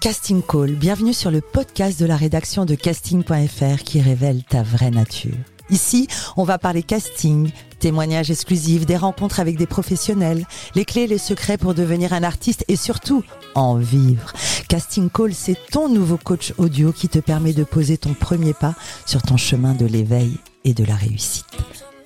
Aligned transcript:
Casting 0.00 0.40
Call, 0.42 0.76
bienvenue 0.76 1.12
sur 1.12 1.30
le 1.30 1.42
podcast 1.42 2.00
de 2.00 2.06
la 2.06 2.16
rédaction 2.16 2.64
de 2.64 2.74
casting.fr 2.74 3.82
qui 3.84 4.00
révèle 4.00 4.42
ta 4.44 4.62
vraie 4.62 4.90
nature. 4.90 5.36
Ici, 5.68 6.08
on 6.38 6.44
va 6.44 6.56
parler 6.56 6.82
casting, 6.82 7.50
témoignages 7.80 8.30
exclusifs, 8.30 8.86
des 8.86 8.96
rencontres 8.96 9.40
avec 9.40 9.58
des 9.58 9.66
professionnels, 9.66 10.46
les 10.74 10.86
clés 10.86 11.06
les 11.06 11.18
secrets 11.18 11.58
pour 11.58 11.74
devenir 11.74 12.14
un 12.14 12.22
artiste 12.22 12.64
et 12.68 12.76
surtout 12.76 13.22
en 13.54 13.76
vivre. 13.76 14.32
Casting 14.70 15.10
Call, 15.10 15.34
c'est 15.34 15.58
ton 15.70 15.90
nouveau 15.90 16.16
coach 16.16 16.54
audio 16.56 16.92
qui 16.92 17.10
te 17.10 17.18
permet 17.18 17.52
de 17.52 17.64
poser 17.64 17.98
ton 17.98 18.14
premier 18.14 18.54
pas 18.54 18.74
sur 19.04 19.20
ton 19.20 19.36
chemin 19.36 19.74
de 19.74 19.84
l'éveil 19.84 20.38
et 20.64 20.72
de 20.72 20.84
la 20.84 20.94
réussite. 20.94 21.44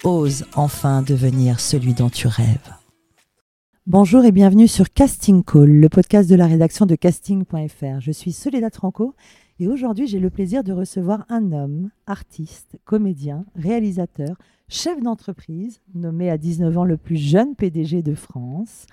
Ose 0.02 0.46
enfin 0.56 1.02
devenir 1.02 1.60
celui 1.60 1.94
dont 1.94 2.10
tu 2.10 2.26
rêves. 2.26 2.58
Bonjour 3.86 4.24
et 4.24 4.32
bienvenue 4.32 4.66
sur 4.66 4.90
Casting 4.90 5.44
Call, 5.44 5.68
le 5.68 5.90
podcast 5.90 6.30
de 6.30 6.34
la 6.34 6.46
rédaction 6.46 6.86
de 6.86 6.94
casting.fr. 6.94 8.00
Je 8.00 8.12
suis 8.12 8.32
Soledad 8.32 8.74
Franco 8.74 9.14
et 9.60 9.68
aujourd'hui 9.68 10.06
j'ai 10.06 10.20
le 10.20 10.30
plaisir 10.30 10.64
de 10.64 10.72
recevoir 10.72 11.26
un 11.28 11.52
homme, 11.52 11.90
artiste, 12.06 12.78
comédien, 12.86 13.44
réalisateur, 13.54 14.38
chef 14.70 15.02
d'entreprise, 15.02 15.82
nommé 15.94 16.30
à 16.30 16.38
19 16.38 16.78
ans 16.78 16.86
le 16.86 16.96
plus 16.96 17.18
jeune 17.18 17.54
PDG 17.56 18.00
de 18.00 18.14
France 18.14 18.86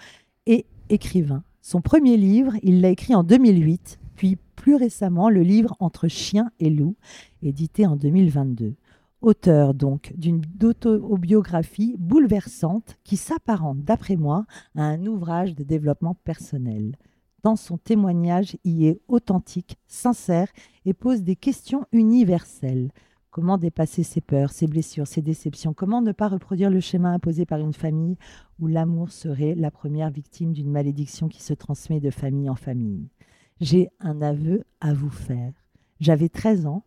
et 0.46 0.66
écrivain. 0.90 1.46
Son 1.62 1.80
premier 1.80 2.18
livre, 2.18 2.56
il 2.62 2.82
l'a 2.82 2.90
écrit 2.90 3.16
en 3.16 3.24
2008, 3.24 3.98
puis 4.18 4.38
plus 4.58 4.76
récemment 4.76 5.30
le 5.30 5.42
livre 5.42 5.74
Entre 5.80 6.10
chien 6.10 6.52
et 6.60 6.70
loup, 6.70 6.98
édité 7.42 7.88
en 7.88 7.96
2022 7.96 8.76
auteur 9.22 9.74
donc 9.74 10.14
d'une 10.18 10.42
autobiographie 10.64 11.96
bouleversante 11.98 12.98
qui 13.04 13.18
s'apparente, 13.18 13.80
d'après 13.80 14.16
moi, 14.16 14.46
à 14.76 14.84
un 14.84 15.06
ouvrage 15.06 15.56
de 15.56 15.64
développement 15.64 16.16
personnel. 16.24 16.96
Dans 17.44 17.56
son 17.56 17.78
témoignage, 17.78 18.58
il 18.64 18.86
est 18.86 19.02
authentique, 19.08 19.78
sincère 19.88 20.50
et 20.86 20.94
pose 20.94 21.24
des 21.24 21.36
questions 21.36 21.86
universelles. 21.92 22.92
Comment 23.32 23.58
dépasser 23.58 24.04
ses 24.04 24.22
peurs, 24.22 24.52
ses 24.52 24.68
blessures, 24.68 25.08
ses 25.08 25.22
déceptions? 25.22 25.74
Comment 25.74 26.02
ne 26.02 26.12
pas 26.12 26.28
reproduire 26.28 26.70
le 26.70 26.82
schéma 26.82 27.10
imposé 27.12 27.46
par 27.46 27.60
une 27.60 27.74
famille 27.74 28.18
où 28.60 28.68
l'amour 28.68 29.10
serait 29.10 29.56
la 29.56 29.72
première 29.72 30.12
victime 30.12 30.52
d'une 30.52 30.70
malédiction 30.70 31.30
qui 31.30 31.42
se 31.42 31.54
transmet 31.54 32.02
de 32.02 32.12
famille 32.12 32.50
en 32.50 32.56
famille? 32.56 33.08
J'ai 33.62 33.90
un 34.00 34.22
aveu 34.22 34.64
à 34.82 34.94
vous 34.94 35.10
faire. 35.10 35.54
J'avais 36.00 36.30
13 36.30 36.66
ans 36.66 36.84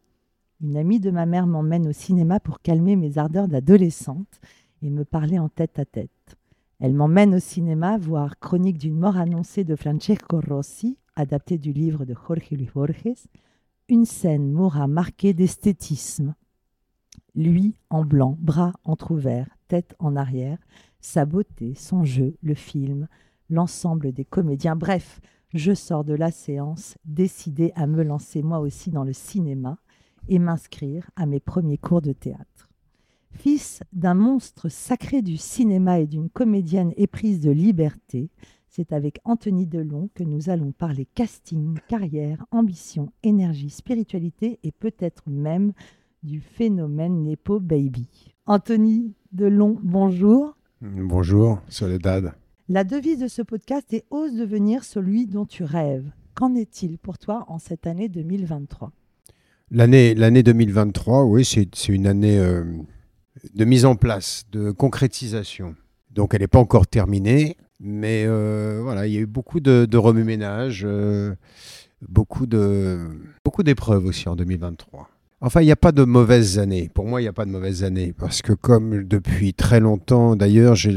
une 0.61 0.77
amie 0.77 1.01
de 1.01 1.11
ma 1.11 1.27
mère 1.27 1.47
m'emmène 1.47 1.89
au 1.89 1.93
cinéma 1.93 2.41
pour 2.41 2.61
calmer 2.61 2.97
mes 2.97 3.19
ardeurs 3.19 3.49
d'adolescente 3.49 4.41
et 4.83 4.91
me 4.91 5.05
parler 5.05 5.39
en 5.39 5.49
tête 5.49 5.79
à 5.79 5.85
tête. 5.85 6.37
Elle 6.81 6.95
m'emmène 6.95 7.35
au 7.35 7.41
cinéma 7.41 7.99
voir 7.99 8.39
Chronique 8.39 8.79
d'une 8.79 8.99
mort 8.99 9.17
annoncée 9.17 9.65
de 9.65 9.77
Francesco 9.77 10.41
Rossi, 10.41 10.99
adapté 11.17 11.59
du 11.59 11.73
livre 11.73 12.05
de 12.05 12.15
Jorge 12.15 12.51
Luis 12.51 12.69
Borges. 12.75 13.27
Une 13.89 14.05
scène 14.05 14.51
m'aura 14.53 14.87
marqué 14.87 15.33
d'esthétisme. 15.33 16.35
Lui 17.35 17.75
en 17.91 18.05
blanc, 18.05 18.37
bras 18.41 18.73
entrouverts, 18.85 19.49
tête 19.69 19.95
en 19.99 20.17
arrière, 20.17 20.59
sa 21.01 21.25
beauté, 21.25 21.75
son 21.75 22.05
jeu, 22.05 22.37
le 22.43 22.55
film, 22.55 23.09
l'ensemble 23.51 24.13
des 24.13 24.25
comédiens. 24.25 24.77
Bref, 24.77 25.21
je 25.53 25.73
sors 25.73 26.05
de 26.05 26.15
la 26.15 26.31
séance 26.31 26.97
décidé 27.05 27.73
à 27.77 27.87
me 27.87 28.03
lancer 28.03 28.43
moi 28.43 28.59
aussi 28.61 28.91
dans 28.91 29.05
le 29.05 29.13
cinéma 29.13 29.79
et 30.29 30.39
m'inscrire 30.39 31.11
à 31.17 31.27
mes 31.27 31.41
premiers 31.41 31.79
cours 31.79 32.03
de 32.03 32.13
théâtre. 32.13 32.71
Fils 33.33 33.83
d'un 33.93 34.15
monstre 34.15 34.69
sacré 34.69 35.23
du 35.23 35.37
cinéma 35.37 36.01
et 36.01 36.07
d'une 36.07 36.31
comédienne 36.31 36.93
éprise 36.97 37.41
de 37.41 37.51
liberté, 37.51 38.31
c'est 38.69 38.93
avec 38.93 39.21
Anthony 39.25 39.67
Delon 39.67 40.09
que 40.15 40.25
nous 40.25 40.51
allons 40.51 40.73
parler 40.73 41.07
casting, 41.15 41.79
carrière, 41.89 42.45
ambition, 42.51 43.13
énergie, 43.23 43.71
spiritualité 43.71 44.59
et 44.63 44.73
peut-être 44.73 45.25
même 45.29 45.73
du 46.23 46.41
phénomène 46.41 47.23
Nepo 47.23 47.61
Baby. 47.61 48.09
Anthony 48.47 49.15
Delon, 49.33 49.79
bonjour. 49.83 50.57
Bonjour, 50.81 51.61
Soledad. 51.69 52.35
La 52.69 52.83
devise 52.83 53.19
de 53.19 53.29
ce 53.29 53.43
podcast 53.43 53.93
est 53.93 54.07
Ose 54.11 54.35
devenir 54.35 54.85
celui 54.85 55.27
dont 55.27 55.45
tu 55.45 55.65
rêves. 55.65 56.11
Qu'en 56.35 56.55
est-il 56.55 56.99
pour 56.99 57.19
toi 57.19 57.45
en 57.49 57.59
cette 57.59 57.87
année 57.87 58.09
2023 58.09 58.91
L'année, 59.71 60.15
l'année 60.15 60.43
2023, 60.43 61.25
oui, 61.25 61.45
c'est, 61.45 61.89
une 61.89 62.07
année 62.07 62.39
euh, 62.39 62.65
de 63.55 63.65
mise 63.65 63.87
en 63.87 63.97
place, 63.97 64.45
de 64.53 64.71
concrétisation. 64.71 65.75
Donc 66.11 66.35
elle 66.35 66.43
n'est 66.43 66.49
pas 66.49 66.59
encore 66.59 66.87
terminée, 66.87 67.57
mais 67.81 68.25
euh, 68.27 68.81
voilà, 68.83 69.07
il 69.07 69.15
y 69.15 69.17
a 69.17 69.21
eu 69.21 69.27
beaucoup 69.27 69.61
de, 69.61 69.97
remue-ménage, 69.97 70.83
euh, 70.85 71.35
beaucoup, 72.07 72.47
beaucoup 73.45 73.63
d'épreuves 73.63 74.05
aussi 74.05 74.29
en 74.29 74.37
2023. 74.37 75.09
Enfin, 75.41 75.61
il 75.63 75.67
n'y 75.67 75.73
a 75.73 75.77
pas 75.77 75.93
de 75.93 76.05
mauvaises 76.05 76.59
années. 76.59 76.91
Pour 76.95 77.07
moi, 77.07 77.21
il 77.21 77.25
n'y 77.25 77.29
a 77.29 77.33
pas 77.33 77.45
de 77.45 77.51
mauvaises 77.51 77.85
années. 77.85 78.15
Parce 78.17 78.43
que 78.43 78.53
comme 78.53 79.05
depuis 79.05 79.55
très 79.55 79.81
longtemps, 79.81 80.37
d'ailleurs, 80.37 80.75
j'ai 80.75 80.93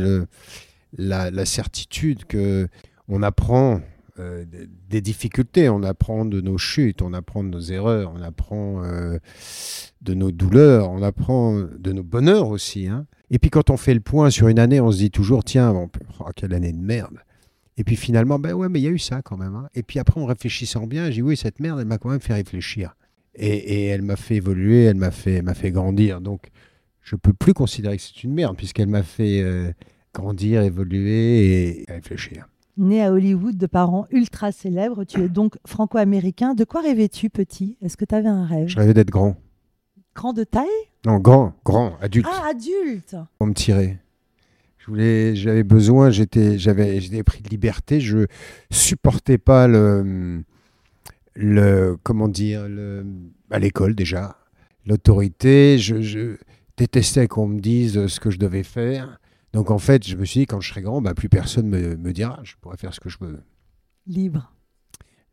la, 0.97 1.31
la 1.31 1.45
certitude 1.45 2.25
que 2.25 2.67
on 3.07 3.23
apprend 3.23 3.81
euh, 4.19 4.45
des 4.89 5.01
difficultés, 5.01 5.69
on 5.69 5.83
apprend 5.83 6.25
de 6.25 6.41
nos 6.41 6.57
chutes, 6.57 7.01
on 7.01 7.13
apprend 7.13 7.43
de 7.43 7.49
nos 7.49 7.59
erreurs, 7.59 8.13
on 8.15 8.21
apprend 8.21 8.83
euh, 8.83 9.19
de 10.01 10.13
nos 10.13 10.31
douleurs, 10.31 10.89
on 10.91 11.01
apprend 11.01 11.53
de 11.59 11.91
nos 11.91 12.03
bonheurs 12.03 12.49
aussi. 12.49 12.87
Hein. 12.87 13.05
Et 13.29 13.39
puis 13.39 13.49
quand 13.49 13.69
on 13.69 13.77
fait 13.77 13.93
le 13.93 13.99
point 13.99 14.29
sur 14.29 14.47
une 14.47 14.59
année, 14.59 14.81
on 14.81 14.91
se 14.91 14.97
dit 14.97 15.11
toujours, 15.11 15.43
tiens, 15.43 15.73
oh, 15.73 16.25
quelle 16.35 16.53
année 16.53 16.71
de 16.71 16.81
merde. 16.81 17.17
Et 17.77 17.83
puis 17.83 17.95
finalement, 17.95 18.39
ben 18.39 18.53
ouais, 18.53 18.69
mais 18.69 18.79
il 18.79 18.83
y 18.83 18.87
a 18.87 18.91
eu 18.91 18.99
ça 18.99 19.21
quand 19.21 19.37
même. 19.37 19.55
Hein. 19.55 19.69
Et 19.75 19.83
puis 19.83 19.99
après, 19.99 20.19
en 20.19 20.25
réfléchissant 20.25 20.87
bien, 20.87 21.05
j'ai 21.05 21.15
dit, 21.15 21.21
oui, 21.21 21.37
cette 21.37 21.59
merde, 21.59 21.79
elle 21.79 21.87
m'a 21.87 21.99
quand 21.99 22.09
même 22.09 22.19
fait 22.19 22.33
réfléchir. 22.33 22.95
Et, 23.35 23.85
elle 23.87 24.01
m'a 24.01 24.15
fait 24.15 24.37
évoluer, 24.37 24.85
elle 24.85 24.97
m'a 24.97 25.11
fait, 25.11 25.71
grandir. 25.71 26.21
Donc, 26.21 26.49
je 27.03 27.15
peux 27.15 27.33
plus 27.33 27.53
considérer 27.53 27.97
que 27.97 28.01
c'est 28.01 28.23
une 28.23 28.33
merde, 28.33 28.57
puisqu'elle 28.57 28.87
m'a 28.87 29.03
fait 29.03 29.41
euh, 29.41 29.71
grandir, 30.11 30.63
évoluer 30.63 31.81
et 31.81 31.85
réfléchir. 31.87 32.47
Né 32.77 33.03
à 33.03 33.11
Hollywood 33.11 33.57
de 33.57 33.65
parents 33.65 34.05
ultra 34.11 34.51
célèbres, 34.51 35.03
tu 35.03 35.21
es 35.21 35.29
donc 35.29 35.57
franco-américain. 35.65 36.53
De 36.53 36.63
quoi 36.63 36.81
rêvais-tu 36.81 37.29
petit? 37.29 37.75
Est-ce 37.81 37.97
que 37.97 38.05
tu 38.05 38.13
avais 38.13 38.29
un 38.29 38.45
rêve? 38.45 38.67
Je 38.67 38.77
rêvais 38.77 38.93
d'être 38.93 39.09
grand. 39.09 39.35
Grand 40.15 40.33
de 40.33 40.43
taille? 40.43 40.67
Non, 41.05 41.17
grand, 41.17 41.53
grand, 41.65 41.97
adulte. 42.01 42.27
Ah, 42.29 42.49
adulte 42.49 43.15
Pour 43.39 43.47
me 43.47 43.53
tirer. 43.53 43.97
Je 44.77 44.85
voulais, 44.87 45.35
j'avais 45.35 45.63
besoin, 45.63 46.11
j'étais, 46.11 46.57
j'avais, 46.59 47.01
j'étais 47.01 47.23
pris 47.23 47.41
de 47.41 47.49
liberté. 47.49 47.99
Je 47.99 48.27
supportais 48.71 49.37
pas 49.37 49.67
le, 49.67 50.43
le, 51.35 51.97
comment 52.03 52.27
dire, 52.27 52.67
le, 52.69 53.05
à 53.51 53.59
l'école 53.59 53.95
déjà, 53.95 54.37
l'autorité. 54.85 55.77
Je, 55.77 56.01
je 56.01 56.37
détestais 56.77 57.27
qu'on 57.27 57.47
me 57.47 57.59
dise 57.59 58.07
ce 58.07 58.19
que 58.19 58.29
je 58.29 58.37
devais 58.37 58.63
faire. 58.63 59.19
Donc 59.53 59.71
en 59.71 59.77
fait, 59.77 60.05
je 60.07 60.15
me 60.15 60.25
suis 60.25 60.41
dit, 60.41 60.45
quand 60.45 60.59
je 60.59 60.69
serai 60.69 60.81
grand, 60.81 61.01
bah, 61.01 61.13
plus 61.13 61.29
personne 61.29 61.67
me, 61.67 61.95
me 61.95 62.13
dira, 62.13 62.39
je 62.43 62.55
pourrais 62.61 62.77
faire 62.77 62.93
ce 62.93 62.99
que 62.99 63.09
je 63.09 63.17
veux. 63.19 63.39
Libre. 64.05 64.53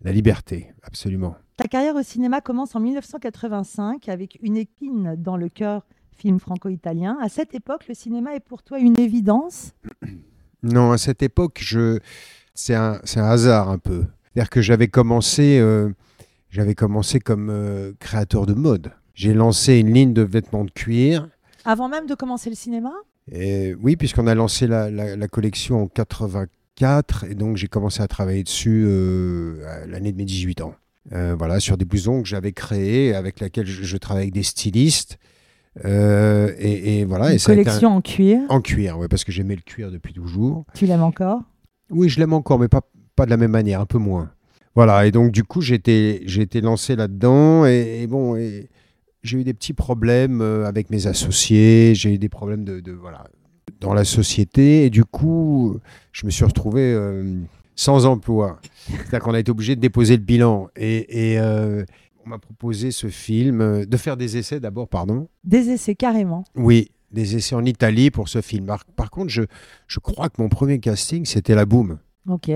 La 0.01 0.13
liberté, 0.13 0.73
absolument. 0.83 1.37
Ta 1.57 1.69
carrière 1.69 1.95
au 1.95 2.03
cinéma 2.03 2.41
commence 2.41 2.75
en 2.75 2.81
1985 2.81 4.09
avec 4.09 4.39
Une 4.43 4.57
épine 4.57 5.15
dans 5.17 5.37
le 5.37 5.49
cœur, 5.49 5.87
film 6.13 6.39
franco-italien. 6.39 7.17
À 7.23 7.29
cette 7.29 7.55
époque, 7.55 7.87
le 7.89 7.95
cinéma 7.95 8.35
est 8.35 8.41
pour 8.41 8.63
toi 8.63 8.79
une 8.79 8.99
évidence? 8.99 9.73
Non, 10.67 10.93
à 10.93 10.99
cette 10.99 11.23
époque, 11.23 11.59
je... 11.61 11.99
c'est 12.55 12.75
un, 12.75 12.99
un, 13.17 13.23
hasard 13.23 13.69
un 13.69 13.77
peu. 13.77 14.07
C'est-à-dire 14.33 14.49
que 14.49 14.63
j'avais 14.63 14.89
commencé, 14.89 15.59
euh, 15.59 15.91
j'avais 16.49 16.75
commencé 16.75 17.21
comme 17.21 17.51
euh, 17.51 17.93
créateur 17.99 18.47
de 18.47 18.55
mode. 18.55 18.91
J'ai 19.13 19.35
lancé 19.35 19.75
une 19.75 19.93
ligne 19.93 20.15
de 20.15 20.23
vêtements 20.23 20.65
de 20.65 20.71
cuir. 20.71 21.29
Avant 21.67 21.91
même 21.91 22.07
de 22.07 22.15
commencer 22.15 22.49
le 22.49 22.57
cinéma? 22.57 22.95
Et 23.31 23.75
oui, 23.81 23.97
puisqu'on 23.97 24.27
a 24.27 24.35
lancé 24.35 24.67
la, 24.67 25.29
collection 25.29 25.83
en 25.83 25.87
84, 25.87 27.25
et 27.25 27.35
donc 27.35 27.57
j'ai 27.57 27.69
commencé 27.69 28.03
à 28.03 28.09
travailler 28.09 28.43
dessus 28.43 28.85
euh, 28.87 29.87
l'année 29.87 30.13
de 30.13 30.17
mes 30.17 30.25
18 30.25 30.61
ans. 30.61 30.75
Euh, 31.13 31.35
voilà, 31.37 31.61
sur 31.61 31.77
des 31.77 31.85
blousons 31.85 32.23
que 32.23 32.29
j'avais 32.29 32.53
créés, 32.53 33.15
avec 33.15 33.41
lesquels 33.41 33.67
je, 33.67 33.97
travaille 33.97 34.25
avec 34.25 34.35
des 34.35 34.43
stylistes. 34.43 35.19
Euh, 35.85 36.53
et, 36.59 37.05
voilà. 37.05 37.33
Une 37.33 37.39
collection 37.39 37.97
en 37.97 38.01
cuir 38.01 38.41
En 38.49 38.61
cuir, 38.61 38.99
oui, 38.99 39.07
parce 39.09 39.25
que 39.25 39.33
j'aimais 39.33 39.57
le 39.57 39.63
cuir 39.63 39.91
depuis 39.91 40.15
toujours. 40.15 40.65
Tu 40.75 40.87
l'aimes 40.87 41.03
encore? 41.03 41.43
Oui, 41.91 42.09
je 42.09 42.21
l'aime 42.21 42.33
encore, 42.33 42.59
mais 42.59 42.69
pas, 42.69 42.81
pas 43.17 43.27
de 43.27 43.31
la 43.31 43.37
même 43.37 43.51
manière, 43.51 43.81
un 43.81 43.87
peu 43.87 43.99
moins. 43.99 44.31
Voilà, 44.75 45.07
et 45.07 45.13
donc 45.13 45.31
du 45.31 45.45
coup, 45.45 45.61
j'ai 45.61 45.77
été, 45.77 46.25
été 46.41 46.61
lancé 46.61 46.97
là-dedans, 46.97 47.67
et, 47.67 48.01
et, 48.03 48.07
bon, 48.07 48.35
et, 48.37 48.69
j'ai 49.25 49.39
eu 49.39 49.45
des 49.45 49.55
petits 49.55 49.73
problèmes 49.73 50.41
euh, 50.41 50.67
avec 50.67 50.91
mes 50.91 51.09
associés, 51.09 51.95
j'ai 51.95 52.15
eu 52.15 52.19
des 52.19 52.29
problèmes 52.29 52.65
de, 52.65 52.93
voilà, 52.93 53.27
dans 53.81 53.95
la 53.95 54.05
société, 54.05 54.85
et 54.85 54.91
du 54.91 55.05
coup, 55.05 55.79
je 56.13 56.27
me 56.27 56.31
suis 56.31 56.45
retrouvé 56.45 56.83
euh, 56.83 57.41
sans 57.75 58.07
emploi. 58.07 58.61
C'est-à-dire 58.87 59.21
qu'on 59.21 59.35
a 59.35 59.41
été 59.41 59.51
obligé 59.51 59.75
de 59.75 59.81
déposer 59.81 60.17
le 60.17 60.23
bilan. 60.23 60.69
Et, 60.77 61.37
euh, 61.39 61.85
on 62.25 62.29
m'a 62.29 62.39
proposé 62.39 62.91
ce 62.91 63.09
film, 63.09 63.85
de 63.85 63.97
faire 63.97 64.17
des 64.17 64.37
essais 64.37 64.61
d'abord, 64.61 64.89
pardon. 64.89 65.29
Des 65.43 65.71
essais 65.71 65.95
carrément 65.95 66.45
Oui, 66.55 66.91
des 67.11 67.37
essais 67.37 67.55
en 67.55 67.65
Italie 67.65 68.11
pour 68.11 68.29
ce 68.29 68.41
film. 68.41 68.67
Par, 68.97 69.11
contre, 69.11 69.31
je, 69.31 69.43
je 69.89 70.01
crois 70.01 70.29
que 70.29 70.41
mon 70.41 70.49
premier 70.49 70.79
casting, 70.81 71.25
c'était 71.25 71.55
La 71.55 71.67
Boom. 71.67 71.99
Ok. 72.29 72.51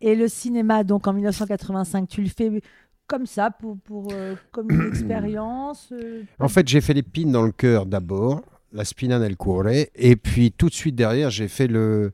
Et 0.00 0.14
le 0.14 0.28
cinéma, 0.28 0.84
donc 0.84 1.06
en 1.06 1.12
1985, 1.12 2.08
tu 2.08 2.22
le 2.22 2.28
fais 2.28 2.60
comme 3.06 3.26
ça, 3.26 3.50
pour, 3.50 3.78
pour 3.80 4.08
euh, 4.12 4.34
comme 4.50 4.70
une 4.70 4.86
expérience 4.88 5.90
euh, 5.92 6.22
En 6.38 6.48
fait, 6.48 6.66
j'ai 6.68 6.80
fait 6.80 6.94
l'épine 6.94 7.32
dans 7.32 7.42
le 7.44 7.52
cœur 7.52 7.86
d'abord, 7.86 8.42
la 8.72 8.84
spina 8.84 9.18
nel 9.18 9.36
cuore, 9.36 9.68
et 9.94 10.16
puis 10.16 10.52
tout 10.52 10.68
de 10.68 10.74
suite 10.74 10.94
derrière, 10.96 11.30
j'ai 11.30 11.48
fait, 11.48 11.66
le, 11.66 12.12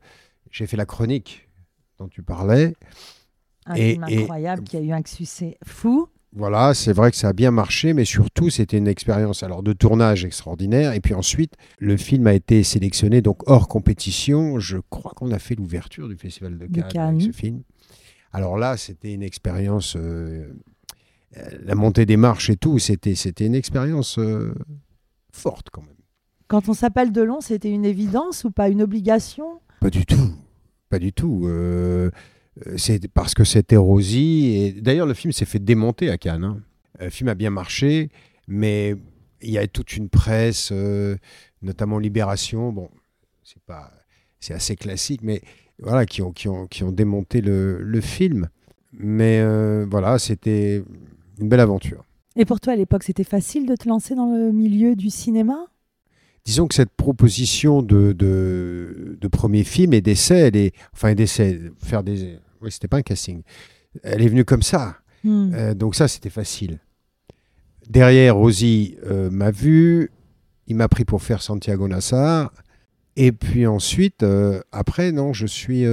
j'ai 0.51 0.67
fait 0.67 0.77
la 0.77 0.85
chronique 0.85 1.47
dont 1.97 2.07
tu 2.07 2.21
parlais. 2.23 2.73
Un 3.65 3.75
Et- 3.75 3.91
film 3.93 4.05
et- 4.09 4.21
incroyable 4.23 4.63
qui 4.63 4.77
a 4.77 4.81
eu 4.81 4.91
un 4.91 5.01
succès 5.05 5.57
fou. 5.65 6.07
Voilà, 6.33 6.73
c'est 6.73 6.93
vrai 6.93 7.11
que 7.11 7.17
ça 7.17 7.27
a 7.27 7.33
bien 7.33 7.51
marché, 7.51 7.93
mais 7.93 8.05
surtout, 8.05 8.49
c'était 8.49 8.77
une 8.77 8.87
expérience 8.87 9.43
alors 9.43 9.63
de 9.63 9.73
tournage 9.73 10.23
extraordinaire. 10.23 10.93
Et 10.93 11.01
puis 11.01 11.13
ensuite, 11.13 11.55
le 11.77 11.97
film 11.97 12.25
a 12.25 12.33
été 12.33 12.63
sélectionné 12.63 13.21
donc 13.21 13.49
hors 13.49 13.67
compétition. 13.67 14.57
Je 14.57 14.77
crois 14.89 15.11
qu'on 15.13 15.31
a 15.31 15.39
fait 15.39 15.55
l'ouverture 15.55 16.07
du 16.07 16.15
Festival 16.15 16.57
de 16.57 16.67
De 16.67 16.81
Cannes, 16.81 17.15
avec 17.17 17.21
ce 17.21 17.31
film. 17.33 17.63
Alors 18.31 18.57
là, 18.57 18.77
c'était 18.77 19.13
une 19.13 19.23
expérience, 19.23 19.97
euh, 19.97 20.53
la 21.63 21.75
montée 21.75 22.05
des 22.05 22.17
marches 22.17 22.49
et 22.49 22.57
tout, 22.57 22.79
c'était 22.79 23.15
c'était 23.15 23.45
une 23.45 23.55
expérience 23.55 24.17
euh, 24.19 24.53
forte 25.31 25.69
quand 25.71 25.81
même. 25.81 25.95
Quand 26.47 26.67
on 26.67 26.73
s'appelle 26.73 27.11
Delon, 27.11 27.39
c'était 27.39 27.71
une 27.71 27.85
évidence 27.85 28.43
ou 28.43 28.51
pas 28.51 28.67
une 28.67 28.81
obligation? 28.81 29.61
Pas 29.79 29.89
du 29.89 30.05
tout, 30.05 30.33
pas 30.89 30.99
du 30.99 31.13
tout. 31.13 31.43
Euh, 31.45 32.11
euh, 32.67 32.77
c'est 32.77 33.07
parce 33.07 33.33
que 33.33 33.45
c'était 33.45 33.77
Rosie. 33.77 34.57
Et 34.57 34.81
d'ailleurs, 34.81 35.07
le 35.07 35.13
film 35.13 35.31
s'est 35.31 35.45
fait 35.45 35.59
démonter 35.63 36.09
à 36.09 36.17
Cannes. 36.17 36.43
hein. 36.43 36.61
Euh, 36.99 37.05
Le 37.05 37.09
film 37.09 37.29
a 37.29 37.35
bien 37.35 37.49
marché, 37.49 38.09
mais 38.47 38.97
il 39.41 39.51
y 39.51 39.57
a 39.57 39.65
toute 39.67 39.95
une 39.95 40.09
presse, 40.09 40.69
euh, 40.73 41.15
notamment 41.61 41.97
Libération. 41.97 42.73
Bon, 42.73 42.89
c'est 43.43 43.63
pas, 43.63 43.91
c'est 44.41 44.53
assez 44.53 44.75
classique, 44.75 45.21
mais 45.23 45.41
voilà, 45.79 46.05
qui 46.05 46.21
ont, 46.21 46.33
qui 46.33 46.49
ont, 46.49 46.67
qui 46.67 46.83
ont 46.83 46.91
démonté 46.91 47.39
le, 47.39 47.81
le 47.81 48.01
film. 48.01 48.49
Mais 48.91 49.39
euh, 49.39 49.85
voilà, 49.89 50.19
c'était 50.19 50.83
une 51.41 51.49
belle 51.49 51.59
aventure. 51.59 52.05
Et 52.37 52.45
pour 52.45 52.61
toi, 52.61 52.73
à 52.73 52.75
l'époque, 52.75 53.03
c'était 53.03 53.25
facile 53.25 53.67
de 53.67 53.75
te 53.75 53.89
lancer 53.89 54.15
dans 54.15 54.33
le 54.33 54.51
milieu 54.51 54.95
du 54.95 55.09
cinéma? 55.09 55.65
Disons 56.45 56.67
que 56.67 56.73
cette 56.73 56.91
proposition 56.91 57.81
de, 57.81 58.13
de, 58.13 59.17
de 59.19 59.27
premier 59.27 59.63
film 59.63 59.93
et 59.93 60.01
d'essai, 60.01 60.39
elle 60.39 60.55
est. 60.55 60.73
Enfin, 60.93 61.13
d'essai, 61.13 61.59
faire 61.83 62.03
des. 62.03 62.39
Oui, 62.61 62.71
c'était 62.71 62.87
pas 62.87 62.97
un 62.97 63.01
casting. 63.01 63.41
Elle 64.03 64.21
est 64.21 64.29
venue 64.29 64.45
comme 64.45 64.61
ça. 64.61 64.97
Hmm. 65.23 65.51
Euh, 65.53 65.73
donc, 65.73 65.95
ça, 65.95 66.07
c'était 66.07 66.29
facile. 66.29 66.79
Derrière, 67.89 68.37
Rosie 68.37 68.97
euh, 69.05 69.29
m'a 69.29 69.51
vu. 69.51 70.09
Il 70.67 70.77
m'a 70.77 70.87
pris 70.87 71.03
pour 71.03 71.21
faire 71.21 71.41
Santiago 71.41 71.87
Nassar. 71.87 72.53
Et 73.17 73.33
puis 73.33 73.67
ensuite, 73.67 74.23
euh, 74.23 74.61
après, 74.71 75.11
non, 75.11 75.33
je 75.33 75.45
suis 75.45 75.85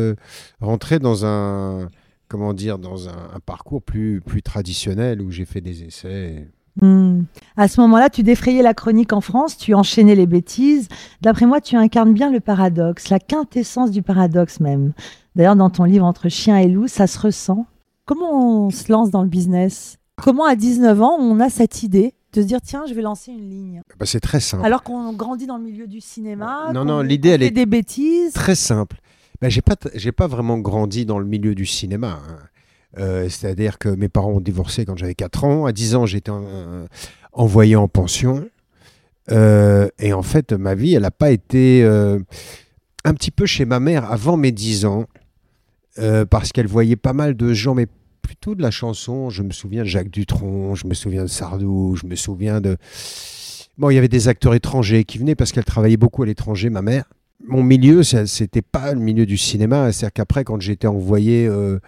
rentré 0.61 0.99
dans 1.01 1.27
un. 1.27 1.91
Comment 2.29 2.53
dire 2.53 2.79
Dans 2.79 3.09
un, 3.09 3.31
un 3.35 3.41
parcours 3.41 3.83
plus, 3.83 4.21
plus 4.21 4.43
traditionnel 4.43 5.23
où 5.23 5.31
j'ai 5.31 5.45
fait 5.45 5.61
des 5.61 5.85
essais. 5.85 6.47
Hmm. 6.81 7.23
À 7.57 7.67
ce 7.67 7.81
moment-là, 7.81 8.09
tu 8.09 8.23
défrayais 8.23 8.63
la 8.63 8.75
chronique 8.75 9.13
en 9.13 9.21
France, 9.21 9.57
tu 9.57 9.75
enchaînais 9.75 10.15
les 10.15 10.27
bêtises. 10.27 10.89
D'après 11.23 11.47
moi, 11.47 11.61
tu 11.61 11.75
incarnes 11.77 12.13
bien 12.13 12.31
le 12.31 12.41
paradoxe, 12.41 13.09
la 13.09 13.19
quintessence 13.19 13.91
du 13.91 14.03
paradoxe 14.03 14.61
même. 14.61 14.93
D'ailleurs, 15.35 15.57
dans 15.57 15.71
ton 15.71 15.85
livre 15.85 16.05
Entre 16.05 16.29
chien 16.29 16.57
et 16.59 16.69
loup, 16.69 16.87
ça 16.87 17.07
se 17.07 17.19
ressent. 17.19 17.67
Comment 18.05 18.67
on 18.67 18.71
se 18.71 18.91
lance 18.93 19.11
dans 19.11 19.23
le 19.23 19.29
business? 19.29 19.99
Comment 20.17 20.45
à 20.45 20.55
19 20.55 21.03
ans, 21.03 21.17
on 21.19 21.41
a 21.41 21.49
cette 21.49 21.83
idée 21.83 22.15
de 22.33 22.43
se 22.43 22.47
dire 22.47 22.61
tiens, 22.61 22.85
je 22.89 22.95
vais 22.95 23.03
lancer 23.03 23.33
une 23.33 23.49
ligne? 23.49 23.83
Bah, 23.99 24.07
c'est 24.07 24.21
très 24.21 24.41
simple. 24.41 24.65
Alors 24.65 24.83
qu'on 24.83 25.13
grandit 25.13 25.47
dans 25.47 25.57
le 25.59 25.65
milieu 25.65 25.87
du 25.87 26.01
cinéma, 26.01 26.71
Non, 26.73 26.85
non, 26.85 27.01
l'idée, 27.01 27.31
elle 27.31 27.43
est 27.43 27.51
des 27.51 27.67
bêtises. 27.67 28.33
très 28.35 28.55
simple. 28.55 29.01
Ben, 29.41 29.49
j'ai 29.51 29.63
pas, 29.63 29.77
j'ai 29.95 30.13
pas 30.13 30.27
vraiment 30.27 30.59
grandi 30.59 31.07
dans 31.07 31.19
le 31.19 31.27
milieu 31.27 31.55
du 31.55 31.67
cinéma. 31.67 32.21
hein. 32.29 32.39
Euh, 32.99 33.29
C'est-à-dire 33.29 33.79
que 33.79 33.89
mes 33.89 34.09
parents 34.09 34.33
ont 34.33 34.41
divorcé 34.41 34.85
quand 34.85 34.97
j'avais 34.97 35.15
4 35.15 35.45
ans. 35.45 35.67
À 35.67 35.73
10 35.73 35.95
ans, 35.95 36.07
j'étais 36.07 36.31
en- 36.31 36.87
envoyé 37.33 37.77
en 37.77 37.87
pension. 37.89 38.49
Euh, 39.31 39.89
et 39.99 40.13
en 40.13 40.23
fait, 40.23 40.53
ma 40.53 40.75
vie, 40.75 40.95
elle 40.95 41.03
n'a 41.03 41.11
pas 41.11 41.31
été 41.31 41.83
euh, 41.85 42.19
un 43.05 43.15
petit 43.15 43.31
peu 43.31 43.45
chez 43.47 43.65
ma 43.67 43.79
mère 43.79 44.11
avant 44.11 44.37
mes 44.37 44.53
10 44.53 44.85
ans, 44.87 45.05
parce 46.31 46.53
qu'elle 46.53 46.69
voyait 46.69 46.95
pas 46.97 47.13
mal 47.13 47.37
de 47.37 47.53
gens, 47.53 47.75
mais 47.75 47.87
plutôt 48.23 48.55
de 48.55 48.63
la 48.63 48.71
chanson. 48.71 49.31
Je 49.31 49.43
me 49.43 49.51
souviens 49.51 49.83
de 49.83 49.89
Jacques 49.89 50.11
Dutronc, 50.11 50.75
je 50.77 50.87
me 50.87 50.95
souviens 50.95 51.23
de 51.25 51.29
Sardou, 51.29 51.97
je 52.01 52.07
me 52.07 52.15
souviens 52.15 52.61
de... 52.61 52.77
Bon, 53.79 53.91
il 53.91 53.95
y 53.95 53.99
avait 53.99 54.09
des 54.09 54.29
acteurs 54.29 54.55
étrangers 54.55 55.05
qui 55.05 55.19
venaient 55.19 55.35
parce 55.35 55.51
qu'elle 55.53 55.65
travaillait 55.65 55.97
beaucoup 55.97 56.23
à 56.23 56.27
l'étranger, 56.27 56.71
ma 56.71 56.83
mère. 56.83 57.05
Mon 57.47 57.63
milieu, 57.63 58.03
c'était 58.03 58.63
pas 58.63 58.93
le 58.93 59.01
milieu 59.01 59.25
du 59.27 59.37
cinéma. 59.37 59.93
C'est-à-dire 59.93 60.13
qu'après, 60.13 60.45
quand 60.45 60.61
j'étais 60.61 60.89
envoyé 60.89 61.47
euh, 61.47 61.79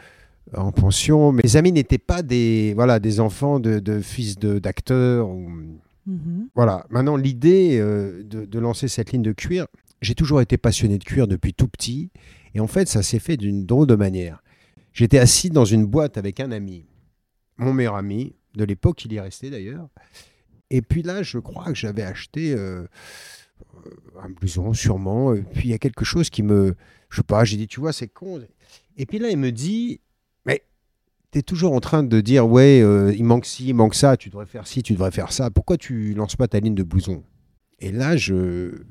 en 0.56 0.72
pension, 0.72 1.32
mes 1.32 1.56
amis 1.56 1.72
n'étaient 1.72 1.98
pas 1.98 2.22
des, 2.22 2.72
voilà, 2.74 3.00
des 3.00 3.20
enfants 3.20 3.58
de, 3.60 3.78
de 3.80 4.00
fils 4.00 4.38
de- 4.38 4.58
d'acteurs. 4.58 5.28
Mhm. 6.06 6.48
Voilà. 6.54 6.86
Maintenant, 6.90 7.16
l'idée 7.16 7.78
euh, 7.80 8.22
de, 8.22 8.44
de 8.44 8.58
lancer 8.58 8.88
cette 8.88 9.12
ligne 9.12 9.22
de 9.22 9.32
cuir, 9.32 9.66
j'ai 10.00 10.14
toujours 10.14 10.40
été 10.40 10.56
passionné 10.56 10.98
de 10.98 11.04
cuir 11.04 11.26
depuis 11.26 11.52
tout 11.52 11.68
petit. 11.68 12.10
Et 12.54 12.60
en 12.60 12.66
fait, 12.66 12.88
ça 12.88 13.02
s'est 13.02 13.18
fait 13.18 13.36
d'une 13.36 13.66
drôle 13.66 13.86
de 13.86 13.96
manière. 13.96 14.42
J'étais 14.92 15.18
assis 15.18 15.50
dans 15.50 15.64
une 15.64 15.84
boîte 15.86 16.16
avec 16.16 16.40
un 16.40 16.50
ami, 16.52 16.84
mon 17.58 17.72
meilleur 17.72 17.94
ami, 17.96 18.34
de 18.56 18.64
l'époque, 18.64 19.04
il 19.04 19.12
y 19.12 19.16
est 19.16 19.20
resté 19.20 19.50
d'ailleurs. 19.50 19.88
Et 20.70 20.82
puis 20.82 21.02
là, 21.02 21.22
je 21.22 21.38
crois 21.38 21.66
que 21.66 21.74
j'avais 21.74 22.02
acheté 22.02 22.54
euh, 22.56 22.86
un 24.22 24.28
blouson, 24.30 24.72
sûrement. 24.72 25.34
Puis 25.52 25.68
il 25.68 25.70
y 25.70 25.74
a 25.74 25.78
quelque 25.78 26.04
chose 26.04 26.30
qui 26.30 26.42
me. 26.42 26.74
Je 27.08 27.16
sais 27.16 27.22
pas, 27.22 27.44
j'ai 27.44 27.56
dit, 27.56 27.66
tu 27.66 27.80
vois, 27.80 27.92
c'est 27.92 28.08
con. 28.08 28.40
Et 28.96 29.06
puis 29.06 29.18
là, 29.18 29.30
il 29.30 29.36
me 29.36 29.50
dit, 29.50 30.00
mais 30.44 30.62
tu 31.32 31.38
es 31.38 31.42
toujours 31.42 31.72
en 31.72 31.80
train 31.80 32.02
de 32.02 32.20
dire, 32.20 32.46
ouais, 32.46 32.80
euh, 32.82 33.12
il 33.14 33.24
manque 33.24 33.46
ci, 33.46 33.68
il 33.68 33.74
manque 33.74 33.94
ça, 33.94 34.16
tu 34.16 34.28
devrais 34.28 34.46
faire 34.46 34.66
ci, 34.66 34.82
tu 34.82 34.92
devrais 34.92 35.10
faire 35.10 35.32
ça. 35.32 35.50
Pourquoi 35.50 35.76
tu 35.76 36.14
lances 36.14 36.36
pas 36.36 36.48
ta 36.48 36.60
ligne 36.60 36.74
de 36.74 36.82
blouson? 36.82 37.24
Et 37.78 37.92
là, 37.92 38.16
je, 38.16 38.82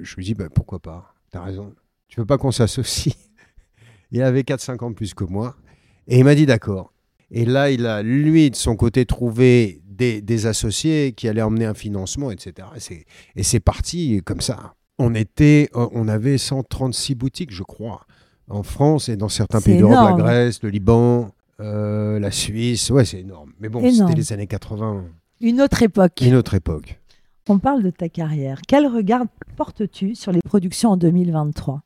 je 0.00 0.16
lui 0.16 0.24
dis, 0.24 0.34
bah, 0.34 0.48
pourquoi 0.48 0.78
pas? 0.78 1.14
T'as 1.30 1.42
raison. 1.42 1.74
Tu 2.08 2.20
veux 2.20 2.26
pas 2.26 2.38
qu'on 2.38 2.52
s'associe? 2.52 3.14
Il 4.12 4.22
avait 4.22 4.42
4-5 4.42 4.84
ans 4.84 4.92
plus 4.92 5.14
que 5.14 5.24
moi. 5.24 5.56
Et 6.06 6.18
il 6.18 6.24
m'a 6.24 6.36
dit 6.36 6.46
d'accord. 6.46 6.92
Et 7.30 7.44
là, 7.44 7.70
il 7.70 7.86
a, 7.86 8.02
lui, 8.02 8.50
de 8.50 8.56
son 8.56 8.76
côté, 8.76 9.04
trouvé 9.04 9.80
des, 9.88 10.20
des 10.20 10.46
associés 10.46 11.12
qui 11.12 11.28
allaient 11.28 11.42
emmener 11.42 11.64
un 11.64 11.74
financement, 11.74 12.30
etc. 12.30 12.68
Et 12.76 12.80
c'est- 12.80 13.04
Et 13.56 13.60
parti 13.60 14.20
comme 14.24 14.40
ça. 14.40 14.74
On, 14.98 15.14
était, 15.14 15.68
euh, 15.74 15.88
on 15.92 16.08
avait 16.08 16.38
136 16.38 17.14
boutiques, 17.14 17.52
je 17.52 17.62
crois, 17.62 18.02
en 18.48 18.62
France 18.62 19.08
et 19.08 19.16
dans 19.16 19.28
certains 19.28 19.60
pays 19.60 19.78
d'Europe, 19.78 20.16
la. 20.18 20.22
Grèce, 20.22 20.62
le 20.62 20.68
Liban, 20.70 21.30
euh, 21.60 22.18
la 22.18 22.30
Suisse. 22.30 22.90
Ouais, 22.90 23.04
c'est 23.04 23.20
énorme. 23.20 23.52
Mais 23.60 23.68
bon, 23.68 23.80
c'était 23.90 24.14
les 24.14 24.32
années 24.32 24.46
80, 24.46 25.04
Une 25.40 25.60
autre 25.60 25.82
époque. 25.82 26.20
une 26.22 26.34
autre 26.34 26.54
époque. 26.54 26.98
On 27.48 27.58
parle 27.58 27.82
de 27.82 27.90
ta 27.90 28.08
carrière. 28.08 28.60
Quel 28.66 28.86
regard 28.86 29.22
portes-tu 29.56 30.14
sur 30.14 30.32
les 30.32 30.40
productions 30.44 30.90
en 30.90 30.96
2023 30.96 31.82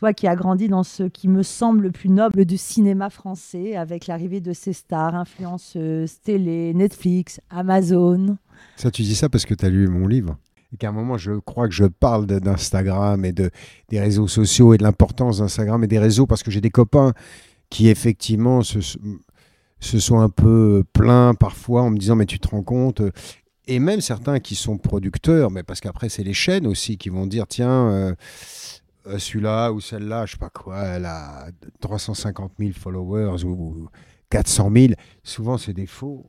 Toi 0.00 0.14
qui 0.14 0.26
as 0.26 0.34
grandi 0.34 0.68
dans 0.68 0.82
ce 0.82 1.02
qui 1.02 1.28
me 1.28 1.42
semble 1.42 1.82
le 1.82 1.90
plus 1.90 2.08
noble 2.08 2.46
du 2.46 2.56
cinéma 2.56 3.10
français, 3.10 3.76
avec 3.76 4.06
l'arrivée 4.06 4.40
de 4.40 4.54
ces 4.54 4.72
stars, 4.72 5.14
influenceuses, 5.14 6.22
télé, 6.22 6.72
Netflix, 6.72 7.38
Amazon. 7.50 8.38
Ça, 8.76 8.90
tu 8.90 9.02
dis 9.02 9.14
ça 9.14 9.28
parce 9.28 9.44
que 9.44 9.52
tu 9.52 9.62
as 9.62 9.68
lu 9.68 9.88
mon 9.88 10.06
livre. 10.06 10.38
Et 10.72 10.78
qu'à 10.78 10.88
un 10.88 10.92
moment, 10.92 11.18
je 11.18 11.32
crois 11.32 11.68
que 11.68 11.74
je 11.74 11.84
parle 11.84 12.24
d'Instagram 12.24 13.26
et 13.26 13.32
de, 13.32 13.50
des 13.90 14.00
réseaux 14.00 14.26
sociaux 14.26 14.72
et 14.72 14.78
de 14.78 14.84
l'importance 14.84 15.40
d'Instagram 15.40 15.84
et 15.84 15.86
des 15.86 15.98
réseaux 15.98 16.26
parce 16.26 16.42
que 16.42 16.50
j'ai 16.50 16.62
des 16.62 16.70
copains 16.70 17.12
qui, 17.68 17.90
effectivement, 17.90 18.62
se, 18.62 18.78
se 18.80 19.98
sont 19.98 20.18
un 20.18 20.30
peu 20.30 20.82
plaints 20.94 21.34
parfois 21.34 21.82
en 21.82 21.90
me 21.90 21.98
disant 21.98 22.16
Mais 22.16 22.24
tu 22.24 22.38
te 22.38 22.48
rends 22.48 22.62
compte? 22.62 23.02
Et 23.66 23.78
même 23.78 24.00
certains 24.00 24.40
qui 24.40 24.54
sont 24.54 24.78
producteurs, 24.78 25.50
mais 25.50 25.62
parce 25.62 25.82
qu'après, 25.82 26.08
c'est 26.08 26.24
les 26.24 26.32
chaînes 26.32 26.66
aussi 26.66 26.96
qui 26.96 27.10
vont 27.10 27.26
dire 27.26 27.46
Tiens, 27.46 27.90
euh, 27.90 28.14
euh, 29.06 29.18
celui-là 29.18 29.72
ou 29.72 29.80
celle-là, 29.80 30.26
je 30.26 30.32
sais 30.32 30.38
pas 30.38 30.50
quoi, 30.50 30.82
elle 30.82 31.06
a 31.06 31.48
350 31.80 32.52
000 32.58 32.72
followers 32.72 33.44
ou 33.44 33.88
400 34.30 34.70
000. 34.74 34.86
Souvent, 35.22 35.58
c'est 35.58 35.72
des 35.72 35.86
faux. 35.86 36.26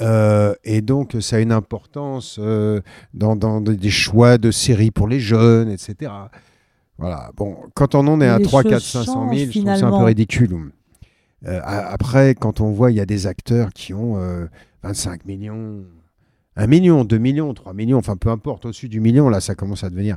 Euh, 0.00 0.54
et 0.64 0.82
donc, 0.82 1.16
ça 1.20 1.36
a 1.36 1.38
une 1.40 1.52
importance 1.52 2.38
euh, 2.38 2.80
dans, 3.14 3.36
dans 3.36 3.60
des 3.60 3.90
choix 3.90 4.38
de 4.38 4.50
séries 4.50 4.90
pour 4.90 5.08
les 5.08 5.20
jeunes, 5.20 5.70
etc. 5.70 6.12
Voilà. 6.98 7.30
Bon, 7.36 7.56
quand 7.74 7.94
on 7.94 8.06
en 8.06 8.20
est 8.20 8.28
à 8.28 8.38
Les 8.38 8.44
3, 8.44 8.62
choses 8.62 8.72
4, 8.72 8.82
500 8.82 9.12
000, 9.12 9.30
changent, 9.30 9.52
je 9.52 9.60
trouve 9.60 9.76
ça 9.76 9.86
un 9.86 9.98
peu 9.98 10.04
ridicule. 10.04 10.72
Euh, 11.46 11.60
après, 11.64 12.34
quand 12.34 12.60
on 12.60 12.70
voit, 12.70 12.90
il 12.90 12.96
y 12.96 13.00
a 13.00 13.06
des 13.06 13.26
acteurs 13.26 13.72
qui 13.72 13.94
ont 13.94 14.18
euh, 14.18 14.46
25 14.82 15.24
millions, 15.26 15.84
1 16.56 16.66
million, 16.66 17.04
2 17.04 17.18
millions, 17.18 17.52
3 17.52 17.74
millions, 17.74 17.98
enfin 17.98 18.16
peu 18.16 18.30
importe, 18.30 18.64
au-dessus 18.64 18.88
du 18.88 19.00
million, 19.00 19.28
là, 19.28 19.40
ça 19.40 19.54
commence 19.54 19.84
à 19.84 19.90
devenir. 19.90 20.16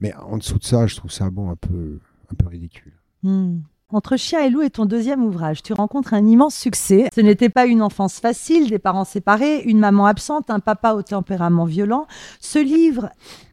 Mais 0.00 0.14
en 0.14 0.38
dessous 0.38 0.58
de 0.58 0.64
ça, 0.64 0.86
je 0.86 0.96
trouve 0.96 1.10
ça 1.10 1.30
bon, 1.30 1.50
un 1.50 1.56
peu, 1.56 1.98
un 2.30 2.34
peu 2.34 2.48
ridicule. 2.48 2.92
Hmm. 3.22 3.58
Entre 3.90 4.18
Chien 4.18 4.44
et 4.44 4.50
Loup 4.50 4.60
est 4.60 4.70
ton 4.70 4.84
deuxième 4.84 5.24
ouvrage. 5.24 5.62
Tu 5.62 5.72
rencontres 5.72 6.12
un 6.12 6.26
immense 6.26 6.54
succès. 6.54 7.08
Ce 7.14 7.22
n'était 7.22 7.48
pas 7.48 7.64
une 7.64 7.80
enfance 7.80 8.20
facile, 8.20 8.68
des 8.68 8.78
parents 8.78 9.06
séparés, 9.06 9.62
une 9.62 9.78
maman 9.78 10.04
absente, 10.04 10.50
un 10.50 10.60
papa 10.60 10.92
au 10.92 11.02
tempérament 11.02 11.64
violent. 11.64 12.06
Ce 12.38 12.58
livre 12.58 13.08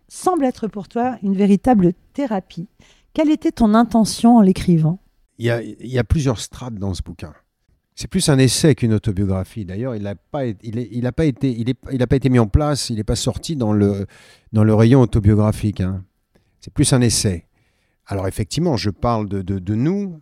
semble 0.09 0.43
être 0.43 0.67
pour 0.67 0.89
toi 0.89 1.17
une 1.23 1.35
véritable 1.35 1.93
thérapie. 2.13 2.67
Quelle 3.13 3.31
était 3.31 3.53
ton 3.53 3.73
intention 3.73 4.37
en 4.37 4.41
l'écrivant? 4.41 4.99
Il 5.37 5.45
y 5.45 5.49
a, 5.49 5.61
y 5.63 5.97
a 5.97 6.03
plusieurs 6.03 6.39
strates 6.41 6.75
dans 6.75 6.93
ce 6.93 7.01
bouquin. 7.01 7.33
C'est 7.95 8.09
plus 8.09 8.27
un 8.27 8.37
essai 8.37 8.75
qu'une 8.75 8.93
autobiographie. 8.93 9.63
D'ailleurs, 9.63 9.95
il 9.95 10.03
n'a 10.03 10.15
pas, 10.15 10.45
il 10.45 10.57
il 10.63 11.07
a 11.07 11.13
pas, 11.13 11.23
été, 11.23 11.49
il 11.57 11.69
est, 11.69 11.77
il 11.93 12.03
a 12.03 12.07
pas 12.07 12.17
été 12.17 12.29
mis 12.29 12.39
en 12.39 12.47
place, 12.47 12.89
il 12.89 12.97
n'est 12.97 13.05
pas 13.05 13.15
sorti 13.15 13.55
dans 13.55 13.71
le, 13.71 14.05
dans 14.51 14.65
le 14.65 14.73
rayon 14.73 14.99
autobiographique. 14.99 15.79
Hein. 15.79 16.03
C'est 16.65 16.73
plus 16.73 16.93
un 16.93 17.01
essai. 17.01 17.45
Alors 18.07 18.27
effectivement, 18.27 18.75
je 18.75 18.89
parle 18.89 19.29
de, 19.29 19.43
de, 19.43 19.75
nous, 19.75 20.19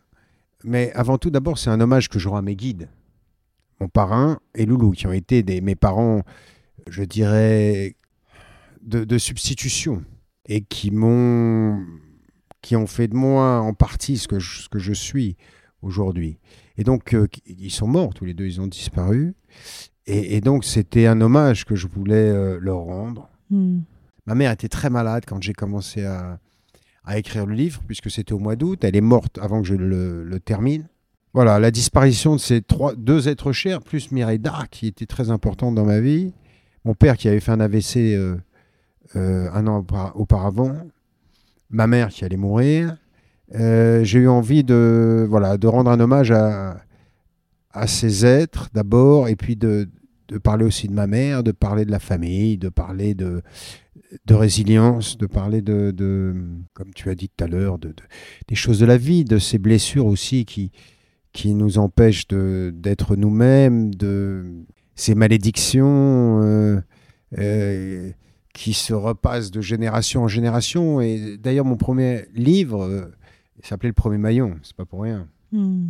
mais 0.65 0.91
avant 0.91 1.17
tout, 1.17 1.29
d'abord, 1.29 1.57
c'est 1.57 1.69
un 1.69 1.79
hommage 1.79 2.09
que 2.09 2.19
je 2.19 2.27
rends 2.27 2.35
à 2.35 2.41
mes 2.41 2.57
guides, 2.57 2.89
mon 3.79 3.87
parrain 3.87 4.41
et 4.53 4.65
Loulou, 4.65 4.91
qui 4.91 5.07
ont 5.07 5.13
été 5.13 5.41
des, 5.41 5.61
mes 5.61 5.75
parents, 5.75 6.23
je 6.85 7.05
dirais, 7.05 7.95
de, 8.81 9.17
substitution, 9.17 10.03
et 10.45 10.59
qui 10.59 10.91
m'ont 10.91 11.81
qui 12.61 12.75
ont 12.75 12.87
fait 12.87 13.07
de 13.07 13.15
moi 13.15 13.61
en 13.61 13.73
partie 13.73 14.17
ce 14.17 14.27
que 14.27 14.39
je, 14.39 14.67
que 14.67 14.79
je 14.79 14.91
suis 14.91 15.37
aujourd'hui. 15.81 16.39
Et 16.75 16.83
donc, 16.83 17.13
euh, 17.13 17.25
ils 17.45 17.71
sont 17.71 17.87
morts, 17.87 18.13
tous 18.13 18.25
les 18.25 18.33
deux, 18.33 18.47
ils 18.47 18.59
ont 18.59 18.67
disparu. 18.67 19.33
Et, 20.07 20.35
et 20.35 20.41
donc, 20.41 20.65
c'était 20.65 21.07
un 21.07 21.21
hommage 21.21 21.63
que 21.63 21.75
je 21.75 21.87
voulais 21.87 22.15
euh, 22.15 22.59
leur 22.59 22.79
rendre. 22.79 23.29
Hmm. 23.49 23.79
Ma 24.25 24.35
mère 24.35 24.51
était 24.51 24.69
très 24.69 24.89
malade 24.89 25.23
quand 25.27 25.41
j'ai 25.41 25.53
commencé 25.53 26.05
à, 26.05 26.39
écrire 27.15 27.45
le 27.45 27.53
livre, 27.53 27.81
puisque 27.85 28.09
c'était 28.09 28.33
au 28.33 28.39
mois 28.39 28.55
d'août. 28.55 28.83
Elle 28.83 28.95
est 28.95 29.01
morte 29.01 29.37
avant 29.41 29.61
que 29.61 29.67
je 29.67 29.75
le, 29.75 30.39
termine. 30.39 30.87
Voilà, 31.33 31.59
la 31.59 31.71
disparition 31.71 32.35
de 32.35 32.39
ces 32.39 32.61
deux 32.97 33.27
êtres 33.27 33.51
chers, 33.51 33.81
plus 33.81 34.11
Mireille 34.11 34.39
Darc, 34.39 34.69
qui 34.69 34.87
était 34.87 35.05
très 35.05 35.29
importante 35.29 35.75
dans 35.75 35.85
ma 35.85 35.99
vie. 35.99 36.33
Mon 36.85 36.93
père 36.93 37.17
qui 37.17 37.27
avait 37.27 37.39
fait 37.39 37.51
un 37.51 37.59
AVC 37.59 37.97
euh, 37.97 38.37
euh, 39.15 39.49
un 39.53 39.67
an 39.67 39.81
aupa- 39.81 40.11
auparavant. 40.15 40.73
Ma 41.69 41.87
mère 41.87 42.09
qui 42.09 42.23
allait 42.23 42.37
mourir. 42.37 42.97
Euh, 43.55 44.03
j'ai 44.03 44.19
eu 44.19 44.27
envie 44.27 44.63
de, 44.63 45.25
voilà, 45.29 45.57
de 45.57 45.67
rendre 45.67 45.91
un 45.91 45.99
hommage 45.99 46.31
à, 46.31 46.77
ces 47.87 48.25
êtres 48.25 48.69
d'abord, 48.73 49.27
et 49.27 49.35
puis 49.35 49.55
de 49.55 49.89
parler 50.43 50.63
aussi 50.63 50.87
de 50.87 50.93
ma 50.93 51.07
mère, 51.07 51.43
de 51.43 51.51
parler 51.51 51.85
de 51.85 51.91
la 51.91 51.99
famille, 51.99 52.57
de 52.57 52.69
parler 52.69 53.15
de, 53.15 53.41
de 54.25 54.33
résilience, 54.33 55.17
de 55.17 55.25
parler 55.25 55.61
de, 55.61 55.91
de, 55.91 56.35
comme 56.73 56.93
tu 56.93 57.09
as 57.09 57.15
dit 57.15 57.29
tout 57.29 57.43
à 57.43 57.47
l'heure, 57.47 57.77
de, 57.79 57.89
de- 57.89 57.95
des 58.47 58.55
choses 58.55 58.79
de 58.79 58.85
la 58.85 58.97
vie, 58.97 59.23
de 59.25 59.37
ces 59.39 59.57
blessures 59.57 60.05
aussi 60.05 60.45
qui, 60.45 60.71
qui 61.31 61.53
nous 61.55 61.77
empêchent 61.77 62.27
d'être 62.27 63.15
nous-mêmes, 63.15 63.93
de 63.95 64.45
ces 64.95 65.15
malédictions 65.15 66.41
euh, 66.43 66.79
euh, 67.39 68.11
qui 68.53 68.73
se 68.73 68.93
repassent 68.93 69.51
de 69.51 69.61
génération 69.61 70.23
en 70.23 70.27
génération. 70.27 71.01
Et 71.01 71.37
d'ailleurs, 71.37 71.65
mon 71.65 71.77
premier 71.77 72.25
livre 72.35 72.83
euh, 72.83 73.05
s'appelait 73.63 73.89
Le 73.89 73.93
Premier 73.93 74.17
Maillon, 74.19 74.55
c'est 74.63 74.75
pas 74.75 74.85
pour 74.85 75.01
rien. 75.01 75.27
Hmm. 75.51 75.87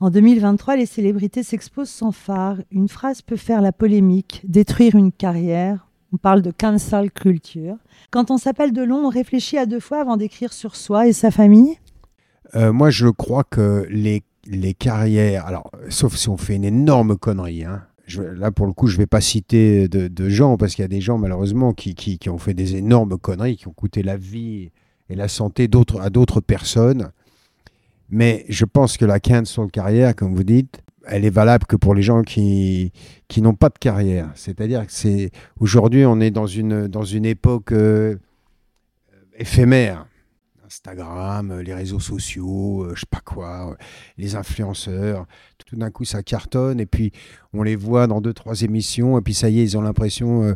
En 0.00 0.10
2023, 0.10 0.76
les 0.76 0.86
célébrités 0.86 1.42
s'exposent 1.42 1.88
sans 1.90 2.12
phare. 2.12 2.58
Une 2.70 2.88
phrase 2.88 3.20
peut 3.22 3.36
faire 3.36 3.60
la 3.60 3.72
polémique, 3.72 4.42
détruire 4.46 4.94
une 4.94 5.10
carrière. 5.10 5.87
On 6.12 6.16
parle 6.16 6.42
de 6.42 6.50
cancel 6.50 7.10
culture. 7.10 7.76
Quand 8.10 8.30
on 8.30 8.38
s'appelle 8.38 8.72
Delon, 8.72 9.06
on 9.06 9.08
réfléchit 9.08 9.58
à 9.58 9.66
deux 9.66 9.80
fois 9.80 10.00
avant 10.00 10.16
d'écrire 10.16 10.52
sur 10.52 10.74
soi 10.74 11.06
et 11.06 11.12
sa 11.12 11.30
famille. 11.30 11.78
Euh, 12.54 12.72
moi, 12.72 12.88
je 12.90 13.08
crois 13.08 13.44
que 13.44 13.86
les, 13.90 14.22
les 14.46 14.72
carrières, 14.72 15.46
alors, 15.46 15.70
sauf 15.90 16.16
si 16.16 16.28
on 16.28 16.38
fait 16.38 16.56
une 16.56 16.64
énorme 16.64 17.16
connerie, 17.16 17.64
hein. 17.64 17.82
Là, 18.16 18.50
pour 18.50 18.66
le 18.66 18.72
coup, 18.72 18.86
je 18.86 18.94
ne 18.94 19.02
vais 19.02 19.06
pas 19.06 19.20
citer 19.20 19.86
de, 19.86 20.28
gens, 20.30 20.56
parce 20.56 20.74
qu'il 20.74 20.82
y 20.82 20.84
a 20.86 20.88
des 20.88 21.02
gens, 21.02 21.18
malheureusement, 21.18 21.74
qui, 21.74 21.94
qui, 21.94 22.18
qui 22.18 22.30
ont 22.30 22.38
fait 22.38 22.54
des 22.54 22.76
énormes 22.76 23.18
conneries, 23.18 23.56
qui 23.56 23.68
ont 23.68 23.72
coûté 23.72 24.02
la 24.02 24.16
vie 24.16 24.70
et 25.10 25.14
la 25.14 25.28
santé 25.28 25.68
à 26.00 26.10
d'autres 26.10 26.40
personnes. 26.40 27.10
Mais 28.08 28.46
je 28.48 28.64
pense 28.64 28.96
que 28.96 29.04
la 29.04 29.20
cancel 29.20 29.70
carrière, 29.70 30.16
comme 30.16 30.34
vous 30.34 30.44
dites, 30.44 30.80
elle 31.08 31.24
est 31.24 31.30
valable 31.30 31.66
que 31.66 31.76
pour 31.76 31.94
les 31.94 32.02
gens 32.02 32.22
qui, 32.22 32.92
qui 33.28 33.42
n'ont 33.42 33.54
pas 33.54 33.68
de 33.68 33.78
carrière. 33.78 34.30
C'est-à-dire 34.34 34.86
que 34.86 34.92
c'est 34.92 35.30
aujourd'hui, 35.60 36.04
on 36.04 36.20
est 36.20 36.30
dans 36.30 36.46
une, 36.46 36.86
dans 36.86 37.04
une 37.04 37.24
époque 37.24 37.72
euh, 37.72 38.16
éphémère. 39.36 40.06
Instagram, 40.68 41.50
euh, 41.50 41.62
les 41.62 41.72
réseaux 41.72 41.98
sociaux, 41.98 42.84
euh, 42.84 42.94
je 42.94 43.00
sais 43.00 43.06
pas 43.10 43.22
quoi, 43.24 43.70
euh, 43.70 43.74
les 44.18 44.36
influenceurs. 44.36 45.26
Tout 45.66 45.76
d'un 45.76 45.90
coup, 45.90 46.04
ça 46.04 46.22
cartonne 46.22 46.78
et 46.78 46.86
puis 46.86 47.10
on 47.54 47.62
les 47.62 47.74
voit 47.74 48.06
dans 48.06 48.20
deux, 48.20 48.34
trois 48.34 48.60
émissions 48.62 49.18
et 49.18 49.22
puis 49.22 49.32
ça 49.32 49.48
y 49.48 49.60
est, 49.60 49.64
ils 49.64 49.78
ont 49.78 49.82
l'impression 49.82 50.54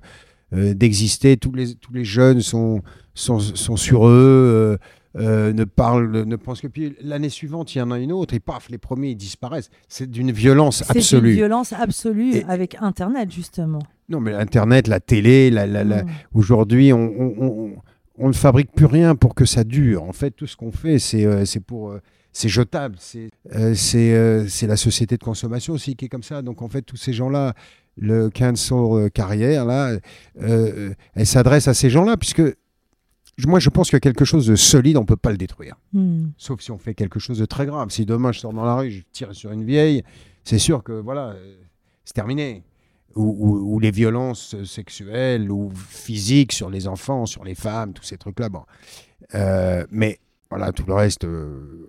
d'exister. 0.53 1.37
Tous 1.37 1.53
les, 1.53 1.75
tous 1.75 1.93
les 1.93 2.05
jeunes 2.05 2.41
sont, 2.41 2.81
sont 3.15 3.77
sur 3.77 4.09
eux, 4.09 4.79
euh, 5.17 5.53
ne 5.53 5.65
parlent, 5.65 6.11
ne 6.25 6.37
pensent 6.37 6.61
que. 6.61 6.69
Puis 6.69 6.95
l'année 7.03 7.29
suivante, 7.29 7.75
il 7.75 7.79
y 7.79 7.83
en 7.83 7.91
a 7.91 7.99
une 7.99 8.13
autre 8.13 8.35
et 8.35 8.41
paf, 8.41 8.69
les 8.71 8.79
premiers, 8.79 9.11
ils 9.11 9.17
disparaissent. 9.17 9.69
C'est 9.89 10.11
d'une 10.11 10.33
violence 10.33 10.79
C'est 10.87 10.93
une 10.95 10.99
absolue. 11.01 11.33
violence 11.33 11.73
absolue 11.73 12.37
Et- 12.37 12.45
avec 12.45 12.77
Internet, 12.81 13.31
justement. 13.31 13.81
Non, 14.09 14.21
mais 14.21 14.33
Internet, 14.35 14.89
la 14.89 15.01
télé, 15.01 15.51
la, 15.51 15.67
la, 15.67 15.85
la- 15.85 16.03
Hmm. 16.05 16.09
Aujourd'hui, 16.35 16.93
on, 16.93 16.99
on- 16.99 17.35
on- 17.39 17.73
on 18.19 18.29
ne 18.29 18.33
fabrique 18.35 18.73
plus 18.73 18.87
rien 18.87 19.15
pour 19.15 19.35
que 19.35 19.45
ça 19.45 19.65
dure. 19.65 20.03
En 20.03 20.13
fait, 20.13 20.31
tout 20.33 20.47
ce 20.47 20.57
qu'on 20.57 20.73
fait, 20.73 20.99
c'est 20.99 21.25
euh, 21.25 21.45
pour. 21.67 21.91
euh, 21.91 22.01
c'est 22.35 22.49
jetable. 22.49 22.97
C'est 22.99 23.29
c'est, 23.75 24.67
la 24.67 24.77
société 24.77 25.17
de 25.19 25.23
consommation 25.23 25.75
aussi 25.75 25.95
qui 25.97 26.07
est 26.07 26.09
comme 26.09 26.23
ça. 26.23 26.41
Donc, 26.41 26.63
en 26.63 26.69
fait, 26.69 26.81
tous 26.83 26.97
ces 26.97 27.13
gens-là, 27.13 27.53
le 27.99 28.31
cancel 28.31 29.11
carrière, 29.11 29.67
là, 29.67 29.93
elle 31.15 31.27
s'adresse 31.27 31.69
à 31.69 31.75
ces 31.75 31.91
gens-là, 31.91 32.17
puisque 32.17 32.43
moi, 33.47 33.59
je 33.61 33.71
pense 33.71 33.91
que 33.91 33.97
quelque 33.97 34.25
chose 34.25 34.47
de 34.47 34.57
solide, 34.57 34.97
on 34.97 35.01
ne 35.01 35.07
peut 35.07 35.17
pas 35.17 35.31
le 35.31 35.37
détruire. 35.39 35.77
Hmm. 35.93 36.27
Sauf 36.37 36.61
si 36.61 36.71
on 36.71 36.79
fait 36.79 36.95
quelque 36.95 37.19
chose 37.19 37.39
de 37.39 37.45
très 37.47 37.67
grave. 37.67 37.91
Si 37.91 38.05
demain, 38.07 38.31
je 38.33 38.41
sors 38.41 38.53
dans 38.53 38.65
la 38.65 38.77
rue, 38.77 38.91
je 38.91 39.03
tire 39.13 39.35
sur 39.35 39.53
une 39.53 39.65
vieille, 39.65 40.03
c'est 40.45 40.59
sûr 40.59 40.83
que, 40.83 40.93
voilà, 40.93 41.31
euh, 41.31 41.55
c'est 42.05 42.15
terminé 42.15 42.63
ou, 43.15 43.25
ou- 43.39 43.75
ou 43.75 43.79
les 43.79 43.91
violences 43.91 44.57
sexuelles 44.65 45.51
ou 45.51 45.71
physiques 45.75 46.53
sur 46.53 46.71
les 46.71 46.89
enfants, 46.89 47.27
sur 47.27 47.45
les 47.45 47.55
femmes, 47.55 47.93
tous 47.93 48.05
ces 48.05 48.17
trucs-là. 48.19 48.49
Bon. 48.49 48.63
Euh, 49.35 49.85
mais 49.91 50.19
voilà, 50.51 50.73
tout 50.73 50.85
le 50.87 50.95
reste, 50.95 51.25
euh, 51.25 51.87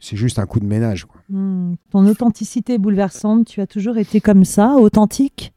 c'est 0.00 0.16
juste 0.16 0.38
un 0.40 0.46
coup 0.46 0.58
de 0.60 0.66
ménage. 0.66 1.04
quoi. 1.04 1.20
Hmm. 1.28 1.74
Ton 1.90 2.06
authenticité 2.06 2.74
est 2.74 2.78
bouleversante. 2.78 3.46
Tu 3.46 3.60
as 3.60 3.66
toujours 3.66 3.98
été 3.98 4.20
comme 4.20 4.44
ça, 4.44 4.74
authentique? 4.76 5.52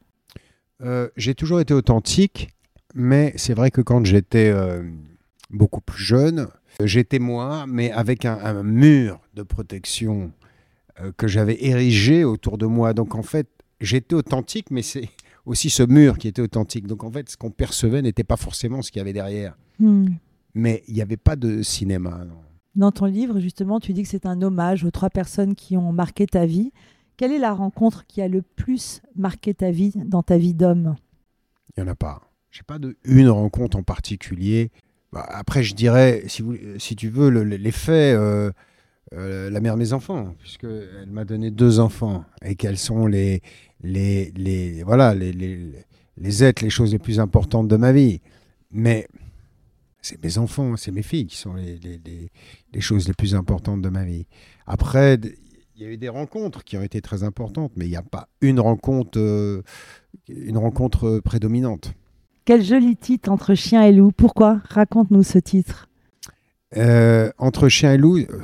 Euh, 0.82 1.08
j'ai 1.16 1.34
toujours 1.34 1.60
été 1.60 1.72
authentique, 1.74 2.50
mais 2.94 3.32
c'est 3.36 3.54
vrai 3.54 3.70
que 3.70 3.80
quand 3.80 4.04
j'étais 4.04 4.50
beaucoup 5.50 5.80
plus 5.80 6.02
jeune, 6.02 6.48
j'étais 6.82 7.18
moi, 7.18 7.66
mais 7.68 7.90
avec 7.92 8.24
un, 8.24 8.38
un 8.38 8.62
mur 8.62 9.20
de 9.34 9.42
protection 9.42 10.32
euh, 11.00 11.12
que 11.16 11.28
j'avais 11.28 11.62
érigé 11.64 12.24
autour 12.24 12.58
de 12.58 12.66
moi. 12.66 12.94
Donc 12.94 13.14
en 13.14 13.22
fait, 13.22 13.48
j'étais 13.80 14.14
authentique, 14.14 14.70
mais 14.70 14.82
c'est 14.82 15.08
aussi 15.46 15.70
ce 15.70 15.82
mur 15.82 16.18
qui 16.18 16.28
était 16.28 16.42
authentique. 16.42 16.86
Donc 16.86 17.04
en 17.04 17.10
fait, 17.10 17.28
ce 17.28 17.36
qu'on 17.36 17.50
percevait 17.50 18.02
n'était 18.02 18.24
pas 18.24 18.36
forcément 18.36 18.82
ce 18.82 18.90
qu'il 18.90 19.00
y 19.00 19.02
avait 19.02 19.12
derrière. 19.12 19.56
Hmm. 19.78 20.08
Mais 20.54 20.82
il 20.88 20.94
n'y 20.94 21.02
avait 21.02 21.18
pas 21.18 21.36
de 21.36 21.62
cinéma. 21.62 22.24
non. 22.24 22.40
Dans 22.76 22.92
ton 22.92 23.06
livre, 23.06 23.40
justement, 23.40 23.80
tu 23.80 23.94
dis 23.94 24.02
que 24.02 24.08
c'est 24.08 24.26
un 24.26 24.40
hommage 24.42 24.84
aux 24.84 24.90
trois 24.90 25.08
personnes 25.08 25.54
qui 25.54 25.78
ont 25.78 25.92
marqué 25.92 26.26
ta 26.26 26.44
vie. 26.44 26.72
Quelle 27.16 27.32
est 27.32 27.38
la 27.38 27.54
rencontre 27.54 28.06
qui 28.06 28.20
a 28.20 28.28
le 28.28 28.42
plus 28.42 29.00
marqué 29.14 29.54
ta 29.54 29.70
vie 29.70 29.92
dans 30.04 30.22
ta 30.22 30.36
vie 30.36 30.52
d'homme? 30.52 30.96
Il 31.68 31.82
n'y 31.82 31.88
en 31.88 31.92
a 31.92 31.94
pas. 31.94 32.20
Je 32.50 32.60
n'ai 32.60 32.64
pas 32.64 32.78
de 32.78 32.96
une 33.04 33.30
rencontre 33.30 33.78
en 33.78 33.82
particulier. 33.82 34.70
Bah, 35.16 35.24
après, 35.30 35.62
je 35.62 35.74
dirais, 35.74 36.24
si, 36.28 36.94
tu 36.94 37.08
veux, 37.08 37.30
le- 37.30 37.42
le- 37.42 37.56
l'effet, 37.56 38.12
euh, 38.12 38.50
euh, 39.14 39.48
la 39.48 39.60
mère 39.60 39.72
de 39.72 39.78
mes 39.78 39.94
enfants, 39.94 40.34
puisqu'elle 40.40 41.08
m'a 41.08 41.24
donné 41.24 41.50
deux 41.50 41.80
enfants 41.80 42.26
et 42.44 42.54
qu'elles 42.54 42.76
sont 42.76 43.06
les, 43.06 43.40
les, 43.82 44.82
voilà, 44.82 45.14
les, 45.14 45.32
les, 45.32 45.72
les 46.18 46.44
êtres, 46.44 46.62
les 46.62 46.68
choses 46.68 46.92
les 46.92 46.98
plus 46.98 47.18
importantes 47.18 47.66
de 47.66 47.76
ma 47.76 47.92
vie. 47.92 48.20
Mais 48.70 49.08
c'est 50.02 50.22
mes 50.22 50.36
enfants, 50.36 50.76
c'est 50.76 50.92
mes 50.92 51.02
filles 51.02 51.28
qui 51.28 51.36
sont 51.38 51.54
les, 51.54 51.80
choses 52.80 53.08
les 53.08 53.14
plus 53.14 53.34
importantes 53.34 53.80
de 53.80 53.88
ma 53.88 54.04
vie. 54.04 54.26
Après, 54.66 55.18
il 55.76 55.82
y 55.82 55.86
a 55.86 55.88
eu 55.88 55.96
des 55.96 56.10
rencontres 56.10 56.62
qui 56.62 56.76
ont 56.76 56.82
été 56.82 57.00
très 57.00 57.22
importantes, 57.22 57.72
mais 57.74 57.86
il 57.86 57.90
n'y 57.90 57.96
a 57.96 58.02
pas 58.02 58.28
une 58.42 58.60
rencontre, 58.60 59.18
euh, 59.18 59.62
une 60.28 60.58
rencontre 60.58 61.20
prédominante. 61.20 61.94
Quel 62.46 62.62
joli 62.62 62.96
titre 62.96 63.32
entre 63.32 63.56
chien 63.56 63.82
et 63.82 63.92
loup. 63.92 64.12
Pourquoi 64.12 64.60
Raconte-nous 64.68 65.24
ce 65.24 65.38
titre? 65.38 65.88
Euh, 66.76 67.32
entre 67.38 67.68
chien 67.68 67.92
et 67.92 67.98
loup, 67.98 68.18
euh, 68.18 68.40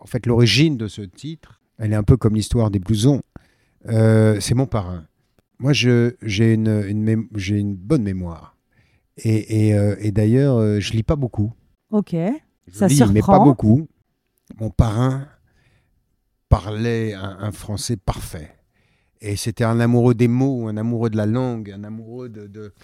en 0.00 0.06
fait, 0.06 0.26
l'origine 0.26 0.76
de 0.76 0.88
ce 0.88 1.02
titre, 1.02 1.60
elle 1.78 1.92
est 1.92 1.96
un 1.96 2.02
peu 2.02 2.16
comme 2.16 2.34
l'histoire 2.34 2.72
des 2.72 2.80
blousons. 2.80 3.22
Euh, 3.86 4.40
c'est 4.40 4.56
mon 4.56 4.66
parrain. 4.66 5.06
Moi, 5.60 5.72
j'ai 5.72 6.52
une, 6.52 6.84
une, 6.88 7.76
bonne 7.76 8.02
mémoire. 8.02 8.56
Et, 9.18 9.68
et, 9.68 9.74
euh, 9.78 9.94
et 10.00 10.10
d'ailleurs, 10.10 10.80
je 10.80 10.92
lis 10.92 11.04
pas 11.04 11.14
beaucoup. 11.14 11.52
Ok. 11.90 12.16
Je 12.66 12.72
Ça 12.72 12.88
lis, 12.88 13.04
mais 13.12 13.20
pas 13.20 13.38
beaucoup. 13.38 13.86
Mon 14.58 14.70
parrain 14.70 15.28
parlait 16.48 17.14
un, 17.14 17.36
un 17.38 17.52
français 17.52 17.96
parfait. 17.96 18.50
Et 19.20 19.36
c'était 19.36 19.62
un 19.62 19.78
amoureux 19.78 20.14
des 20.14 20.28
mots, 20.28 20.66
un 20.66 20.76
amoureux 20.76 21.08
de 21.08 21.16
la 21.16 21.26
langue, 21.26 21.70
un 21.70 21.84
amoureux 21.84 22.28
de, 22.28 22.48
de, 22.48 22.74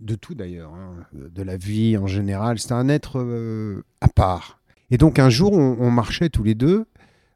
de 0.00 0.14
tout 0.14 0.34
d'ailleurs, 0.34 0.74
hein, 0.74 1.06
de 1.12 1.42
la 1.42 1.56
vie 1.56 1.96
en 1.96 2.06
général. 2.06 2.58
C'était 2.58 2.74
un 2.74 2.88
être 2.88 3.20
euh, 3.20 3.84
à 4.00 4.08
part. 4.08 4.60
Et 4.90 4.98
donc 4.98 5.18
un 5.18 5.30
jour, 5.30 5.52
on, 5.52 5.90
marchait 5.90 6.30
tous 6.30 6.42
les 6.42 6.56
deux, 6.56 6.86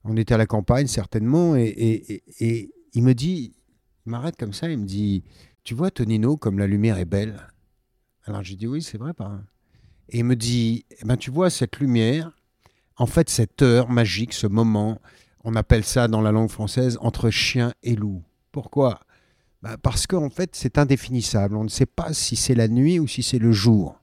on 0.02 0.16
était 0.16 0.35
à 0.35 0.38
la 0.38 0.47
campagne 0.47 0.88
certainement, 0.88 1.54
et 1.54 2.23
il 2.94 3.02
me 3.02 3.12
dit, 3.12 3.52
il 4.06 4.11
m'arrête 4.11 4.37
comme 4.37 4.52
ça, 4.52 4.68
il 4.68 4.78
me 4.78 4.87
dit, 4.87 5.23
tu 5.62 5.75
vois 5.75 5.90
Tonino, 5.90 6.37
comme 6.37 6.59
la 6.59 6.66
lumière 6.66 6.99
est 6.99 7.04
belle. 7.04 7.37
Alors 8.25 8.42
j'ai 8.42 8.56
dit 8.56 8.66
oui, 8.66 8.83
c'est 8.83 8.99
vrai, 8.99 9.14
pas. 9.14 9.40
Et 10.09 10.18
il 10.18 10.25
me 10.25 10.37
dit, 10.37 10.85
eh 10.90 11.04
ben 11.04 11.16
tu 11.16 11.30
vois 11.30 11.49
cette 11.49 11.78
lumière, 11.78 12.33
en 12.97 13.06
fait 13.06 13.30
cette 13.30 13.62
heure 13.62 13.88
magique, 13.88 14.33
ce 14.33 14.47
moment, 14.47 15.00
on 15.42 15.54
appelle 15.54 15.85
ça 15.85 16.09
dans 16.09 16.21
la 16.21 16.33
langue 16.33 16.50
française 16.50 16.99
entre 17.00 17.30
chien 17.30 17.73
et 17.83 17.97
loup. 17.97 18.23
Pourquoi? 18.52 19.00
Bah, 19.64 19.78
Parce 19.83 20.06
qu'en 20.06 20.28
fait 20.28 20.50
c'est 20.52 20.76
indéfinissable. 20.76 21.56
On 21.56 21.64
ne 21.64 21.68
sait 21.68 21.87
pas 21.87 22.12
si 22.12 22.37
c'est 22.37 22.54
la 22.54 22.68
nuit 22.68 22.99
ou 22.99 23.09
si 23.09 23.23
c'est 23.23 23.38
le 23.38 23.50
jour. 23.50 23.99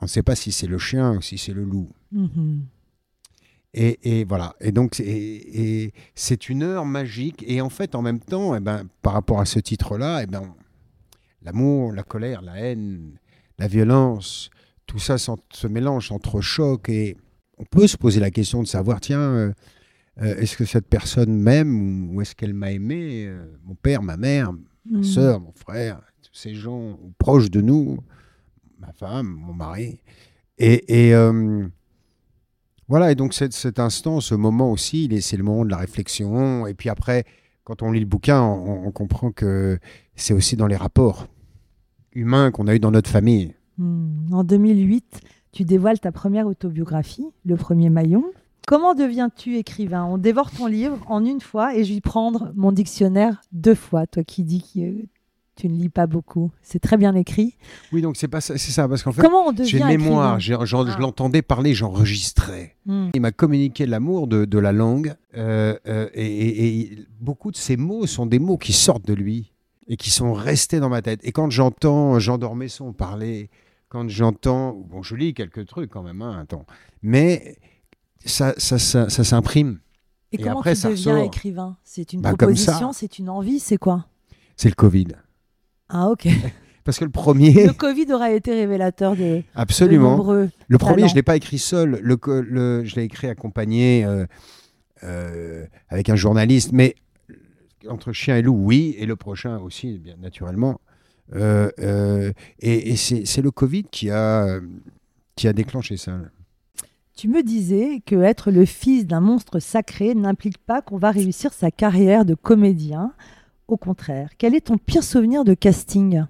On 0.00 0.06
ne 0.06 0.08
sait 0.08 0.24
pas 0.24 0.34
si 0.34 0.50
c'est 0.50 0.66
le 0.66 0.78
chien 0.78 1.12
ou 1.12 1.22
si 1.22 1.38
c'est 1.38 1.52
le 1.52 1.62
loup. 1.62 1.88
Mhm. 2.10 2.66
Et, 3.72 4.20
et 4.20 4.24
voilà. 4.24 4.54
Et 4.60 4.72
donc, 4.72 4.98
et, 4.98 5.84
et 5.84 5.94
c'est 6.16 6.48
une 6.48 6.64
heure 6.64 6.84
magique. 6.84 7.44
Et 7.46 7.60
en 7.60 7.70
fait, 7.70 7.94
en 7.94 8.02
même 8.02 8.18
temps, 8.18 8.54
eh 8.56 8.60
ben, 8.60 8.88
par 9.00 9.12
rapport 9.12 9.40
à 9.40 9.44
ce 9.46 9.60
titre-là, 9.60 10.22
eh 10.22 10.26
ben, 10.26 10.54
l'amour, 11.42 11.92
la 11.92 12.02
colère, 12.02 12.42
la 12.42 12.56
haine, 12.56 13.18
la 13.58 13.68
violence, 13.68 14.50
tout 14.86 14.98
ça 14.98 15.18
se 15.18 15.66
mélange, 15.68 16.08
s'entrechoque. 16.08 16.88
Et 16.88 17.16
on 17.58 17.64
peut 17.64 17.86
se 17.86 17.96
poser 17.96 18.20
la 18.20 18.30
question 18.30 18.60
de 18.60 18.68
savoir, 18.68 19.00
tiens, 19.00 19.20
euh, 19.20 19.52
euh, 20.22 20.36
est-ce 20.36 20.56
que 20.56 20.64
cette 20.64 20.86
personne 20.86 21.34
m'aime 21.36 22.10
ou, 22.14 22.20
est-ce 22.20 22.34
qu'elle 22.34 22.54
m'a 22.54 22.70
aimé 22.72 23.24
euh, 23.26 23.44
Mon 23.64 23.74
père, 23.74 24.02
ma 24.02 24.16
mère, 24.16 24.52
ma 24.52 24.58
Mhm. 24.98 25.02
sœur, 25.04 25.40
mon 25.40 25.52
frère, 25.52 26.00
tous 26.22 26.34
ces 26.34 26.54
gens 26.54 26.98
proches 27.18 27.50
de 27.50 27.60
nous, 27.62 27.98
ma 28.78 28.92
femme, 28.92 29.26
mon 29.28 29.54
mari. 29.54 30.00
Et, 30.58 31.06
et, 31.08 31.14
euh, 31.14 31.66
voilà, 32.86 33.10
et 33.10 33.14
donc 33.14 33.32
cet, 33.32 33.54
cet 33.54 33.78
instant, 33.80 34.20
ce 34.20 34.34
moment 34.34 34.70
aussi, 34.70 35.08
c'est 35.22 35.38
le 35.38 35.42
moment 35.42 35.64
de 35.64 35.70
la 35.70 35.78
réflexion. 35.78 36.66
Et 36.66 36.74
puis 36.74 36.90
après, 36.90 37.24
quand 37.64 37.80
on 37.82 37.90
lit 37.92 38.00
le 38.00 38.06
bouquin, 38.06 38.42
on, 38.42 38.86
on 38.86 38.90
comprend 38.92 39.32
que 39.32 39.78
c'est 40.16 40.34
aussi 40.34 40.54
dans 40.54 40.66
les 40.66 40.76
rapports 40.76 41.28
humains 42.12 42.50
qu'on 42.50 42.68
a 42.68 42.74
eu 42.74 42.78
dans 42.78 42.90
notre 42.90 43.10
famille. 43.10 43.54
Hmm. 43.78 44.32
En 44.32 44.44
2008, 44.44 45.20
tu 45.50 45.64
dévoiles 45.64 45.98
ta 45.98 46.12
première 46.12 46.46
autobiographie, 46.46 47.26
Le 47.46 47.56
Premier 47.56 47.88
Maillon. 47.90 48.24
Comment 48.66 48.94
deviens-tu 48.94 49.56
écrivain? 49.56 50.04
On 50.04 50.16
dévore 50.18 50.50
ton 50.50 50.66
livre 50.66 50.98
en 51.06 51.24
une 51.24 51.40
fois 51.40 51.76
et 51.76 51.84
je 51.84 51.92
vais 51.94 52.00
prendre 52.00 52.52
mon 52.56 52.72
dictionnaire 52.72 53.42
deux 53.52 53.74
fois. 53.74 54.06
Toi 54.06 54.24
qui 54.24 54.42
dis 54.42 54.62
que 54.62 55.06
tu 55.56 55.68
ne 55.68 55.76
lis 55.76 55.88
pas 55.90 56.06
beaucoup, 56.06 56.50
c'est 56.62 56.80
très 56.80 56.96
bien 56.96 57.14
écrit. 57.14 57.56
Oui, 57.92 58.00
donc 58.02 58.16
c'est 58.16 58.26
pas 58.26 58.40
ça, 58.40 58.56
c'est 58.58 58.72
ça, 58.72 58.88
parce 58.88 59.02
qu'en 59.04 59.12
fait, 59.12 59.22
Comment 59.22 59.46
on 59.46 59.52
devient 59.52 59.68
j'ai 59.68 59.78
une 59.80 59.86
mémoire, 59.86 60.36
écrivain? 60.38 60.60
j'ai- 60.62 60.66
j'en- 60.66 60.84
je 60.86 60.92
Ah. 60.96 60.98
l'entendais 60.98 61.42
parler, 61.42 61.74
j'enregistrais. 61.74 62.74
Hmm. 62.86 63.10
Il 63.14 63.20
m'a 63.20 63.30
communiqué 63.30 63.86
l'amour 63.86 64.26
de, 64.26 64.46
de 64.46 64.58
la 64.58 64.72
langue 64.72 65.14
euh, 65.36 65.76
euh, 65.86 66.08
et, 66.14 66.26
et- 66.26 66.80
et 66.92 66.98
beaucoup 67.20 67.52
de 67.52 67.56
ces 67.56 67.76
mots 67.76 68.06
sont 68.06 68.26
des 68.26 68.38
mots 68.40 68.58
qui 68.58 68.72
sortent 68.72 69.06
de 69.06 69.14
lui 69.14 69.52
et 69.86 69.96
qui 69.96 70.10
sont 70.10 70.32
restés 70.32 70.80
dans 70.80 70.88
ma 70.88 71.02
tête. 71.02 71.20
Et 71.22 71.30
quand 71.30 71.50
j'entends 71.50 72.18
Jean 72.18 72.38
d'Ormesson 72.38 72.92
parler, 72.92 73.48
quand 73.90 74.08
j'entends, 74.08 74.72
bon, 74.72 75.02
je 75.04 75.14
lis 75.14 75.34
quelques 75.34 75.66
trucs 75.66 75.90
quand 75.90 76.02
même, 76.02 76.20
hein, 76.22 76.36
attends, 76.42 76.64
mais 77.02 77.58
ça, 78.24 78.54
ça, 78.58 78.78
ça, 78.78 79.08
ça 79.08 79.24
s'imprime. 79.24 79.78
Et, 80.32 80.36
Et 80.36 80.42
comment 80.42 80.58
après, 80.58 80.74
tu 80.74 80.80
ça 80.80 80.88
deviens 80.90 81.14
ressort. 81.14 81.26
écrivain? 81.26 81.76
C'est 81.84 82.12
une 82.12 82.20
Bah, 82.20 82.30
proposition, 82.34 82.92
c'est 82.92 83.18
une 83.18 83.28
envie, 83.30 83.60
c'est 83.60 83.76
quoi? 83.76 84.06
C'est 84.56 84.68
le 84.68 84.74
Covid. 84.74 85.08
Ah 85.88 86.08
ok. 86.10 86.26
Parce 86.84 86.98
que 86.98 87.04
le 87.04 87.10
premier, 87.10 87.66
Le 87.66 87.72
Covid 87.72 88.12
aura 88.12 88.30
été 88.30 88.52
révélateur 88.54 89.12
de, 89.16 89.16
de 89.38 89.42
absolument. 89.54 90.16
nombreux. 90.18 90.50
Le 90.68 90.78
premier, 90.78 91.06
je 91.08 91.12
ne 91.12 91.16
l'ai 91.16 91.22
pas 91.22 91.36
écrit 91.36 91.58
seul. 91.58 91.98
Le, 92.02 92.18
le- 92.42 92.84
je 92.84 92.94
l'ai 92.96 93.04
écrit 93.04 93.26
accompagné 93.28 94.04
euh, 94.04 94.26
euh, 95.02 95.64
avec 95.88 96.10
un 96.10 96.16
journaliste. 96.16 96.72
Mais 96.72 96.94
entre 97.88 98.12
chien 98.12 98.36
et 98.36 98.42
loup, 98.42 98.56
oui. 98.56 98.94
Et 98.98 99.06
le 99.06 99.16
prochain 99.16 99.58
aussi, 99.58 99.98
bien 99.98 100.16
naturellement. 100.20 100.78
Euh, 101.34 101.70
et 102.60 102.90
et 102.92 102.96
c'est 102.96 103.40
le 103.40 103.50
Covid 103.50 103.84
qui 103.84 104.10
a, 104.10 104.60
qui 105.36 105.48
a 105.48 105.52
déclenché 105.54 105.96
ça. 105.96 106.18
Tu 107.16 107.28
me 107.28 107.42
disais 107.42 108.02
que 108.04 108.16
être 108.16 108.50
le 108.50 108.64
fils 108.64 109.06
d'un 109.06 109.20
monstre 109.20 109.60
sacré 109.60 110.14
n'implique 110.14 110.58
pas 110.58 110.82
qu'on 110.82 110.98
va 110.98 111.10
réussir 111.12 111.52
sa 111.52 111.70
carrière 111.70 112.24
de 112.24 112.34
comédien. 112.34 113.12
Au 113.68 113.76
contraire, 113.76 114.30
quel 114.36 114.54
est 114.54 114.66
ton 114.66 114.78
pire 114.78 115.04
souvenir 115.04 115.44
de 115.44 115.54
casting? 115.54 116.24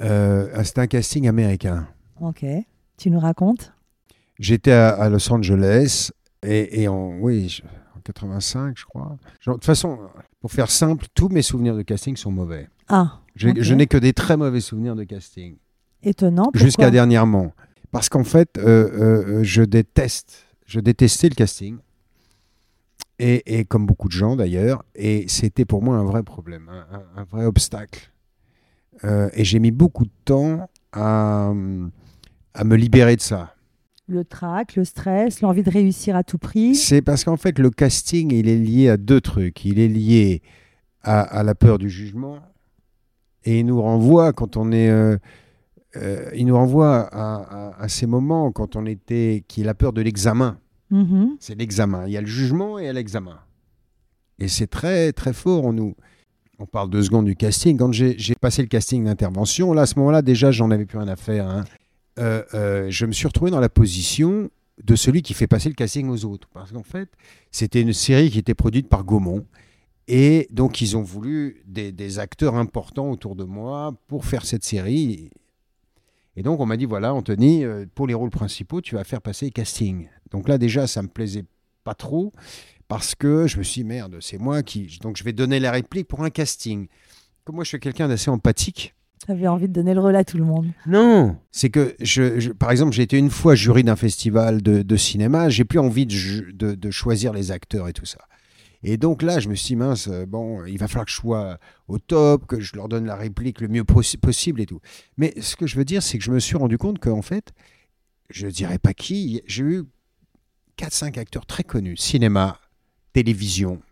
Euh, 0.00 0.62
C'était 0.64 0.80
un 0.82 0.86
casting 0.86 1.26
américain. 1.28 1.88
Ok. 2.20 2.44
Tu 2.98 3.10
nous 3.10 3.18
racontes? 3.20 3.72
J'étais 4.38 4.72
à, 4.72 4.90
à 4.90 5.08
Los 5.08 5.32
Angeles 5.32 6.10
et, 6.42 6.82
et 6.82 6.88
en, 6.88 7.18
oui, 7.18 7.48
je- 7.48 7.62
en 7.96 8.00
85, 8.04 8.76
je 8.78 8.84
crois. 8.84 9.16
Genre, 9.40 9.54
De 9.54 9.58
toute 9.60 9.64
façon, 9.64 9.98
pour 10.40 10.52
faire 10.52 10.70
simple, 10.70 11.06
tous 11.14 11.28
mes 11.30 11.42
souvenirs 11.42 11.74
de 11.74 11.82
casting 11.82 12.16
sont 12.16 12.30
mauvais. 12.30 12.68
Ah. 12.88 13.20
Je 13.34 13.74
n'ai 13.74 13.86
que 13.86 13.96
des 13.96 14.12
très 14.12 14.36
mauvais 14.36 14.60
souvenirs 14.60 14.94
de 14.94 15.04
casting. 15.04 15.56
Étonnant. 16.02 16.50
Jusqu'à 16.54 16.90
dernièrement. 16.90 17.52
Parce 17.90 18.08
qu'en 18.08 18.24
fait, 18.24 18.58
euh, 18.58 19.38
euh, 19.38 19.42
je 19.42 19.62
déteste, 19.62 20.46
je 20.66 20.80
détestais 20.80 21.28
le 21.28 21.34
casting. 21.34 21.78
Et, 23.18 23.58
et 23.60 23.64
comme 23.64 23.86
beaucoup 23.86 24.08
de 24.08 24.12
gens 24.12 24.36
d'ailleurs, 24.36 24.84
et 24.94 25.24
c'était 25.28 25.64
pour 25.64 25.82
moi 25.82 25.96
un 25.96 26.04
vrai 26.04 26.22
problème, 26.22 26.68
un, 26.68 26.96
un- 26.98 27.22
un 27.22 27.24
vrai 27.24 27.46
obstacle. 27.46 28.12
Euh, 29.04 29.30
et 29.32 29.42
j'ai 29.44 29.58
mis 29.58 29.70
beaucoup 29.70 30.04
de 30.04 30.10
temps 30.26 30.68
à, 30.92 31.50
à 32.54 32.64
me 32.64 32.76
libérer 32.76 33.16
de 33.16 33.22
ça. 33.22 33.54
Le 34.06 34.22
trac, 34.24 34.76
le 34.76 34.84
stress, 34.84 35.40
l'envie 35.40 35.62
de 35.62 35.70
réussir 35.70 36.14
à 36.14 36.24
tout 36.24 36.36
prix. 36.38 36.74
C'est 36.74 37.00
parce 37.02 37.24
qu'en 37.24 37.36
fait, 37.38 37.58
le 37.58 37.70
casting, 37.70 38.32
il 38.32 38.48
est 38.48 38.58
lié 38.58 38.90
à 38.90 38.96
deux 38.98 39.20
trucs. 39.22 39.64
Il 39.64 39.78
est 39.80 39.88
lié 39.88 40.42
à, 41.02 41.20
à 41.22 41.42
la 41.42 41.54
peur 41.54 41.78
du 41.78 41.88
jugement 41.88 42.38
et 43.44 43.60
il 43.60 43.66
nous 43.66 43.80
renvoie 43.80 44.32
quand 44.34 44.56
on 44.58 44.72
est. 44.72 44.90
euh, 45.96 46.30
il 46.34 46.46
nous 46.46 46.54
renvoie 46.56 47.00
à, 47.12 47.34
à- 47.70 47.82
à 47.82 47.88
ces 47.88 48.06
moments 48.06 48.52
quand 48.52 48.76
on 48.76 48.86
était. 48.86 49.44
qui 49.48 49.62
est 49.62 49.64
la 49.64 49.74
peur 49.74 49.92
de 49.92 50.00
l'examen. 50.02 50.58
Mhm. 50.90 51.36
C'est 51.40 51.54
l'examen. 51.56 52.06
Il 52.06 52.12
y 52.12 52.16
a 52.16 52.20
le 52.20 52.26
jugement 52.26 52.78
et 52.78 52.82
il 52.82 52.86
y 52.86 52.88
a 52.88 52.92
l'examen. 52.92 53.38
Et 54.38 54.48
c'est 54.48 54.66
très, 54.66 55.12
très 55.12 55.32
fort 55.32 55.66
en 55.66 55.72
nous. 55.72 55.94
On 56.58 56.66
parle 56.66 56.90
deux 56.90 57.02
secondes 57.02 57.26
du 57.26 57.36
casting. 57.36 57.76
Quand 57.76 57.92
j'ai 57.92 58.14
j'ai 58.18 58.34
passé 58.34 58.62
le 58.62 58.68
casting 58.68 59.04
d'intervention, 59.04 59.72
là, 59.72 59.82
à 59.82 59.86
ce 59.86 59.98
moment-là, 59.98 60.22
déjà, 60.22 60.50
j'en 60.52 60.70
avais 60.70 60.86
plus 60.86 60.98
rien 60.98 61.08
à 61.08 61.16
faire. 61.16 61.48
hein. 61.48 61.64
Euh, 62.18 62.42
euh, 62.54 62.86
je 62.90 63.04
me 63.06 63.12
suis 63.12 63.26
retrouvé 63.26 63.50
dans 63.50 63.60
la 63.60 63.68
position 63.68 64.48
de 64.82 64.94
celui 64.96 65.22
qui 65.22 65.34
fait 65.34 65.46
passer 65.46 65.68
le 65.68 65.74
casting 65.74 66.08
aux 66.08 66.24
autres. 66.24 66.48
Parce 66.52 66.72
qu'en 66.72 66.82
fait, 66.82 67.08
c'était 67.50 67.80
une 67.82 67.92
série 67.92 68.30
qui 68.30 68.38
était 68.38 68.54
produite 68.54 68.88
par 68.88 69.04
Gaumont. 69.04 69.44
Et 70.08 70.46
donc, 70.50 70.80
ils 70.80 70.96
ont 70.96 71.02
voulu 71.02 71.62
des, 71.66 71.92
des 71.92 72.18
acteurs 72.18 72.54
importants 72.54 73.10
autour 73.10 73.34
de 73.36 73.44
moi 73.44 73.94
pour 74.06 74.24
faire 74.24 74.44
cette 74.46 74.64
série. 74.64 75.30
Et 76.36 76.42
donc, 76.42 76.60
on 76.60 76.66
m'a 76.66 76.76
dit 76.76 76.84
voilà, 76.84 77.14
Anthony, 77.14 77.64
euh, 77.64 77.86
pour 77.94 78.06
les 78.06 78.14
rôles 78.14 78.30
principaux, 78.30 78.80
tu 78.80 78.94
vas 78.94 79.04
faire 79.04 79.22
passer 79.22 79.46
le 79.46 79.50
casting. 79.52 80.08
Donc 80.30 80.48
là, 80.48 80.58
déjà, 80.58 80.86
ça 80.86 81.02
me 81.02 81.08
plaisait 81.08 81.44
pas 81.84 81.94
trop 81.94 82.32
parce 82.88 83.14
que 83.14 83.46
je 83.46 83.58
me 83.58 83.62
suis 83.62 83.82
dit, 83.82 83.88
merde, 83.88 84.18
c'est 84.20 84.38
moi 84.38 84.62
qui. 84.62 84.98
Donc, 85.02 85.16
je 85.16 85.24
vais 85.24 85.32
donner 85.32 85.58
la 85.60 85.70
réplique 85.70 86.08
pour 86.08 86.22
un 86.22 86.30
casting. 86.30 86.88
Comme 87.44 87.54
moi, 87.56 87.64
je 87.64 87.68
suis 87.70 87.80
quelqu'un 87.80 88.08
d'assez 88.08 88.30
empathique. 88.30 88.94
T'avais 89.26 89.48
envie 89.48 89.66
de 89.66 89.72
donner 89.72 89.94
le 89.94 90.00
relais 90.00 90.18
à 90.18 90.24
tout 90.24 90.36
le 90.36 90.44
monde. 90.44 90.66
Non, 90.86 91.36
c'est 91.50 91.70
que, 91.70 91.96
je, 92.00 92.38
je- 92.38 92.50
par 92.52 92.70
exemple, 92.70 92.92
j'ai 92.92 93.02
été 93.02 93.16
une 93.18 93.30
fois 93.30 93.54
jury 93.54 93.82
d'un 93.82 93.96
festival 93.96 94.62
de, 94.62 94.82
de 94.82 94.96
cinéma, 94.96 95.48
j'ai 95.48 95.64
plus 95.64 95.78
envie 95.78 96.06
de- 96.06 96.74
de 96.74 96.90
choisir 96.90 97.32
les 97.32 97.50
acteurs 97.50 97.88
et 97.88 97.92
tout 97.92 98.04
ça. 98.04 98.18
Et 98.88 98.98
donc 98.98 99.22
là, 99.22 99.40
je 99.40 99.48
me 99.48 99.56
suis 99.56 99.66
dit, 99.66 99.76
mince, 99.76 100.06
euh, 100.06 100.26
bon, 100.26 100.64
il 100.64 100.78
va 100.78 100.86
falloir 100.86 101.06
que 101.06 101.10
je 101.10 101.16
sois 101.16 101.58
au 101.88 101.98
top, 101.98 102.46
que 102.46 102.60
je 102.60 102.76
leur 102.76 102.88
donne 102.88 103.04
la 103.04 103.16
réplique 103.16 103.60
le 103.60 103.66
mieux 103.66 103.82
possi- 103.82 104.16
possible 104.16 104.60
et 104.60 104.66
tout. 104.66 104.80
Mais 105.16 105.34
ce 105.40 105.56
que 105.56 105.66
je 105.66 105.76
veux 105.76 105.84
dire, 105.84 106.04
c'est 106.04 106.18
que 106.18 106.24
je 106.24 106.30
me 106.30 106.38
suis 106.38 106.56
rendu 106.56 106.78
compte 106.78 107.00
qu'en 107.00 107.20
fait, 107.20 107.52
je 108.30 108.46
dirais 108.46 108.78
pas 108.78 108.94
qui, 108.94 109.42
j'ai 109.46 109.64
eu 109.64 109.82
4-5 110.78 111.18
acteurs 111.18 111.46
très 111.46 111.64
connus, 111.64 111.96
cinéma, 111.96 112.60
télévision. 113.12 113.82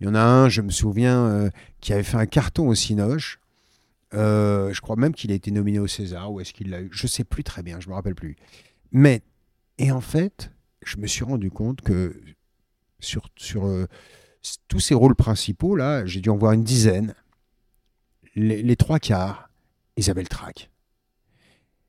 Il 0.00 0.06
y 0.06 0.08
en 0.08 0.14
a 0.14 0.22
un, 0.22 0.48
je 0.48 0.60
me 0.60 0.70
souviens, 0.70 1.26
euh, 1.26 1.50
qui 1.80 1.92
avait 1.92 2.04
fait 2.04 2.16
un 2.16 2.26
carton 2.26 2.68
au 2.68 2.76
Cinoche. 2.76 3.40
Euh, 4.14 4.72
je 4.72 4.80
crois 4.80 4.94
même 4.94 5.14
qu'il 5.14 5.32
a 5.32 5.34
été 5.34 5.50
nominé 5.50 5.80
au 5.80 5.88
César, 5.88 6.32
ou 6.32 6.38
est-ce 6.38 6.52
qu'il 6.52 6.70
l'a 6.70 6.80
eu? 6.80 6.90
Je 6.92 7.08
sais 7.08 7.24
plus 7.24 7.42
très 7.42 7.64
bien, 7.64 7.80
je 7.80 7.88
me 7.88 7.94
rappelle 7.94 8.14
plus. 8.14 8.36
Mais, 8.92 9.22
et 9.78 9.90
en 9.90 10.00
fait, 10.00 10.52
je 10.84 10.98
me 10.98 11.08
suis 11.08 11.24
rendu 11.24 11.50
compte 11.50 11.80
que 11.80 12.14
sur, 13.02 13.28
sur 13.36 13.66
euh, 13.66 13.86
tous 14.68 14.80
ces 14.80 14.94
rôles 14.94 15.14
principaux, 15.14 15.76
là, 15.76 16.04
j'ai 16.06 16.20
dû 16.20 16.30
en 16.30 16.36
voir 16.36 16.52
une 16.52 16.64
dizaine. 16.64 17.14
Les, 18.34 18.62
les 18.62 18.76
trois 18.76 18.98
quarts, 18.98 19.50
ils 19.96 20.10
avaient 20.10 20.22
le 20.22 20.28
trac. 20.28 20.70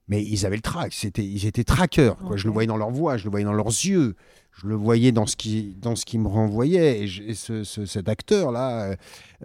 Mais 0.10 0.22
ils 0.22 0.46
avaient 0.46 0.58
le 0.58 0.62
trac, 0.62 0.92
c'était, 0.94 1.24
ils 1.26 1.46
étaient 1.46 1.64
traqueurs. 1.64 2.18
Quoi. 2.18 2.36
Je 2.36 2.46
le 2.48 2.52
voyais 2.54 2.68
dans 2.68 2.76
leur 2.78 2.92
voix, 2.92 3.16
je 3.16 3.24
le 3.24 3.30
voyais 3.30 3.46
dans 3.46 3.54
leurs 3.54 3.68
yeux, 3.68 4.16
je 4.52 4.68
le 4.68 4.76
voyais 4.76 5.14
dans 5.14 5.26
ce 5.26 5.38
qui, 5.38 5.76
dans 5.80 5.96
ce 5.96 6.04
qui 6.06 6.18
me 6.18 6.28
renvoyait. 6.28 7.00
Et, 7.04 7.08
je- 7.08 7.24
et 7.24 7.34
ce- 7.34 7.64
ce- 7.64 7.86
cet 7.86 8.10
acteur-là, 8.10 8.96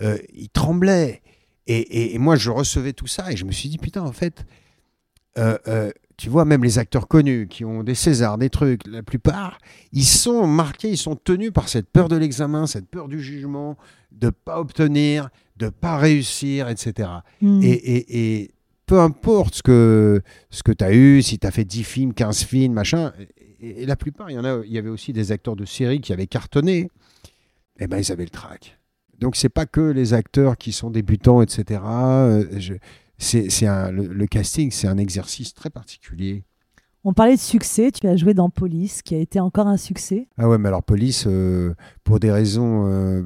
euh, 0.03 0.19
il 0.35 0.49
tremblait. 0.51 1.23
Et, 1.69 1.77
et- 1.79 2.15
et 2.15 2.19
moi, 2.19 2.35
je 2.35 2.51
recevais 2.51 2.93
tout 2.93 3.07
ça 3.07 3.31
et 3.31 3.37
je 3.37 3.45
me 3.45 3.53
suis 3.53 3.69
dit, 3.69 3.79
putain, 3.79 4.03
en 4.03 4.13
fait, 4.13 4.45
euh, 5.37 5.59
euh, 5.69 5.91
tu 6.17 6.29
vois, 6.31 6.45
même 6.45 6.65
les 6.65 6.79
acteurs 6.79 7.07
connus 7.07 7.47
qui 7.49 7.65
ont 7.65 7.85
des 7.85 7.95
Césars, 7.95 8.39
des 8.39 8.51
trucs, 8.51 8.87
la 8.89 9.03
plupart, 9.03 9.59
ils 9.93 10.05
sont 10.05 10.47
marqués, 10.47 10.91
ils 10.91 10.97
sont 10.97 11.15
tenus 11.17 11.53
par 11.53 11.69
cette 11.69 11.89
peur 11.91 12.09
de 12.09 12.17
l'examen, 12.17 12.67
cette 12.67 12.89
peur 12.89 13.07
du 13.09 13.21
jugement, 13.23 13.77
de 14.11 14.31
pas 14.31 14.59
obtenir, 14.59 15.29
de 15.57 15.69
pas 15.69 15.97
réussir, 15.99 16.69
etc. 16.69 17.09
Hmm. 17.41 17.61
Et, 17.63 17.71
et- 17.71 18.39
et 18.43 18.51
peu 18.87 18.99
importe 18.99 19.57
ce 19.57 19.63
que, 19.63 20.23
ce 20.51 20.63
que 20.63 20.73
tu 20.73 20.83
as 20.83 20.93
eu, 20.95 21.23
si 21.23 21.39
tu 21.39 21.47
as 21.47 21.51
fait 21.51 21.65
10 21.65 21.85
films, 21.85 22.15
15 22.15 22.43
films, 22.43 22.73
machin, 22.73 23.13
et, 23.61 23.83
et 23.83 23.87
la 23.87 23.97
plupart, 23.97 24.31
il 24.31 24.35
y 24.35 24.39
en 24.39 24.45
a, 24.45 24.61
il 24.65 24.73
y 24.73 24.79
avait 24.79 24.89
aussi 24.89 25.13
des 25.13 25.31
acteurs 25.31 25.57
de 25.57 25.65
série 25.67 26.01
qui 26.01 26.13
avaient 26.13 26.27
cartonné, 26.27 26.91
et 27.79 27.87
ben 27.87 27.99
ils 27.99 28.11
avaient 28.11 28.25
le 28.25 28.31
trac. 28.31 28.79
Donc 29.19 29.37
c'est 29.37 29.49
pas 29.51 29.67
que 29.67 29.81
les 29.81 30.15
acteurs 30.15 30.57
qui 30.57 30.73
sont 30.73 30.91
débutants, 30.91 31.43
etc. 31.43 31.81
Je- 32.57 32.75
c'est, 33.19 33.49
le, 33.63 34.07
le 34.07 34.27
casting, 34.27 34.71
c'est 34.71 34.89
un 34.89 34.99
exercice 34.99 35.53
très 35.55 35.71
particulier. 35.71 36.45
On 37.05 37.13
parlait 37.13 37.37
de 37.37 37.41
succès, 37.41 37.91
tu 37.93 38.07
as 38.07 38.17
joué 38.17 38.35
dans 38.35 38.51
Police, 38.51 39.03
qui 39.03 39.15
a 39.15 39.19
été 39.19 39.41
encore 39.41 39.67
un 39.67 39.77
succès. 39.77 40.29
Ah 40.37 40.49
ouais, 40.49 40.59
mais 40.59 40.69
alors 40.69 40.83
police, 40.83 41.25
euh, 41.27 41.75
pour 42.05 42.19
des 42.21 42.31
raisons, 42.31 42.87
euh, 42.87 43.23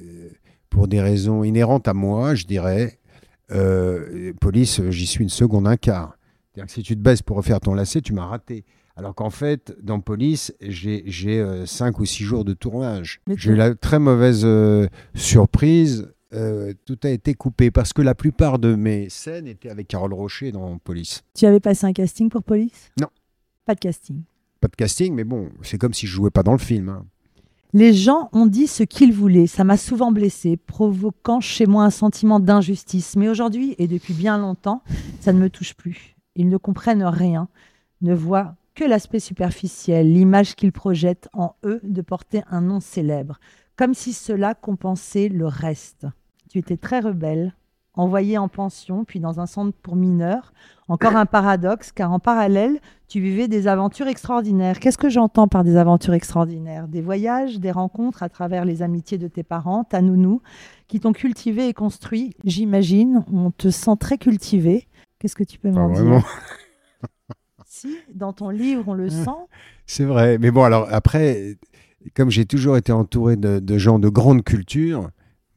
euh, 0.00 0.28
pour 0.68 0.86
des 0.86 1.00
raisons 1.00 1.42
inhérentes 1.42 1.88
à 1.88 1.94
moi, 1.94 2.34
je 2.34 2.44
dirais, 2.44 2.98
euh, 3.52 4.32
police, 4.40 4.82
j'y 4.90 5.06
suis 5.06 5.24
une 5.24 5.30
seconde, 5.30 5.66
un 5.66 5.76
quart. 5.76 6.16
C'est-à-dire 6.52 6.66
que 6.66 6.72
si 6.72 6.82
tu 6.82 6.94
te 6.94 7.00
baisses 7.00 7.22
pour 7.22 7.36
refaire 7.36 7.60
ton 7.60 7.74
lacet, 7.74 8.00
tu 8.00 8.12
m'as 8.12 8.26
raté. 8.26 8.64
Alors 8.96 9.14
qu'en 9.14 9.30
fait, 9.30 9.74
dans 9.82 10.00
police, 10.00 10.54
j'ai 10.60 11.02
j'ai, 11.06 11.40
euh, 11.40 11.64
cinq 11.64 12.00
ou 12.00 12.04
six 12.04 12.22
jours 12.22 12.44
de 12.44 12.52
tournage. 12.52 13.22
J'ai 13.34 13.52
eu 13.52 13.56
la 13.56 13.74
très 13.74 13.98
mauvaise 13.98 14.42
euh, 14.44 14.88
surprise. 15.14 16.12
Euh, 16.32 16.72
tout 16.84 16.98
a 17.02 17.08
été 17.08 17.34
coupé 17.34 17.70
parce 17.70 17.92
que 17.92 18.02
la 18.02 18.14
plupart 18.14 18.58
de 18.58 18.74
mes 18.74 19.08
scènes 19.08 19.46
étaient 19.46 19.70
avec 19.70 19.88
Carole 19.88 20.14
Rocher 20.14 20.52
dans 20.52 20.78
Police. 20.78 21.22
Tu 21.34 21.46
avais 21.46 21.60
passé 21.60 21.86
un 21.86 21.92
casting 21.92 22.28
pour 22.28 22.42
Police? 22.42 22.90
Non. 23.00 23.08
Pas 23.64 23.74
de 23.74 23.80
casting. 23.80 24.22
Pas 24.60 24.68
de 24.68 24.76
casting, 24.76 25.14
mais 25.14 25.24
bon, 25.24 25.48
c'est 25.62 25.78
comme 25.78 25.94
si 25.94 26.06
je 26.06 26.12
jouais 26.12 26.30
pas 26.30 26.42
dans 26.42 26.52
le 26.52 26.58
film. 26.58 26.88
hein. 26.90 27.06
Les 27.72 27.92
gens 27.92 28.28
ont 28.32 28.46
dit 28.46 28.66
ce 28.66 28.82
qu'ils 28.82 29.12
voulaient. 29.12 29.46
Ça 29.46 29.62
m'a 29.62 29.76
souvent 29.76 30.10
blessé, 30.10 30.56
provoquant 30.56 31.40
chez 31.40 31.66
moi 31.66 31.84
un 31.84 31.90
sentiment 31.90 32.40
d'injustice. 32.40 33.14
Mais 33.16 33.28
aujourd'hui, 33.28 33.76
et 33.78 33.86
depuis 33.86 34.12
bien 34.12 34.38
longtemps, 34.38 34.82
ça 35.20 35.32
ne 35.32 35.38
me 35.38 35.48
touche 35.48 35.74
plus. 35.74 36.16
Ils 36.34 36.48
ne 36.48 36.56
comprennent 36.56 37.04
rien, 37.04 37.48
ne 38.02 38.14
voient 38.14 38.56
que 38.74 38.84
l'aspect 38.84 39.20
superficiel, 39.20 40.12
l'image 40.12 40.56
qu'ils 40.56 40.72
projettent 40.72 41.28
en 41.32 41.54
eux 41.64 41.80
de 41.84 42.02
porter 42.02 42.42
un 42.50 42.60
nom 42.60 42.80
célèbre, 42.80 43.38
comme 43.76 43.94
si 43.94 44.12
cela 44.12 44.54
compensait 44.54 45.28
le 45.28 45.46
reste. 45.46 46.06
Tu 46.50 46.58
étais 46.58 46.76
très 46.76 46.98
rebelle, 46.98 47.54
envoyé 47.94 48.36
en 48.36 48.48
pension, 48.48 49.04
puis 49.04 49.20
dans 49.20 49.38
un 49.38 49.46
centre 49.46 49.72
pour 49.82 49.94
mineurs. 49.94 50.52
Encore 50.88 51.14
un 51.14 51.24
paradoxe, 51.24 51.92
car 51.92 52.10
en 52.10 52.18
parallèle, 52.18 52.80
tu 53.06 53.20
vivais 53.20 53.46
des 53.46 53.68
aventures 53.68 54.08
extraordinaires. 54.08 54.80
Qu'est-ce 54.80 54.98
que 54.98 55.08
j'entends 55.08 55.46
par 55.46 55.62
des 55.62 55.76
aventures 55.76 56.14
extraordinaires? 56.14 56.88
Des 56.88 57.02
voyages, 57.02 57.60
des 57.60 57.70
rencontres 57.70 58.24
à 58.24 58.28
travers 58.28 58.64
les 58.64 58.82
amitiés 58.82 59.16
de 59.16 59.28
tes 59.28 59.44
parents, 59.44 59.84
ta 59.84 60.02
nounou, 60.02 60.42
qui 60.88 60.98
t'ont 60.98 61.12
cultivé 61.12 61.68
et 61.68 61.72
construit. 61.72 62.34
J'imagine, 62.42 63.24
on 63.32 63.52
te 63.52 63.70
sent 63.70 63.96
très 64.00 64.18
cultivé. 64.18 64.88
Qu'est-ce 65.20 65.36
que 65.36 65.44
tu 65.44 65.60
peux 65.60 65.70
m'en 65.70 65.88
dire? 65.88 66.26
Si, 67.72 67.96
dans 68.12 68.32
ton 68.32 68.50
livre, 68.50 68.82
on 68.88 68.94
le 68.94 69.08
sent. 69.08 69.30
C'est 69.86 70.04
vrai. 70.04 70.38
Mais 70.38 70.50
bon, 70.50 70.64
alors 70.64 70.88
après, 70.90 71.56
comme 72.14 72.28
j'ai 72.28 72.44
toujours 72.44 72.76
été 72.76 72.90
entouré 72.90 73.36
de, 73.36 73.60
de 73.60 73.78
gens 73.78 74.00
de 74.00 74.08
grande 74.08 74.42
culture, 74.42 75.08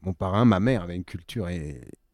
mon 0.04 0.12
parrain, 0.12 0.44
ma 0.44 0.60
mère 0.60 0.82
avait 0.82 0.96
une 0.96 1.04
culture 1.04 1.48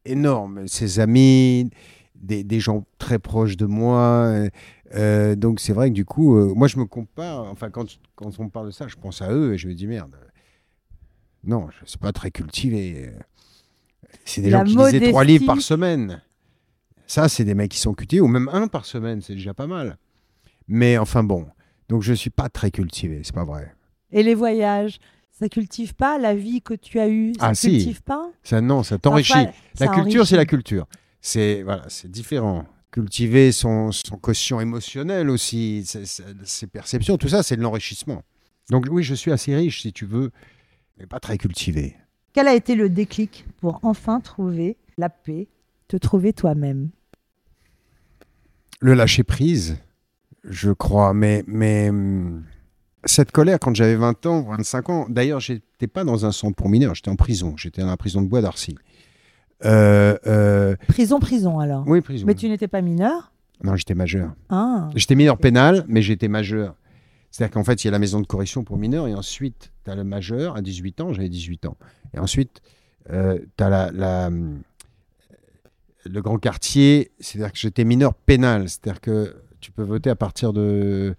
énorme. 0.05 0.67
Ses 0.67 0.99
amis, 0.99 1.69
des, 2.15 2.43
des 2.43 2.59
gens 2.59 2.85
très 2.97 3.19
proches 3.19 3.57
de 3.57 3.65
moi. 3.65 3.99
euh, 4.27 4.49
euh, 4.95 5.35
donc 5.35 5.59
c'est 5.59 5.73
vrai 5.73 5.89
que 5.89 5.93
du 5.95 6.05
coup, 6.05 6.35
euh, 6.37 6.53
moi 6.55 6.67
je 6.67 6.77
me 6.77 6.85
compare. 6.85 7.43
Enfin, 7.45 7.69
quand, 7.69 7.97
quand 8.15 8.37
on 8.39 8.45
me 8.45 8.49
parle 8.49 8.67
de 8.67 8.71
ça, 8.71 8.87
je 8.87 8.95
pense 8.95 9.21
à 9.21 9.31
eux 9.31 9.53
et 9.53 9.57
je 9.57 9.67
me 9.67 9.73
dis 9.73 9.87
merde. 9.87 10.15
Non, 11.43 11.69
je 11.71 11.81
ne 11.83 11.87
suis 11.87 11.97
pas 11.97 12.11
très 12.11 12.29
cultivé. 12.29 13.11
C'est 14.25 14.41
des 14.41 14.49
La 14.49 14.63
gens 14.65 14.85
qui 14.85 14.95
lisaient 14.95 15.09
trois 15.09 15.23
livres 15.23 15.45
par 15.45 15.55
modestie. 15.55 15.67
semaine. 15.67 16.21
Ça, 17.07 17.27
c'est 17.29 17.43
des 17.43 17.55
mecs 17.55 17.71
qui 17.71 17.79
sont 17.79 17.93
cultivés, 17.93 18.21
ou 18.21 18.27
même 18.27 18.49
un 18.53 18.67
par 18.67 18.85
semaine, 18.85 19.21
c'est 19.21 19.33
déjà 19.33 19.53
pas 19.53 19.67
mal. 19.67 19.97
Mais 20.67 20.97
enfin 20.97 21.23
bon, 21.23 21.47
donc 21.89 22.03
je 22.03 22.13
suis 22.13 22.29
pas 22.29 22.47
très 22.47 22.71
cultivé, 22.71 23.21
c'est 23.23 23.33
pas 23.35 23.43
vrai. 23.43 23.73
Et 24.11 24.23
les 24.23 24.35
voyages, 24.35 24.99
ça 25.41 25.49
cultive 25.49 25.95
pas 25.95 26.19
la 26.19 26.35
vie 26.35 26.61
que 26.61 26.75
tu 26.75 26.99
as 26.99 27.09
eue? 27.09 27.33
Ça 27.39 27.47
Ah, 27.47 27.55
si. 27.55 27.69
cultive 27.71 28.03
pas? 28.03 28.29
Ça 28.43 28.61
non, 28.61 28.83
ça 28.83 28.99
t'enrichit. 28.99 29.33
La 29.33 29.51
ça 29.73 29.87
culture, 29.87 30.27
c'est 30.27 30.37
la 30.37 30.45
culture. 30.45 30.85
C'est 31.19 31.63
voilà, 31.63 31.83
c'est 31.89 32.11
différent. 32.11 32.65
Cultiver 32.91 33.51
son, 33.51 33.91
son 33.91 34.17
quotient 34.17 34.59
émotionnel 34.59 35.31
aussi, 35.31 35.83
ses 35.85 36.67
perceptions, 36.67 37.17
tout 37.17 37.29
ça, 37.29 37.41
c'est 37.41 37.55
de 37.55 37.61
l'enrichissement. 37.61 38.21
Donc 38.69 38.85
oui, 38.91 39.01
je 39.01 39.15
suis 39.15 39.31
assez 39.31 39.55
riche, 39.55 39.81
si 39.81 39.91
tu 39.91 40.05
veux, 40.05 40.29
mais 40.99 41.07
pas 41.07 41.19
très 41.19 41.39
cultivé. 41.39 41.95
Quel 42.33 42.47
a 42.47 42.53
été 42.53 42.75
le 42.75 42.89
déclic 42.89 43.45
pour 43.61 43.79
enfin 43.81 44.19
trouver 44.19 44.77
la 44.97 45.09
paix, 45.09 45.47
te 45.87 45.97
trouver 45.97 46.33
toi-même? 46.33 46.89
Le 48.79 48.93
lâcher 48.93 49.23
prise, 49.23 49.77
je 50.43 50.69
crois, 50.71 51.13
mais 51.15 51.43
mais 51.47 51.89
hum, 51.89 52.43
cette 53.05 53.31
colère 53.31 53.59
quand 53.59 53.75
j'avais 53.75 53.95
20 53.95 54.25
ans, 54.25 54.41
25 54.43 54.89
ans. 54.89 55.05
D'ailleurs, 55.09 55.39
j'étais 55.39 55.87
pas 55.87 56.03
dans 56.03 56.25
un 56.25 56.31
centre 56.31 56.55
pour 56.55 56.69
mineurs, 56.69 56.95
j'étais 56.95 57.09
en 57.09 57.15
prison. 57.15 57.55
J'étais 57.57 57.81
dans 57.81 57.87
la 57.87 57.97
prison 57.97 58.21
de 58.21 58.27
Bois 58.27 58.41
d'Arcy. 58.41 58.75
Euh, 59.63 60.17
euh, 60.25 60.75
Prison, 60.87 61.19
prison 61.19 61.59
alors. 61.59 61.83
oui, 61.87 62.01
prison. 62.01 62.25
Mais 62.25 62.33
tu 62.35 62.49
n'étais 62.49 62.67
pas 62.67 62.81
mineur? 62.81 63.31
Non, 63.63 63.75
j'étais 63.75 63.93
majeur. 63.93 64.33
Ah, 64.49 64.89
J'étais 64.95 65.13
mineur 65.15 65.37
pénal, 65.37 65.85
mais 65.87 66.01
j'étais 66.01 66.27
majeur. 66.27 66.75
C'est-à-dire 67.29 67.53
qu'en 67.53 67.63
fait, 67.63 67.83
il 67.83 67.87
y 67.87 67.89
a 67.89 67.91
la 67.91 67.99
maison 67.99 68.19
de 68.19 68.25
correction 68.27 68.63
pour 68.63 68.77
mineurs, 68.77 69.07
et 69.07 69.13
ensuite, 69.13 69.71
tu 69.85 69.91
as 69.91 69.95
le 69.95 70.03
majeur 70.03 70.55
à 70.55 70.61
18 70.61 71.01
ans, 71.01 71.13
j'avais 71.13 71.29
18 71.29 71.67
ans. 71.67 71.77
Et 72.15 72.19
ensuite, 72.19 72.61
tu 73.07 73.13
as 73.63 73.69
la, 73.69 73.91
la, 73.91 74.29
le 76.05 76.21
grand 76.21 76.37
quartier, 76.39 77.11
c'est-à-dire 77.19 77.51
que 77.51 77.59
j'étais 77.59 77.83
mineur 77.83 78.13
pénal, 78.15 78.67
c'est-à-dire 78.67 78.99
que 78.99 79.35
tu 79.59 79.71
peux 79.71 79.83
voter 79.83 80.09
à 80.09 80.15
partir 80.15 80.53
de. 80.53 81.15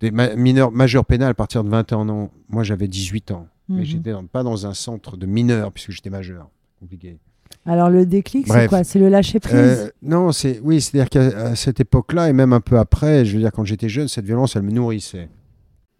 Des 0.00 0.10
ma- 0.10 0.34
mineurs 0.36 0.70
majeurs 0.70 1.04
pénal 1.04 1.30
à 1.30 1.34
partir 1.34 1.64
de 1.64 1.68
21 1.68 2.08
ans. 2.08 2.30
Moi, 2.48 2.62
j'avais 2.62 2.88
18 2.88 3.30
ans. 3.32 3.46
Mais 3.68 3.78
mhm. 3.78 3.84
j'étais 3.84 4.12
pas 4.32 4.42
dans 4.42 4.66
un 4.66 4.74
centre 4.74 5.16
de 5.16 5.26
mineurs, 5.26 5.72
puisque 5.72 5.90
j'étais 5.90 6.10
majeur. 6.10 6.48
Compliqué. 6.80 7.18
Alors 7.66 7.90
le 7.90 8.06
déclic, 8.06 8.46
c'est 8.46 8.68
quoi? 8.68 8.84
C'est 8.84 8.98
le 8.98 9.08
lâcher 9.08 9.40
prise? 9.40 9.54
Euh, 9.54 9.90
non, 10.02 10.32
c'est 10.32 10.60
oui, 10.62 10.80
c'est-à-dire 10.80 11.10
qu'à 11.10 11.48
à 11.48 11.56
cette 11.56 11.80
époque-là 11.80 12.28
et 12.28 12.32
même 12.32 12.52
un 12.52 12.60
peu 12.60 12.78
après, 12.78 13.24
je 13.24 13.34
veux 13.34 13.42
dire 13.42 13.52
quand 13.52 13.64
j'étais 13.64 13.88
jeune, 13.88 14.08
cette 14.08 14.24
violence, 14.24 14.56
elle 14.56 14.62
me 14.62 14.70
nourrissait, 14.70 15.28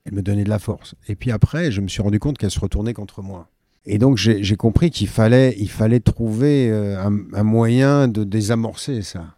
elle 0.05 0.15
me 0.15 0.23
donnait 0.23 0.45
de 0.45 0.49
la 0.49 0.59
force. 0.59 0.95
Et 1.09 1.15
puis 1.15 1.31
après, 1.31 1.71
je 1.71 1.81
me 1.81 1.89
suis 1.89 2.03
rendu 2.03 2.19
compte 2.19 2.39
qu'elle 2.39 2.51
se 2.51 2.61
retournait 2.61 2.95
contre 2.95 3.23
moi. 3.23 3.49
Et 3.85 3.99
donc 3.99 4.17
j'ai 4.17 4.57
compris 4.57 4.91
qu'il 4.91 5.09
fallait, 5.09 5.55
il 5.59 5.69
fallait 5.71 6.01
trouver 6.01 6.71
euh, 6.71 7.03
un, 7.03 7.19
un 7.33 7.43
moyen 7.43 8.09
de 8.09 8.25
désamorcer 8.25 9.03
ça. 9.03 9.35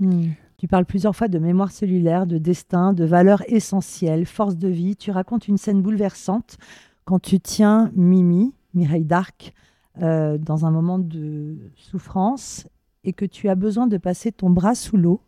Hmm. 0.00 0.30
Tu 0.62 0.68
parles 0.68 0.84
plusieurs 0.84 1.16
fois 1.16 1.26
de 1.26 1.40
mémoire 1.40 1.72
cellulaire, 1.72 2.24
de 2.24 2.38
destin, 2.38 2.92
de 2.92 3.04
valeurs 3.04 3.42
essentielles, 3.48 4.26
force 4.26 4.56
de 4.56 4.68
vie. 4.68 4.94
Tu 4.94 5.10
racontes 5.10 5.48
une 5.48 5.58
scène 5.58 5.82
bouleversante 5.82 6.56
quand 7.04 7.18
tu 7.18 7.40
tiens 7.40 7.90
Mimi, 7.96 8.54
Mireille 8.72 9.04
d'Arc, 9.04 9.54
euh, 10.00 10.38
dans 10.38 10.64
un 10.64 10.70
moment 10.70 11.00
de 11.00 11.56
souffrance 11.74 12.68
et 13.02 13.12
que 13.12 13.24
tu 13.24 13.48
as 13.48 13.56
besoin 13.56 13.88
de 13.88 13.96
passer 13.96 14.30
ton 14.30 14.50
bras 14.50 14.76
sous 14.76 14.96
l'eau. 14.96 15.20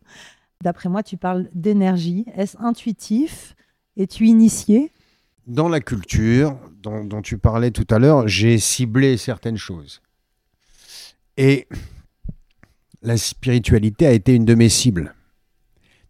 D'après 0.62 0.88
moi, 0.88 1.03
tu 1.03 1.16
parles 1.16 1.49
d'énergie. 1.53 2.27
Est-ce 2.37 2.57
intuitif? 2.61 3.57
Es-tu 3.97 4.29
initié? 4.29 4.92
Dans 5.49 5.68
la 5.68 5.81
culture 5.81 6.57
dont, 6.81 7.03
dont 7.03 7.23
tu 7.23 7.38
parlais 7.38 7.73
tout 7.73 7.92
à 7.92 7.99
l'heure, 7.99 8.29
j'ai 8.29 8.59
ciblé 8.59 9.16
certaines 9.16 9.57
choses. 9.57 10.01
Et 11.37 11.66
la 13.03 13.16
spiritualité 13.16 14.07
a 14.07 14.12
été 14.12 14.33
une 14.33 14.44
de 14.44 14.55
mes 14.55 14.68
cibles. 14.68 15.12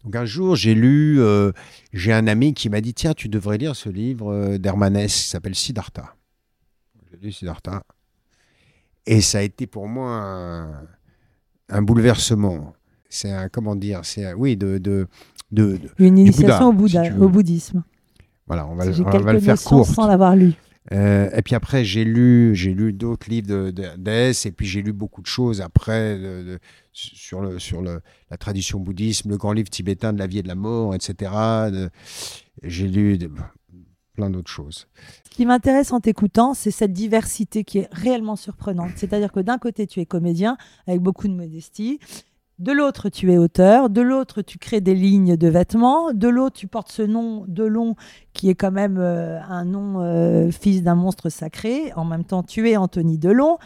Donc 0.05 0.15
un 0.15 0.25
jour, 0.25 0.55
j'ai 0.55 0.75
lu, 0.75 1.19
euh, 1.19 1.51
j'ai 1.91 2.13
un 2.13 2.27
ami 2.27 2.53
qui 2.53 2.69
m'a 2.69 2.79
dit, 2.79 2.93
tiens, 2.93 3.13
tu 3.13 3.27
devrais 3.27 3.57
lire 3.57 3.75
ce 3.75 3.89
livre 3.89 4.31
euh, 4.31 4.57
d'Hermanès 4.59 5.11
qui 5.13 5.27
s'appelle 5.27 5.55
Siddhartha. 5.55 6.15
J'ai 7.11 7.17
lu 7.27 7.31
Siddhartha. 7.31 7.83
Et 9.07 9.21
ça 9.21 9.39
a 9.39 9.41
été 9.41 9.65
pour 9.67 9.87
moi 9.87 10.11
un, 10.11 10.87
un 11.69 11.81
bouleversement. 11.81 12.73
C'est 13.09 13.31
un, 13.31 13.49
comment 13.49 13.75
dire, 13.75 14.01
c'est 14.03 14.33
oui, 14.33 14.55
de, 14.57 14.77
de, 14.77 15.07
de, 15.51 15.77
de- 15.77 15.89
Une 15.97 16.17
initiation 16.19 16.71
Bouddha, 16.73 17.01
au, 17.01 17.03
Bouddha, 17.03 17.03
si 17.05 17.11
bouddhisme. 17.31 17.83
voilà, 18.47 18.67
on 18.67 18.75
va, 18.75 18.85
le- 18.85 18.93
J'ai 18.93 19.03
on 19.03 19.09
va 19.09 19.33
le 19.33 19.39
faire 19.39 19.61
court. 19.61 19.87
sans 19.87 20.07
l'avoir 20.07 20.35
lu. 20.35 20.53
Euh, 20.91 21.29
et 21.35 21.41
puis 21.41 21.55
après, 21.55 21.83
j'ai 21.83 22.03
lu, 22.03 22.53
j'ai 22.53 22.73
lu 22.73 22.93
d'autres 22.93 23.27
livres 23.29 23.47
de, 23.47 23.71
de, 23.71 23.85
d'Aes, 23.97 24.45
et 24.45 24.51
puis 24.51 24.67
j'ai 24.67 24.83
lu 24.83 24.93
beaucoup 24.93 25.21
de 25.21 25.27
choses 25.27 25.61
après 25.61 26.15
de- 26.17 26.43
de- 26.43 26.59
sur, 26.95 27.41
le, 27.41 27.59
sur 27.59 27.81
le, 27.81 28.01
la 28.31 28.37
tradition 28.37 28.79
bouddhisme, 28.79 29.29
le 29.29 29.37
grand 29.37 29.53
livre 29.53 29.69
tibétain 29.69 30.13
de 30.13 30.19
la 30.19 30.27
vie 30.27 30.39
et 30.39 30.43
de 30.43 30.47
la 30.47 30.55
mort, 30.55 30.95
etc. 30.95 31.31
De- 31.71 31.89
j'ai 32.63 32.87
lu 32.87 33.17
de- 33.17 33.29
plein 34.13 34.29
d'autres 34.29 34.49
choses. 34.51 34.87
Ce 35.29 35.35
qui 35.35 35.45
m'intéresse 35.45 35.91
en 35.91 35.99
t'écoutant, 35.99 36.53
c'est 36.53 36.71
cette 36.71 36.93
diversité 36.93 37.65
qui 37.65 37.79
est 37.79 37.89
réellement 37.91 38.37
surprenante. 38.37 38.91
C'est-à-dire 38.95 39.31
que 39.33 39.41
d'un 39.41 39.57
côté, 39.57 39.87
tu 39.87 39.99
es 39.99 40.05
comédien 40.05 40.55
avec 40.87 41.01
beaucoup 41.01 41.27
de 41.27 41.33
modestie 41.33 41.99
De 42.57 42.71
l'autre, 42.71 43.09
tu 43.09 43.33
es 43.33 43.37
auteur. 43.37 43.89
De 43.89 43.99
l'autre, 43.99 44.41
tu 44.41 44.57
crées 44.57 44.79
des 44.79 44.95
lignes 44.95 45.35
de 45.35 45.47
vêtements. 45.49 46.13
De 46.13 46.29
l'autre, 46.29 46.55
tu 46.55 46.67
portes 46.67 46.89
ce 46.89 47.01
nom 47.01 47.43
Delon, 47.49 47.95
qui 48.31 48.49
est 48.49 48.55
quand 48.55 48.71
même 48.71 48.97
euh, 48.97 49.41
un 49.41 49.65
nom 49.65 49.99
euh, 49.99 50.49
fils 50.51 50.81
d'un 50.81 50.95
monstre 50.95 51.27
sacré. 51.27 51.91
En 51.97 52.05
même 52.05 52.23
temps, 52.23 52.43
tu 52.43 52.69
es 52.69 52.77
Anthony 52.77 53.17
Delon. 53.17 53.57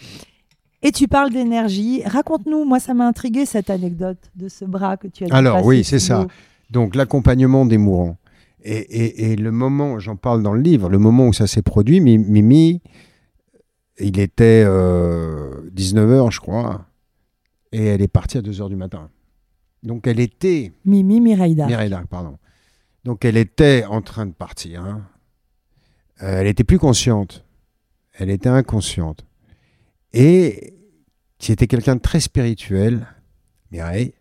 Et 0.82 0.92
tu 0.92 1.08
parles 1.08 1.32
d'énergie. 1.32 2.04
Raconte-nous, 2.06 2.64
moi, 2.66 2.80
ça 2.80 2.94
m'a 2.94 3.08
intrigué 3.08 3.46
cette 3.46 3.70
anecdote 3.70 4.32
de 4.36 4.48
ce 4.48 4.66
bras 4.66 4.98
que 4.98 5.08
tu 5.08 5.26
as 5.26 5.36
Alors, 5.36 5.66
oui, 5.66 5.84
c'est 5.84 6.00
ça. 6.00 6.28
Donc, 6.70 6.96
l'accompagnement 6.96 7.66
des 7.66 7.78
mourants. 7.78 8.18
Et, 8.64 9.36
le 9.36 9.52
moment, 9.52 10.00
j'en 10.00 10.16
parle 10.16 10.44
dans 10.44 10.54
le 10.54 10.62
livre, 10.62 10.90
le 10.90 11.00
moment 11.00 11.28
où 11.28 11.34
ça 11.34 11.48
s'est 11.48 11.62
produit, 11.62 12.02
Mimi, 12.02 12.82
il 14.00 14.20
était 14.20 14.64
19h, 14.64 14.68
euh, 14.68 16.30
je 16.30 16.40
crois 16.40 16.86
et 17.72 17.86
elle 17.86 18.02
est 18.02 18.08
partie 18.08 18.38
à 18.38 18.42
2 18.42 18.62
heures 18.62 18.70
du 18.70 18.76
matin. 18.76 19.10
Donc 19.84 20.08
elle 20.08 20.20
était. 20.20 20.74
Mimi 20.86 21.22
Miraïda. 21.22 21.68
Miraïda, 21.68 22.04
pardon. 22.10 22.38
Donc 23.06 23.26
elle 23.26 23.38
était 23.38 23.86
en 23.86 24.02
train 24.02 24.26
de 24.26 24.34
partir. 24.34 24.84
Hein. 24.84 25.04
Euh, 26.22 26.42
elle 26.42 26.48
était 26.48 26.64
plus 26.64 26.80
consciente. 26.80 27.46
Elle 28.14 28.30
était 28.30 28.50
inconsciente. 28.50 29.26
Et 30.14 30.74
c'était 31.40 31.68
quelqu'un 31.68 31.96
de 31.96 32.02
très 32.02 32.20
spirituel, 32.20 33.08
Mireille, 33.72 34.14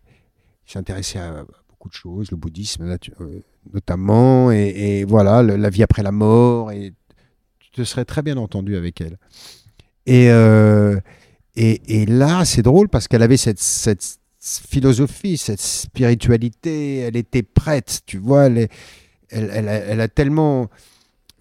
qui 0.65 0.73
s'intéressait 0.73 1.19
à 1.19 1.45
beaucoup 1.69 1.89
de 1.89 1.93
choses, 1.93 2.31
le 2.31 2.37
bouddhisme 2.37 2.83
euh, 3.21 3.39
notamment, 3.73 4.51
et, 4.51 5.03
voilà, 5.03 5.41
la 5.43 5.69
vie 5.69 5.83
après 5.83 6.03
la 6.03 6.11
mort, 6.11 6.71
et 6.71 6.93
tu 7.59 7.71
te 7.71 7.83
serais 7.83 8.05
très 8.05 8.21
bien 8.21 8.37
entendu 8.37 8.75
avec 8.75 9.01
elle. 9.01 9.17
Et, 10.05 10.29
euh, 10.31 10.99
et, 11.55 12.05
là, 12.05 12.45
c'est 12.45 12.61
drôle 12.61 12.89
parce 12.89 13.07
qu'elle 13.07 13.21
avait 13.21 13.37
cette, 13.37 13.59
philosophie, 14.39 15.37
cette 15.37 15.59
spiritualité, 15.59 16.99
elle 16.99 17.17
était 17.17 17.43
prête, 17.43 18.01
tu 18.05 18.17
vois, 18.17 18.45
elle, 18.45 18.69
elle, 19.29 20.01
a, 20.01 20.07
tellement 20.07 20.69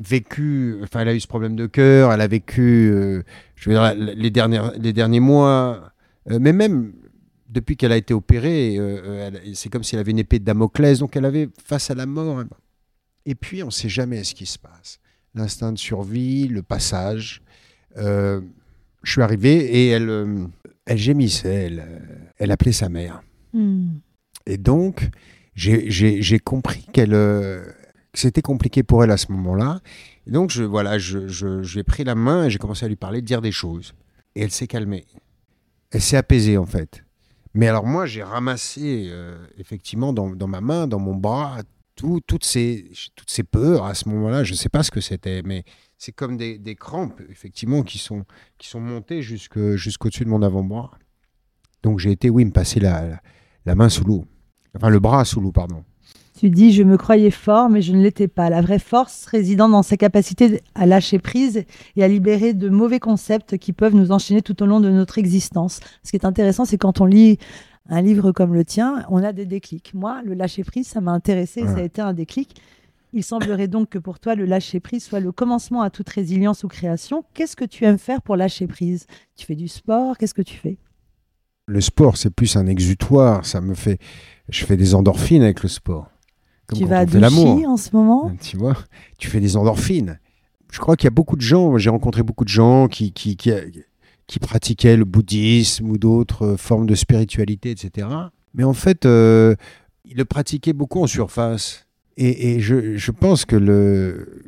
vécu, 0.01 0.77
enfin, 0.83 1.01
elle 1.01 1.09
a 1.09 1.15
eu 1.15 1.21
ce 1.21 1.29
problème 1.29 1.57
de 1.57 1.67
cœur, 1.67 2.13
elle 2.13 2.21
a 2.21 2.27
vécu, 2.27 2.91
euh, 2.93 3.23
je 3.59 3.71
veux 3.71 3.77
dire, 3.77 3.95
les, 3.95 4.31
dernières, 4.31 4.73
les 4.79 4.93
derniers 4.93 5.21
mois, 5.21 5.93
euh, 6.31 6.39
mais 6.41 6.53
même 6.53 6.93
depuis 7.49 7.77
qu'elle 7.77 7.93
a 7.93 7.97
été 7.97 8.15
opérée, 8.15 8.77
euh, 8.79 9.31
c'est 9.55 9.71
comme 9.71 9.83
si 9.83 9.95
elle 9.95 10.01
avait 10.01 10.11
une 10.11 10.19
épée 10.19 10.39
de 10.39 10.45
Damoclès, 10.45 10.99
donc 10.99 11.17
elle 11.17 11.25
avait 11.25 11.49
face 11.65 11.91
à 11.91 11.95
la 11.95 12.07
mort. 12.07 12.45
Et 13.27 13.35
puis, 13.35 13.63
on 13.63 13.67
ne 13.67 13.71
sait 13.71 13.89
jamais 13.89 14.25
ce 14.25 14.35
qui 14.35 14.47
se 14.47 14.59
passe. 14.59 15.01
L'instinct 15.35 15.73
de 15.73 15.79
survie, 15.79 16.49
le 16.49 16.63
passage 16.63 17.43
je 19.03 19.13
suis 19.13 19.23
arrivé 19.23 19.55
et 19.57 19.89
elle, 19.89 20.11
euh, 20.11 20.45
elle 20.87 20.99
gémissait, 20.99 21.67
elle, 21.67 21.81
euh, 21.81 21.99
elle 22.39 22.51
appelait 22.51 22.73
sa 22.73 22.89
mère. 22.89 23.23
Hmm. 23.53 23.99
Et 24.47 24.59
donc, 24.59 25.09
j'ai 25.55 26.39
compris 26.39 26.87
qu'elle, 26.93 27.15
euh, 27.15 27.65
que 28.13 28.19
c'était 28.19 28.43
compliqué 28.43 28.83
pour 28.83 29.05
elle 29.05 29.11
à 29.11 29.17
ce 29.17 29.31
moment-là. 29.33 29.81
Donc, 30.29 30.51
je, 30.51 30.63
voilà, 30.63 30.99
je, 30.99 31.29
je, 31.29 31.63
j'ai 31.63 31.83
pris 31.83 32.05
la 32.05 32.15
main 32.15 32.45
et 32.45 32.51
j'ai 32.51 32.59
commencé 32.59 32.85
à 32.85 32.89
lui 32.89 32.97
parler, 32.97 33.23
dire 33.23 33.41
des 33.41 33.53
choses. 33.53 33.95
Et 34.35 34.43
elle 34.43 34.51
s'est 34.51 34.67
calmée. 34.67 35.07
Elle 35.91 36.03
s'est 36.03 36.17
apaisée, 36.17 36.59
en 36.59 36.67
fait. 36.67 37.05
Mais 37.55 37.67
alors, 37.67 37.87
moi, 37.87 38.07
j'ai 38.07 38.23
ramassé, 38.23 39.11
effectivement, 39.57 40.13
dans, 40.13 40.47
ma 40.47 40.61
main, 40.61 40.87
dans 40.87 40.99
mon 40.99 41.17
bras, 41.17 41.63
tout, 41.97 42.21
toutes, 42.27 42.45
ces, 42.45 42.91
toutes 43.17 43.31
ces 43.31 43.43
peurs 43.43 43.85
à 43.85 43.95
ce 43.95 44.09
moment-là. 44.09 44.45
Je 44.45 44.53
ne 44.53 44.57
sais 44.57 44.69
pas 44.69 44.83
ce 44.83 44.91
que 44.91 45.01
c'était, 45.01 45.43
mais 45.43 45.65
c'est 45.99 46.13
comme 46.13 46.37
des, 46.37 46.77
crampes, 46.77 47.21
effectivement, 47.29 47.83
qui 47.83 47.99
sont, 47.99 48.25
qui 48.57 48.69
sont 48.69 48.81
montées 48.81 49.21
jusqu'au-dessus 49.21 50.25
de 50.25 50.31
mon 50.31 50.43
avant-bras. 50.43 50.93
Donc 51.83 51.99
j'ai 51.99 52.13
été, 52.13 52.31
oui, 52.31 52.45
me 52.45 52.53
passer 52.53 52.81
la, 52.81 53.21
la, 53.67 53.75
main 53.75 53.89
sous 53.89 54.05
l'eau. 54.05 54.25
Enfin, 54.77 54.89
le 54.89 55.01
bras 55.01 55.25
sous 55.25 55.41
l'eau, 55.41 55.53
pardon. 55.53 55.85
Tu 56.39 56.51
dis, 56.51 56.71
je 56.71 56.85
me 56.85 56.97
croyais 56.97 57.33
fort, 57.33 57.69
mais 57.69 57.83
je 57.83 57.93
ne 57.93 58.01
l'étais 58.01 58.29
pas. 58.29 58.49
La 58.49 58.61
vraie 58.61 58.79
force 58.79 59.27
résidant 59.27 59.69
dans 59.69 59.83
sa 59.83 59.97
capacité 59.97 60.63
à 60.77 60.87
lâcher 60.87 61.19
prise 61.19 61.65
et 61.97 62.05
à 62.05 62.07
libérer 62.07 62.55
de 62.55 62.69
mauvais 62.69 63.01
concepts 63.01 63.59
qui 63.59 63.73
peuvent 63.73 63.97
nous 63.97 64.13
enchaîner 64.13 64.41
tout 64.41 64.63
au 64.63 64.67
long 64.67 64.79
de 64.79 64.89
notre 64.89 65.19
existence. 65.19 65.81
Ce 66.05 66.11
qui 66.11 66.17
est 66.17 66.25
intéressant, 66.25 66.65
c'est 66.65 66.79
quand 66.79 67.01
on 67.01 67.07
lit 67.07 67.39
un 67.89 68.03
livre 68.03 68.31
comme 68.31 68.55
le 68.55 68.65
tien, 68.65 69.05
on 69.09 69.25
a 69.25 69.33
des 69.33 69.47
déclics. 69.47 69.95
Moi, 69.95 70.23
le 70.25 70.35
lâcher 70.35 70.63
prise, 70.63 70.87
ça 70.87 71.01
m'a 71.01 71.11
intéressé, 71.11 71.63
ça 71.63 71.79
a 71.79 71.83
été 71.83 72.01
un 72.01 72.13
déclic. 72.13 72.55
Il 73.13 73.25
semblerait 73.25 73.67
donc 73.67 73.89
que 73.89 73.99
pour 73.99 74.21
toi, 74.21 74.37
le 74.37 74.45
lâcher-prise 74.45 75.03
soit 75.03 75.19
le 75.19 75.33
commencement 75.33 75.83
à 75.83 75.91
toute 75.91 76.09
résilience 76.09 76.63
ou 76.63 76.69
création. 76.69 77.25
Qu'est-ce 77.35 77.57
que 77.57 77.65
tu 77.65 77.85
aimes 77.85 77.99
faire 77.99 78.23
pour 78.23 78.37
lâcher 78.37 78.69
prise? 78.69 79.07
Tu 79.35 79.45
fais 79.45 79.57
du 79.57 79.67
sport? 79.67 80.17
Qu'est-ce 80.17 80.35
que 80.35 80.43
tu 80.43 80.57
fais? 80.57 80.77
Le 81.67 81.81
sport, 81.81 82.17
c'est 82.17 82.31
plus 82.31 82.55
un 82.55 82.69
exutoire. 82.69 83.45
Ça 83.45 83.61
me 83.61 83.75
fait. 83.75 83.99
Je 84.49 84.65
fais 84.65 84.77
des 84.77 84.95
endorphines 84.95 85.43
avec 85.43 85.65
le 85.65 85.69
sport. 85.69 86.09
Tu 86.75 86.85
vas 86.85 87.01
à 87.01 87.07
Douchy 87.07 87.67
en 87.67 87.77
ce 87.77 87.91
moment? 87.93 88.33
Tu 88.41 88.57
vois, 88.57 88.77
tu 89.19 89.29
fais 89.29 89.41
des 89.41 89.57
endorphines. 89.57 90.19
Je 90.71 90.79
crois 90.79 90.97
qu'il 90.97 91.07
y 91.07 91.09
a 91.09 91.13
beaucoup 91.13 91.37
de 91.37 91.43
gens, 91.43 91.79
j'ai 91.79 91.91
rencontré 91.91 92.23
beaucoup 92.23 92.45
de 92.45 92.51
gens 92.51 92.89
qui, 92.89 93.13
qui, 93.13 93.37
qui, 93.37 94.39
pratiquaient 94.39 94.97
le 94.97 95.05
bouddhisme 95.05 95.91
ou 95.91 95.97
d'autres 95.97 96.57
formes 96.57 96.87
de 96.87 96.95
spiritualité, 96.95 97.71
etc. 97.71 98.07
Mais 98.55 98.65
en 98.65 98.75
fait, 98.75 99.07
euh, 99.07 99.55
ils 100.05 100.17
le 100.17 100.27
pratiquaient 100.27 100.75
beaucoup 100.75 101.03
en 101.03 101.07
surface. 101.07 101.87
Et, 102.19 102.61
je, 102.61 103.11
pense 103.13 103.45
que 103.45 103.55
le, 103.55 104.43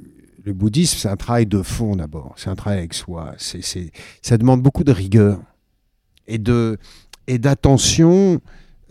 le 0.45 0.53
bouddhisme, 0.53 0.99
c'est 0.99 1.09
un 1.09 1.17
travail 1.17 1.47
de 1.47 1.63
fond 1.63 1.95
d'abord. 1.95 2.35
C'est 2.37 2.51
un 2.51 2.57
travail 2.57 2.79
avec 2.81 2.95
soi. 2.95 3.35
C'est, 3.39 3.93
ça 4.23 4.37
demande 4.37 4.61
beaucoup 4.61 4.85
de 4.85 4.93
rigueur 4.93 5.41
et, 6.27 6.39
de, 6.39 6.79
et 7.29 7.39
d'attention 7.39 8.41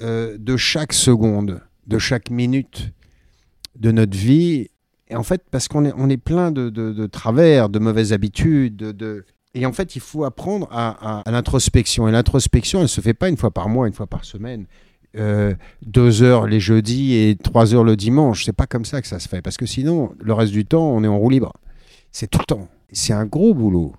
euh, 0.01 0.37
de 0.39 0.55
chaque 0.55 0.93
seconde, 0.93 1.61
de 1.87 1.99
chaque 1.99 2.29
minute 2.29 2.93
de 3.79 3.91
notre 3.91 4.17
vie. 4.17 4.69
Et 5.07 5.15
en 5.15 5.23
fait, 5.23 5.43
parce 5.49 5.67
qu'on 5.67 5.85
est, 5.85 5.93
on 5.97 6.09
est 6.09 6.17
plein 6.17 6.51
de, 6.51 6.69
de, 6.69 7.07
travers, 7.07 7.69
de 7.69 7.79
mauvaises 7.79 8.13
habitudes, 8.13 8.75
de, 8.75 9.25
et 9.55 9.65
en 9.65 9.73
fait, 9.73 9.95
il 9.95 10.01
faut 10.01 10.23
apprendre 10.23 10.67
à, 10.71 11.21
à 11.27 11.31
l'introspection. 11.31 12.07
Et 12.07 12.11
l'introspection, 12.11 12.79
elle 12.79 12.83
ne 12.83 12.87
se 12.87 13.01
fait 13.01 13.15
pas 13.15 13.29
une 13.29 13.37
fois 13.37 13.51
par 13.51 13.69
mois, 13.69 13.87
une 13.87 13.93
fois 13.93 14.07
par 14.07 14.23
semaine. 14.23 14.65
Euh, 15.17 15.55
deux 15.83 16.21
heures 16.21 16.45
les 16.45 16.59
jeudis 16.59 17.15
et 17.15 17.35
trois 17.35 17.73
heures 17.73 17.83
le 17.83 17.95
dimanche. 17.95 18.45
C'est 18.45 18.53
pas 18.53 18.67
comme 18.67 18.85
ça 18.85 19.01
que 19.01 19.07
ça 19.07 19.19
se 19.19 19.27
fait. 19.27 19.41
Parce 19.41 19.57
que 19.57 19.65
sinon, 19.65 20.11
le 20.19 20.33
reste 20.33 20.51
du 20.51 20.65
temps, 20.65 20.87
on 20.87 21.03
est 21.03 21.07
en 21.07 21.17
roue 21.17 21.31
libre. 21.31 21.53
C'est 22.11 22.27
tout 22.27 22.39
le 22.39 22.45
temps. 22.45 22.67
C'est 22.91 23.13
un 23.13 23.25
gros 23.25 23.53
boulot. 23.53 23.93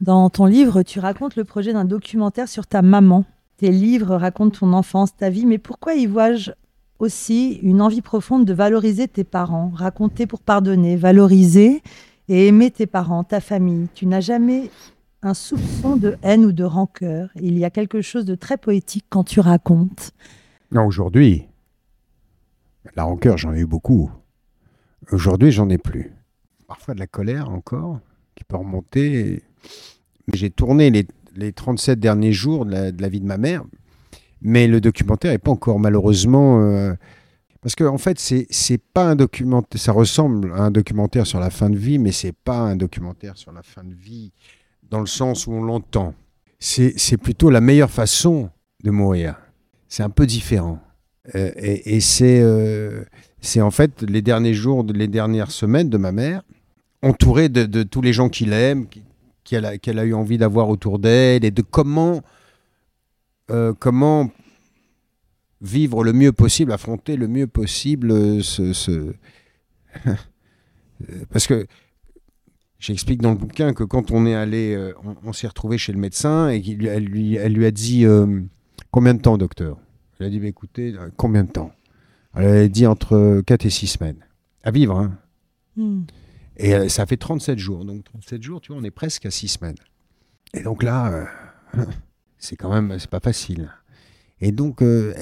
Dans 0.00 0.28
ton 0.30 0.46
livre, 0.46 0.82
tu 0.82 0.98
racontes 0.98 1.36
le 1.36 1.44
projet 1.44 1.72
d'un 1.72 1.84
documentaire 1.84 2.48
sur 2.48 2.66
ta 2.66 2.82
maman. 2.82 3.24
Tes 3.56 3.70
livres 3.70 4.16
racontent 4.16 4.60
ton 4.60 4.72
enfance, 4.72 5.14
ta 5.14 5.28
vie, 5.28 5.44
mais 5.44 5.58
pourquoi 5.58 5.94
y 5.94 6.06
vois-je 6.06 6.52
aussi 7.00 7.54
une 7.62 7.80
envie 7.80 8.02
profonde 8.02 8.44
de 8.44 8.52
valoriser 8.52 9.08
tes 9.08 9.24
parents, 9.24 9.72
raconter 9.74 10.26
pour 10.26 10.40
pardonner, 10.40 10.96
valoriser 10.96 11.82
et 12.28 12.46
aimer 12.46 12.70
tes 12.70 12.86
parents, 12.86 13.24
ta 13.24 13.40
famille 13.40 13.88
Tu 13.94 14.06
n'as 14.06 14.20
jamais 14.20 14.70
un 15.22 15.34
soupçon 15.34 15.96
de 15.96 16.16
haine 16.22 16.44
ou 16.44 16.52
de 16.52 16.64
rancœur. 16.64 17.30
Il 17.40 17.58
y 17.58 17.64
a 17.64 17.70
quelque 17.70 18.00
chose 18.00 18.24
de 18.24 18.34
très 18.34 18.56
poétique 18.56 19.06
quand 19.08 19.24
tu 19.24 19.40
racontes. 19.40 20.12
Non, 20.72 20.86
aujourd'hui, 20.86 21.46
la 22.96 23.04
rancœur, 23.04 23.36
j'en 23.36 23.52
ai 23.52 23.60
eu 23.60 23.66
beaucoup. 23.66 24.10
Aujourd'hui, 25.10 25.50
j'en 25.50 25.68
ai 25.68 25.78
plus. 25.78 26.12
Parfois 26.66 26.94
de 26.94 27.00
la 27.00 27.06
colère 27.06 27.50
encore, 27.50 27.98
qui 28.34 28.44
peut 28.44 28.56
remonter. 28.56 29.42
J'ai 30.32 30.50
tourné 30.50 30.90
les, 30.90 31.06
les, 31.34 31.52
37 31.52 31.98
derniers 31.98 32.32
jours 32.32 32.64
de 32.64 32.92
la, 32.96 33.08
vie 33.08 33.20
de 33.20 33.26
ma 33.26 33.38
mère, 33.38 33.64
mais 34.42 34.66
le 34.66 34.80
documentaire 34.80 35.32
n'est 35.32 35.38
pas 35.38 35.50
encore 35.50 35.78
malheureusement... 35.78 36.62
Euh, 36.62 36.94
parce 37.62 37.74
qu'en 37.74 37.94
en 37.94 37.98
fait, 37.98 38.18
c'est, 38.18 38.78
pas 38.78 39.04
un 39.04 39.16
documentaire, 39.16 39.78
ça 39.78 39.92
ressemble 39.92 40.52
à 40.54 40.62
un 40.62 40.70
documentaire 40.70 41.26
sur 41.26 41.40
la 41.40 41.50
fin 41.50 41.68
de 41.68 41.76
vie, 41.76 41.98
mais 41.98 42.10
c'est 42.10 42.32
pas 42.32 42.58
un 42.58 42.74
documentaire 42.74 43.36
sur 43.36 43.52
la 43.52 43.62
fin 43.62 43.84
de 43.84 43.92
vie 43.92 44.32
dans 44.88 45.00
le 45.00 45.06
sens 45.06 45.46
où 45.46 45.52
on 45.52 45.62
l'entend. 45.62 46.14
C'est, 46.58 47.18
plutôt 47.18 47.50
la 47.50 47.60
meilleure 47.60 47.90
façon 47.90 48.48
de 48.82 48.90
mourir 48.90 49.36
c'est 49.90 50.02
un 50.02 50.08
peu 50.08 50.24
différent. 50.24 50.78
Euh, 51.34 51.50
et, 51.56 52.00
c'est, 52.00 52.40
euh, 52.40 53.04
c'est 53.40 53.60
en 53.60 53.70
fait 53.70 54.02
les 54.02 54.22
derniers 54.22 54.54
jours, 54.54 54.84
les 54.84 55.08
dernières 55.08 55.50
semaines 55.50 55.90
de 55.90 55.98
ma 55.98 56.12
mère, 56.12 56.42
entourée 57.02 57.50
de, 57.50 57.82
tous 57.82 58.00
les 58.00 58.14
gens 58.14 58.30
qui 58.30 58.46
l'aiment, 58.46 58.86
qu'elle 59.44 59.66
a, 59.66 59.76
qu'elle 59.76 59.98
a 59.98 60.04
eu 60.04 60.14
envie 60.14 60.38
d'avoir 60.38 60.68
autour 60.70 60.98
d'elle, 60.98 61.44
et 61.44 61.50
de 61.50 61.62
comment, 61.62 62.22
euh, 63.50 63.72
comment 63.78 64.30
vivre 65.60 66.04
le 66.04 66.12
mieux 66.12 66.32
possible, 66.32 66.72
affronter 66.72 67.16
le 67.16 67.28
mieux 67.28 67.46
possible 67.46 68.42
ce... 68.42 69.12
Parce 71.30 71.46
que 71.46 71.66
j'explique 72.78 73.20
dans 73.22 73.30
le 73.30 73.36
bouquin 73.36 73.72
que 73.74 73.84
quand 73.84 74.10
on 74.10 74.26
est 74.26 74.34
allé, 74.34 74.92
on, 75.24 75.32
s'est 75.32 75.48
retrouvé 75.48 75.78
chez 75.78 75.92
le 75.92 75.98
médecin 75.98 76.48
et 76.48 76.60
qu'elle 76.62 77.04
lui, 77.04 77.36
elle 77.36 77.52
lui 77.54 77.66
a 77.66 77.70
dit 77.70 78.06
Combien 78.90 79.14
de 79.14 79.20
temps, 79.20 79.38
docteur? 79.38 79.78
Elle 80.18 80.26
a 80.26 80.30
dit, 80.30 80.44
écoutez, 80.44 80.94
euh, 80.94 81.10
combien 81.16 81.44
de 81.44 81.50
temps? 81.50 81.72
Elle 82.34 82.46
a 82.46 82.68
dit 82.68 82.86
entre 82.86 83.40
4 83.46 83.66
et 83.66 83.70
6 83.70 83.86
semaines. 83.86 84.26
À 84.62 84.70
vivre, 84.70 84.98
hein 84.98 85.18
hmm. 85.76 86.02
Et 86.56 86.74
euh, 86.74 86.88
ça 86.88 87.06
fait 87.06 87.16
37 87.16 87.58
jours. 87.58 87.84
Donc 87.84 88.04
37 88.04 88.42
jours, 88.42 88.60
tu 88.60 88.72
vois, 88.72 88.80
on 88.80 88.84
est 88.84 88.90
presque 88.90 89.26
à 89.26 89.30
6 89.30 89.48
semaines. 89.48 89.76
Et 90.52 90.62
donc 90.62 90.82
là, 90.82 91.28
euh, 91.76 91.84
c'est 92.40 92.56
quand 92.56 92.72
même, 92.72 92.96
c'est 92.98 93.10
pas 93.10 93.20
facile. 93.20 93.70
Et 94.40 94.52
donc, 94.52 94.82
euh, 94.82 95.12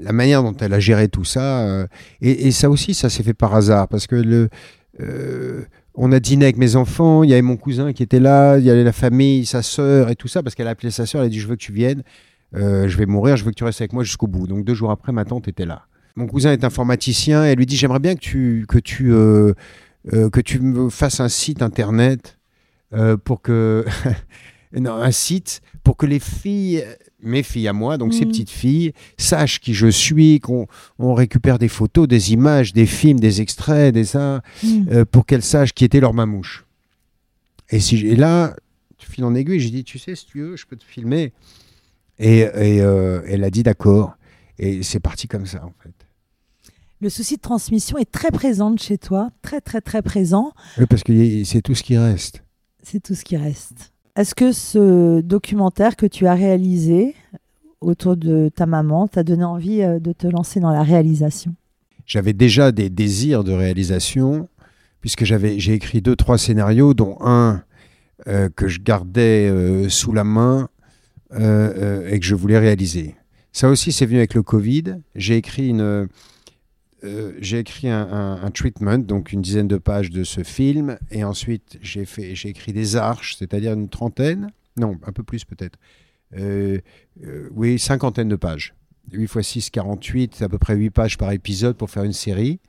la 0.00 0.12
manière 0.12 0.42
dont 0.42 0.56
elle 0.56 0.72
a 0.72 0.80
géré 0.80 1.08
tout 1.08 1.24
ça, 1.24 1.66
euh, 1.66 1.86
et, 2.20 2.50
ça 2.52 2.70
aussi, 2.70 2.94
ça 2.94 3.10
s'est 3.10 3.24
fait 3.24 3.34
par 3.34 3.54
hasard, 3.54 3.88
parce 3.88 4.06
que 4.06 4.48
euh, 5.00 5.64
on 5.94 6.12
a 6.12 6.20
dîné 6.20 6.44
avec 6.44 6.56
mes 6.56 6.76
enfants, 6.76 7.24
il 7.24 7.30
y 7.30 7.32
avait 7.32 7.42
mon 7.42 7.56
cousin 7.56 7.92
qui 7.92 8.04
était 8.04 8.20
là, 8.20 8.56
il 8.56 8.64
y 8.64 8.70
avait 8.70 8.84
la 8.84 8.92
famille, 8.92 9.44
sa 9.46 9.62
sœur 9.62 10.10
et 10.10 10.16
tout 10.16 10.28
ça, 10.28 10.42
parce 10.42 10.54
qu'elle 10.54 10.68
a 10.68 10.70
appelé 10.70 10.92
sa 10.92 11.06
sœur, 11.06 11.22
elle 11.22 11.26
a 11.26 11.30
dit, 11.30 11.40
je 11.40 11.48
veux 11.48 11.56
que 11.56 11.60
tu 11.60 11.72
viennes, 11.72 12.04
je 12.54 12.96
vais 12.96 13.06
mourir, 13.06 13.36
je 13.36 13.44
veux 13.44 13.50
que 13.50 13.56
tu 13.56 13.64
restes 13.64 13.80
avec 13.80 13.92
moi 13.92 14.04
jusqu'au 14.04 14.28
bout. 14.28 14.46
Donc 14.46 14.64
deux 14.64 14.74
jours 14.74 14.92
après, 14.92 15.12
ma 15.12 15.24
tante 15.24 15.48
était 15.48 15.66
là. 15.66 15.86
Mon 16.14 16.26
cousin 16.26 16.52
est 16.52 16.64
informaticien, 16.64 17.44
elle 17.44 17.58
lui 17.58 17.66
dit, 17.66 17.76
j'aimerais 17.76 17.98
bien 17.98 18.14
que 18.14 18.20
tu, 18.20 18.64
que 18.68 18.78
tu, 18.78 19.12
que 20.12 20.40
tu 20.40 20.60
me 20.60 20.88
fasses 20.88 21.18
un 21.18 21.28
site 21.28 21.62
internet 21.62 22.38
pour 23.24 23.42
que... 23.42 23.84
non, 24.72 24.92
un 24.92 25.10
site 25.10 25.60
pour 25.82 25.96
que 25.96 26.06
les 26.06 26.18
filles, 26.20 26.84
mes 27.22 27.42
filles 27.42 27.68
à 27.68 27.72
moi, 27.72 27.96
donc 27.98 28.12
ces 28.14 28.24
Mhm. 28.24 28.28
petites 28.30 28.50
filles, 28.50 28.92
sachent 29.16 29.60
qui 29.60 29.72
je 29.74 29.86
suis, 29.88 30.40
qu'on 30.40 30.66
on 30.98 31.14
récupère 31.14 31.58
des 31.58 31.68
photos, 31.68 32.06
des 32.08 32.32
images, 32.32 32.72
des 32.72 32.86
films, 32.86 33.18
des 33.20 33.40
extraits, 33.40 33.94
des 33.94 34.04
ça, 34.04 34.42
Mm. 34.62 34.88
euh, 34.90 35.04
pour 35.04 35.24
qu'elles 35.26 35.42
sachent 35.42 35.72
qui 35.72 35.84
était 35.84 36.00
leur 36.00 36.12
mamouche. 36.14 36.66
Et, 37.70 37.80
si, 37.80 37.96
et 38.06 38.16
là, 38.16 38.54
en 39.22 39.34
aiguille, 39.34 39.58
j'ai 39.60 39.70
dit, 39.70 39.84
tu 39.84 39.98
sais, 39.98 40.14
si 40.14 40.26
tu 40.26 40.40
veux, 40.40 40.56
je 40.56 40.64
peux 40.66 40.76
te 40.76 40.84
filmer. 40.84 41.32
Et, 42.18 42.40
et, 42.40 42.80
euh, 42.82 43.22
elle 43.26 43.42
a 43.44 43.50
dit 43.50 43.62
d'accord. 43.62 44.16
Et 44.58 44.82
c'est 44.82 45.00
parti 45.00 45.26
comme 45.28 45.46
ça, 45.46 45.64
en 45.64 45.72
fait. 45.82 45.92
Le 47.00 47.08
souci 47.10 47.36
de 47.36 47.40
transmission 47.40 47.96
est 47.98 48.10
très 48.10 48.30
présent 48.30 48.76
chez 48.76 48.98
toi, 48.98 49.30
très 49.40 49.60
très 49.60 49.80
très 49.80 50.02
présent. 50.02 50.52
Oui, 50.78 50.86
parce 50.90 51.04
que 51.04 51.44
c'est 51.44 51.62
tout 51.62 51.74
ce 51.76 51.82
qui 51.84 51.96
reste. 51.96 52.42
C'est 52.82 53.00
tout 53.02 53.14
ce 53.14 53.24
qui 53.24 53.36
reste. 53.36 53.92
Est-ce 54.18 54.34
que 54.34 54.50
ce 54.50 55.20
documentaire 55.20 55.94
que 55.94 56.04
tu 56.04 56.26
as 56.26 56.34
réalisé 56.34 57.14
autour 57.80 58.16
de 58.16 58.50
ta 58.52 58.66
maman 58.66 59.06
t'a 59.06 59.22
donné 59.22 59.44
envie 59.44 59.80
euh, 59.80 60.00
de 60.00 60.12
te 60.12 60.26
lancer 60.26 60.58
dans 60.58 60.72
la 60.72 60.82
réalisation? 60.82 61.54
J'avais 62.04 62.32
déjà 62.32 62.72
des 62.72 62.90
désirs 62.90 63.44
de 63.44 63.52
réalisation, 63.52 64.48
puisque 65.00 65.22
j'ai 65.22 65.72
écrit 65.72 66.02
deux, 66.02 66.16
trois 66.16 66.36
scénarios, 66.36 66.94
dont 66.94 67.16
un 67.20 67.62
euh, 68.26 68.48
que 68.56 68.66
je 68.66 68.80
gardais 68.80 69.48
euh, 69.48 69.88
sous 69.88 70.12
la 70.12 70.24
main 70.24 70.68
et 71.30 72.18
que 72.18 72.24
je 72.24 72.34
voulais 72.34 72.58
réaliser. 72.58 73.14
Ça 73.52 73.68
aussi, 73.68 73.92
c'est 73.92 74.06
venu 74.06 74.16
avec 74.16 74.32
le 74.32 74.42
Covid. 74.42 74.96
J'ai 75.14 75.36
écrit 75.36 75.68
une, 75.68 76.08
euh, 77.04 77.32
j'ai 77.40 77.60
écrit 77.60 77.88
un, 77.88 78.50
treatment, 78.52 78.98
donc 78.98 79.32
une 79.32 79.40
dizaine 79.40 79.68
de 79.68 79.78
pages 79.78 80.10
de 80.10 80.24
ce 80.24 80.42
film, 80.42 80.98
et 81.10 81.22
ensuite 81.22 81.78
j'ai 81.80 82.04
écrit 82.48 82.72
des 82.72 82.96
arches, 82.96 83.36
c'est-à-dire 83.38 83.72
une 83.72 83.88
trentaine, 83.88 84.50
non, 84.76 84.98
un 85.06 85.12
peu 85.12 85.22
plus 85.22 85.44
peut-être, 85.44 85.78
Euh, 86.36 86.78
euh, 87.24 87.48
oui, 87.54 87.78
cinquantaine 87.78 88.28
de 88.28 88.36
pages. 88.36 88.74
8 89.12 89.22
x 89.22 89.40
6, 89.40 89.70
48, 89.70 90.34
c'est 90.34 90.44
à 90.44 90.48
peu 90.50 90.58
près 90.58 90.76
8 90.76 90.90
pages 90.90 91.16
par 91.16 91.32
épisode 91.32 91.74
pour 91.74 91.88
faire 91.88 92.04
une 92.04 92.12
série. 92.12 92.60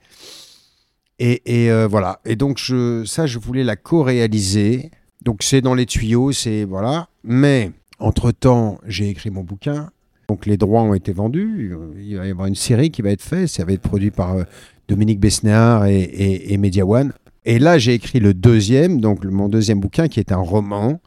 Et, 1.20 1.70
voilà. 1.90 2.22
Et 2.24 2.38
donc, 2.38 2.60
ça, 2.60 3.26
je 3.26 3.38
voulais 3.38 3.66
la 3.66 3.76
co-réaliser. 3.76 4.92
Donc, 5.22 5.44
c'est 5.44 5.60
dans 5.60 5.74
les 5.74 5.86
tuyaux, 5.86 6.32
c'est. 6.32 6.64
Voilà. 6.64 7.10
Mais, 7.26 7.72
entre-temps, 8.00 8.80
j'ai 8.86 9.10
écrit 9.10 9.30
mon 9.30 9.44
bouquin. 9.44 9.92
Donc, 10.30 10.46
les 10.46 10.58
droits 10.58 10.84
ont 10.84 10.94
été 10.94 11.12
vendus. 11.12 11.74
Il 11.98 12.16
va 12.16 12.28
y 12.28 12.30
avoir 12.30 12.46
une 12.46 12.54
série 12.54 12.92
qui 12.92 13.02
va 13.02 13.10
être 13.10 13.24
faite. 13.24 13.48
Ça 13.48 13.66
va 13.66 13.74
être 13.74 13.82
produit 13.82 14.12
par 14.12 14.36
euh, 14.36 14.44
Dominique 14.88 15.20
Besnéard 15.20 15.88
et, 15.88 16.04
et, 16.54 16.58
Media 16.58 16.86
One. 16.86 17.14
Et 17.46 17.58
là, 17.58 17.80
j'ai 17.80 17.96
écrit 17.96 18.20
le 18.20 18.36
deuxième, 18.36 19.02
donc 19.02 19.26
mon 19.26 19.50
deuxième 19.50 19.80
bouquin, 19.80 20.08
qui 20.08 20.20
est 20.20 20.32
un 20.32 20.38
roman. 20.38 21.02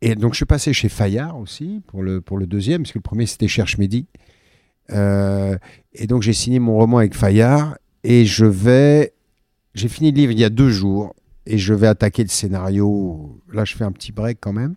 Et 0.00 0.14
donc, 0.14 0.32
je 0.32 0.38
suis 0.38 0.46
passé 0.46 0.72
chez 0.72 0.88
Fayard 0.88 1.38
aussi 1.38 1.82
pour 1.86 2.02
le, 2.02 2.22
pour 2.22 2.38
le 2.38 2.46
deuxième, 2.46 2.80
parce 2.80 2.92
que 2.92 2.98
le 2.98 3.02
premier, 3.02 3.26
c'était 3.26 3.46
Cherche 3.46 3.76
Midi. 3.76 4.06
Euh, 4.90 5.58
et 5.92 6.06
donc, 6.06 6.22
j'ai 6.22 6.32
signé 6.32 6.60
mon 6.60 6.78
roman 6.78 6.96
avec 6.96 7.14
Fayard. 7.14 7.76
Et 8.04 8.24
je 8.24 8.46
vais. 8.46 9.12
J'ai 9.74 9.88
fini 9.88 10.12
le 10.12 10.16
livre 10.16 10.32
il 10.32 10.38
y 10.38 10.44
a 10.44 10.50
deux 10.50 10.70
jours. 10.70 11.14
Et 11.44 11.58
je 11.58 11.74
vais 11.74 11.88
attaquer 11.88 12.22
le 12.22 12.30
scénario. 12.30 13.38
Là, 13.52 13.66
je 13.66 13.76
fais 13.76 13.84
un 13.84 13.92
petit 13.92 14.12
break 14.12 14.38
quand 14.40 14.54
même. 14.54 14.76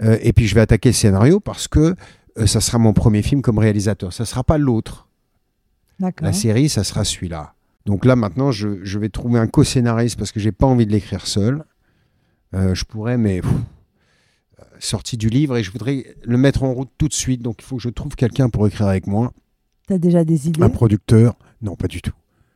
Euh, 0.00 0.16
et 0.22 0.32
puis, 0.32 0.46
je 0.46 0.54
vais 0.54 0.60
attaquer 0.60 0.90
le 0.90 0.94
scénario 0.94 1.40
parce 1.40 1.66
que 1.66 1.96
ça 2.44 2.60
sera 2.60 2.78
mon 2.78 2.92
premier 2.92 3.22
film 3.22 3.40
comme 3.40 3.58
réalisateur. 3.58 4.12
Ça 4.12 4.24
ne 4.24 4.26
sera 4.26 4.44
pas 4.44 4.58
l'autre. 4.58 5.08
La 6.20 6.34
série, 6.34 6.68
ça 6.68 6.84
sera 6.84 7.04
celui-là. 7.04 7.54
Donc 7.86 8.04
là, 8.04 8.16
maintenant, 8.16 8.50
je, 8.50 8.84
je 8.84 8.98
vais 8.98 9.08
trouver 9.08 9.38
un 9.38 9.46
co-scénariste 9.46 10.18
parce 10.18 10.32
que 10.32 10.40
j'ai 10.40 10.52
pas 10.52 10.66
envie 10.66 10.86
de 10.86 10.92
l'écrire 10.92 11.26
seul. 11.26 11.64
Euh, 12.52 12.74
je 12.74 12.84
pourrais, 12.84 13.16
mais 13.16 13.40
pff, 13.40 13.50
euh, 13.50 14.64
sorti 14.78 15.16
du 15.16 15.28
livre 15.28 15.56
et 15.56 15.62
je 15.62 15.70
voudrais 15.70 16.16
le 16.22 16.36
mettre 16.36 16.64
en 16.64 16.74
route 16.74 16.90
tout 16.98 17.08
de 17.08 17.14
suite. 17.14 17.40
Donc 17.42 17.62
il 17.62 17.64
faut 17.64 17.76
que 17.76 17.82
je 17.82 17.88
trouve 17.88 18.14
quelqu'un 18.14 18.50
pour 18.50 18.66
écrire 18.66 18.88
avec 18.88 19.06
moi. 19.06 19.32
Tu 19.86 19.94
as 19.94 19.98
déjà 19.98 20.24
des 20.24 20.48
idées? 20.48 20.62
Un 20.62 20.68
producteur? 20.68 21.36
Non, 21.62 21.76
pas 21.76 21.88
du 21.88 22.02
tout. 22.02 22.12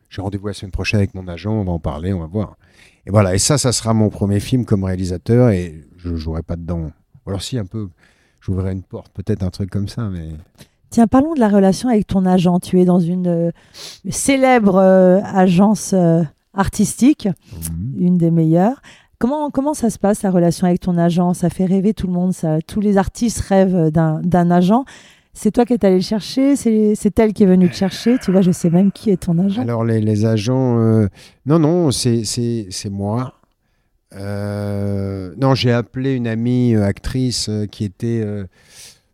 J'ai 0.09 0.21
rendez-vous 0.21 0.47
la 0.47 0.53
semaine 0.53 0.71
prochaine 0.71 0.99
avec 0.99 1.15
mon 1.15 1.27
agent, 1.27 1.51
on 1.51 1.63
va 1.63 1.71
en 1.71 1.79
parler, 1.79 2.13
on 2.13 2.19
va 2.19 2.27
voir. 2.27 2.57
Et 3.05 3.09
voilà, 3.09 3.33
et 3.33 3.39
ça, 3.39 3.57
ça 3.57 3.71
sera 3.71 3.93
mon 3.93 4.09
premier 4.09 4.41
film 4.41 4.65
comme 4.65 4.83
réalisateur 4.83 5.49
et 5.49 5.87
je 5.97 6.09
ne 6.09 6.17
jouerai 6.17 6.43
pas 6.43 6.57
dedans. 6.57 6.91
Alors 7.25 7.41
si, 7.41 7.57
un 7.57 7.65
peu, 7.65 7.89
j'ouvrirai 8.41 8.73
une 8.73 8.83
porte, 8.83 9.11
peut-être 9.13 9.43
un 9.43 9.49
truc 9.49 9.69
comme 9.69 9.87
ça, 9.87 10.09
mais... 10.09 10.29
Tiens, 10.89 11.07
parlons 11.07 11.33
de 11.33 11.39
la 11.39 11.47
relation 11.47 11.87
avec 11.87 12.05
ton 12.05 12.25
agent. 12.25 12.59
Tu 12.59 12.81
es 12.81 12.83
dans 12.83 12.99
une 12.99 13.27
euh, 13.27 13.51
célèbre 14.09 14.75
euh, 14.75 15.21
agence 15.23 15.93
euh, 15.93 16.21
artistique, 16.53 17.29
une 17.97 18.17
des 18.17 18.29
meilleures. 18.29 18.81
Comment, 19.17 19.51
comment 19.51 19.73
ça 19.73 19.89
se 19.89 19.97
passe, 19.97 20.21
la 20.21 20.31
relation 20.31 20.67
avec 20.67 20.81
ton 20.81 20.97
agent? 20.97 21.33
Ça 21.33 21.49
fait 21.49 21.63
rêver 21.63 21.93
tout 21.93 22.07
le 22.07 22.13
monde, 22.13 22.33
ça. 22.33 22.61
Tous 22.61 22.81
les 22.81 22.97
artistes 22.97 23.39
rêvent 23.39 23.89
d'un 23.89 24.19
d'un 24.21 24.51
agent. 24.51 24.83
C'est 25.31 25.51
toi 25.51 25.63
qui 25.63 25.71
es 25.71 25.85
allé 25.85 25.95
le 25.95 26.01
chercher? 26.01 26.57
C'est 26.57 27.19
elle 27.19 27.31
qui 27.31 27.43
est 27.43 27.47
venue 27.47 27.69
te 27.69 27.75
chercher? 27.75 28.17
Tu 28.19 28.33
vois, 28.33 28.41
je 28.41 28.51
sais 28.51 28.69
même 28.69 28.91
qui 28.91 29.11
est 29.11 29.17
ton 29.27 29.39
agent. 29.39 29.61
Alors 29.61 29.85
les, 29.85 30.01
les 30.01 30.25
agents, 30.25 30.75
non, 31.45 31.59
non, 31.59 31.91
c'est 31.91 32.89
moi. 32.89 33.35
Euh, 34.15 35.33
non, 35.37 35.55
j'ai 35.55 35.71
appelé 35.71 36.13
une 36.13 36.27
amie 36.27 36.75
euh, 36.75 36.83
actrice 36.83 37.47
euh, 37.49 37.65
qui 37.65 37.85
était, 37.85 38.25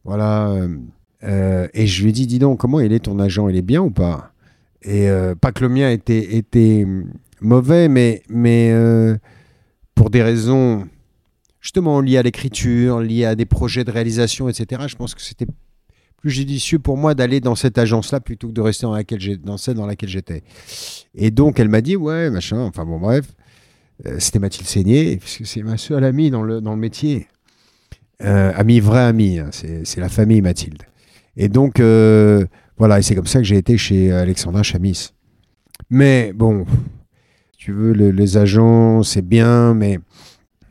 voilà, 0.03 0.55
et 1.21 1.87
je 1.87 2.03
lui 2.03 2.09
ai 2.09 2.13
dit, 2.13 2.27
dis 2.27 2.39
donc, 2.39 2.59
comment 2.59 2.79
il 2.79 2.93
est 2.93 2.99
ton 2.99 3.19
agent, 3.19 3.49
il 3.49 3.57
est 3.57 3.61
bien 3.61 3.81
ou 3.81 3.91
pas? 3.91 4.31
Et 4.83 5.09
pas 5.41 5.51
que 5.51 5.63
le 5.63 5.69
mien 5.69 5.89
était, 5.89 6.37
était 6.37 6.85
mauvais, 7.41 7.89
mais, 7.89 8.23
mais 8.29 8.73
pour 9.95 10.09
des 10.09 10.23
raisons 10.23 10.87
justement 11.59 11.99
liées 11.99 12.17
à 12.17 12.23
l'écriture, 12.23 13.01
liées 13.01 13.25
à 13.25 13.35
des 13.35 13.45
projets 13.45 13.83
de 13.83 13.91
réalisation, 13.91 14.47
etc. 14.47 14.83
Je 14.87 14.95
pense 14.95 15.13
que 15.13 15.21
c'était 15.21 15.47
plus 16.17 16.31
judicieux 16.31 16.79
pour 16.79 16.97
moi 16.97 17.13
d'aller 17.13 17.41
dans 17.41 17.55
cette 17.55 17.77
agence-là 17.77 18.21
plutôt 18.21 18.47
que 18.47 18.53
de 18.53 18.61
rester 18.61 18.85
dans, 18.85 18.93
laquelle 18.93 19.37
dans 19.39 19.57
celle 19.57 19.75
dans 19.75 19.85
laquelle 19.85 20.09
j'étais. 20.09 20.43
Et 21.13 21.31
donc, 21.31 21.59
elle 21.59 21.69
m'a 21.69 21.81
dit, 21.81 21.95
ouais, 21.95 22.29
machin, 22.29 22.59
enfin 22.59 22.85
bon, 22.85 22.99
bref. 22.99 23.33
Euh, 24.05 24.17
C'était 24.19 24.39
Mathilde 24.39 24.67
Seigné, 24.67 25.17
puisque 25.17 25.45
c'est 25.45 25.63
ma 25.63 25.77
seule 25.77 26.03
amie 26.03 26.29
dans 26.29 26.43
le, 26.43 26.61
dans 26.61 26.71
le 26.73 26.79
métier. 26.79 27.27
Euh, 28.23 28.51
amie, 28.55 28.79
vraie 28.79 29.03
amie, 29.05 29.39
hein, 29.39 29.49
c'est 29.51 29.99
la 29.99 30.09
famille 30.09 30.41
Mathilde. 30.41 30.83
Et 31.35 31.49
donc, 31.49 31.79
euh, 31.79 32.45
voilà, 32.77 32.99
et 32.99 33.01
c'est 33.01 33.15
comme 33.15 33.27
ça 33.27 33.39
que 33.39 33.45
j'ai 33.45 33.57
été 33.57 33.77
chez 33.77 34.11
Alexandra 34.11 34.63
Chamis. 34.63 35.09
Mais 35.89 36.31
bon, 36.33 36.65
tu 37.57 37.71
veux, 37.73 37.93
le- 37.93 38.11
les 38.11 38.37
agents, 38.37 39.03
c'est 39.03 39.21
bien, 39.21 39.73
mais 39.75 39.99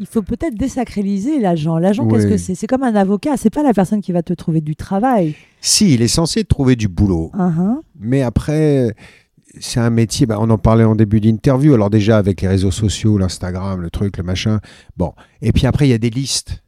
Il 0.01 0.07
faut 0.07 0.23
peut-être 0.23 0.55
désacraliser 0.57 1.39
l'agent. 1.41 1.79
L'agent, 1.79 2.07
qu'est-ce 2.07 2.27
que 2.27 2.37
c'est? 2.37 2.55
C'est 2.55 2.67
comme 2.67 2.83
un 2.83 2.95
avocat. 2.97 3.37
C'est 3.39 3.49
pas 3.49 3.63
la 3.63 3.73
personne 3.73 4.03
qui 4.03 4.13
va 4.13 4.23
te 4.23 4.35
trouver 4.35 4.61
du 4.61 4.77
travail. 4.77 5.35
si, 5.63 5.95
il 5.95 6.03
est 6.03 6.09
censé 6.09 6.45
trouver 6.45 6.77
du 6.77 6.87
boulot. 6.89 7.31
Uhum. 7.35 7.81
Mais 7.99 8.21
après, 8.23 8.95
c'est 9.61 9.81
un 9.81 9.91
métier, 9.91 10.27
bah, 10.27 10.39
on 10.41 10.51
en 10.51 10.59
parlait 10.59 10.85
en 10.85 10.95
début 10.95 11.21
d'interview, 11.21 11.75
alors 11.75 11.91
déjà 11.91 12.19
avec 12.19 12.41
les 12.41 12.49
réseaux 12.49 12.71
sociaux, 12.71 13.19
l'Instagram, 13.19 13.81
le 13.81 13.91
truc, 13.91 14.17
le 14.19 14.23
machin. 14.23 14.61
Bon, 14.97 15.13
et 15.43 15.53
puis 15.53 15.67
après, 15.67 15.87
il 15.87 15.91
y 15.91 15.95
a 15.95 15.99
des 15.99 16.11
listes. 16.11 16.63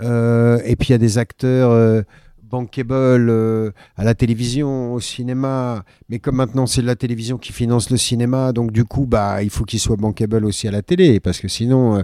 Euh, 0.00 0.60
et 0.64 0.76
puis 0.76 0.88
il 0.88 0.92
y 0.92 0.94
a 0.94 0.98
des 0.98 1.18
acteurs 1.18 1.70
euh, 1.70 2.02
bankable 2.42 3.28
euh, 3.28 3.72
à 3.96 4.04
la 4.04 4.14
télévision, 4.14 4.94
au 4.94 5.00
cinéma. 5.00 5.84
Mais 6.08 6.18
comme 6.18 6.36
maintenant, 6.36 6.66
c'est 6.66 6.82
la 6.82 6.96
télévision 6.96 7.38
qui 7.38 7.52
finance 7.52 7.90
le 7.90 7.96
cinéma, 7.96 8.52
donc 8.52 8.72
du 8.72 8.84
coup, 8.84 9.06
bah, 9.06 9.42
il 9.42 9.50
faut 9.50 9.64
qu'il 9.64 9.80
soit 9.80 9.96
bankable 9.96 10.44
aussi 10.44 10.68
à 10.68 10.70
la 10.70 10.82
télé, 10.82 11.20
parce 11.20 11.40
que 11.40 11.48
sinon... 11.48 11.98
euh, 11.98 12.02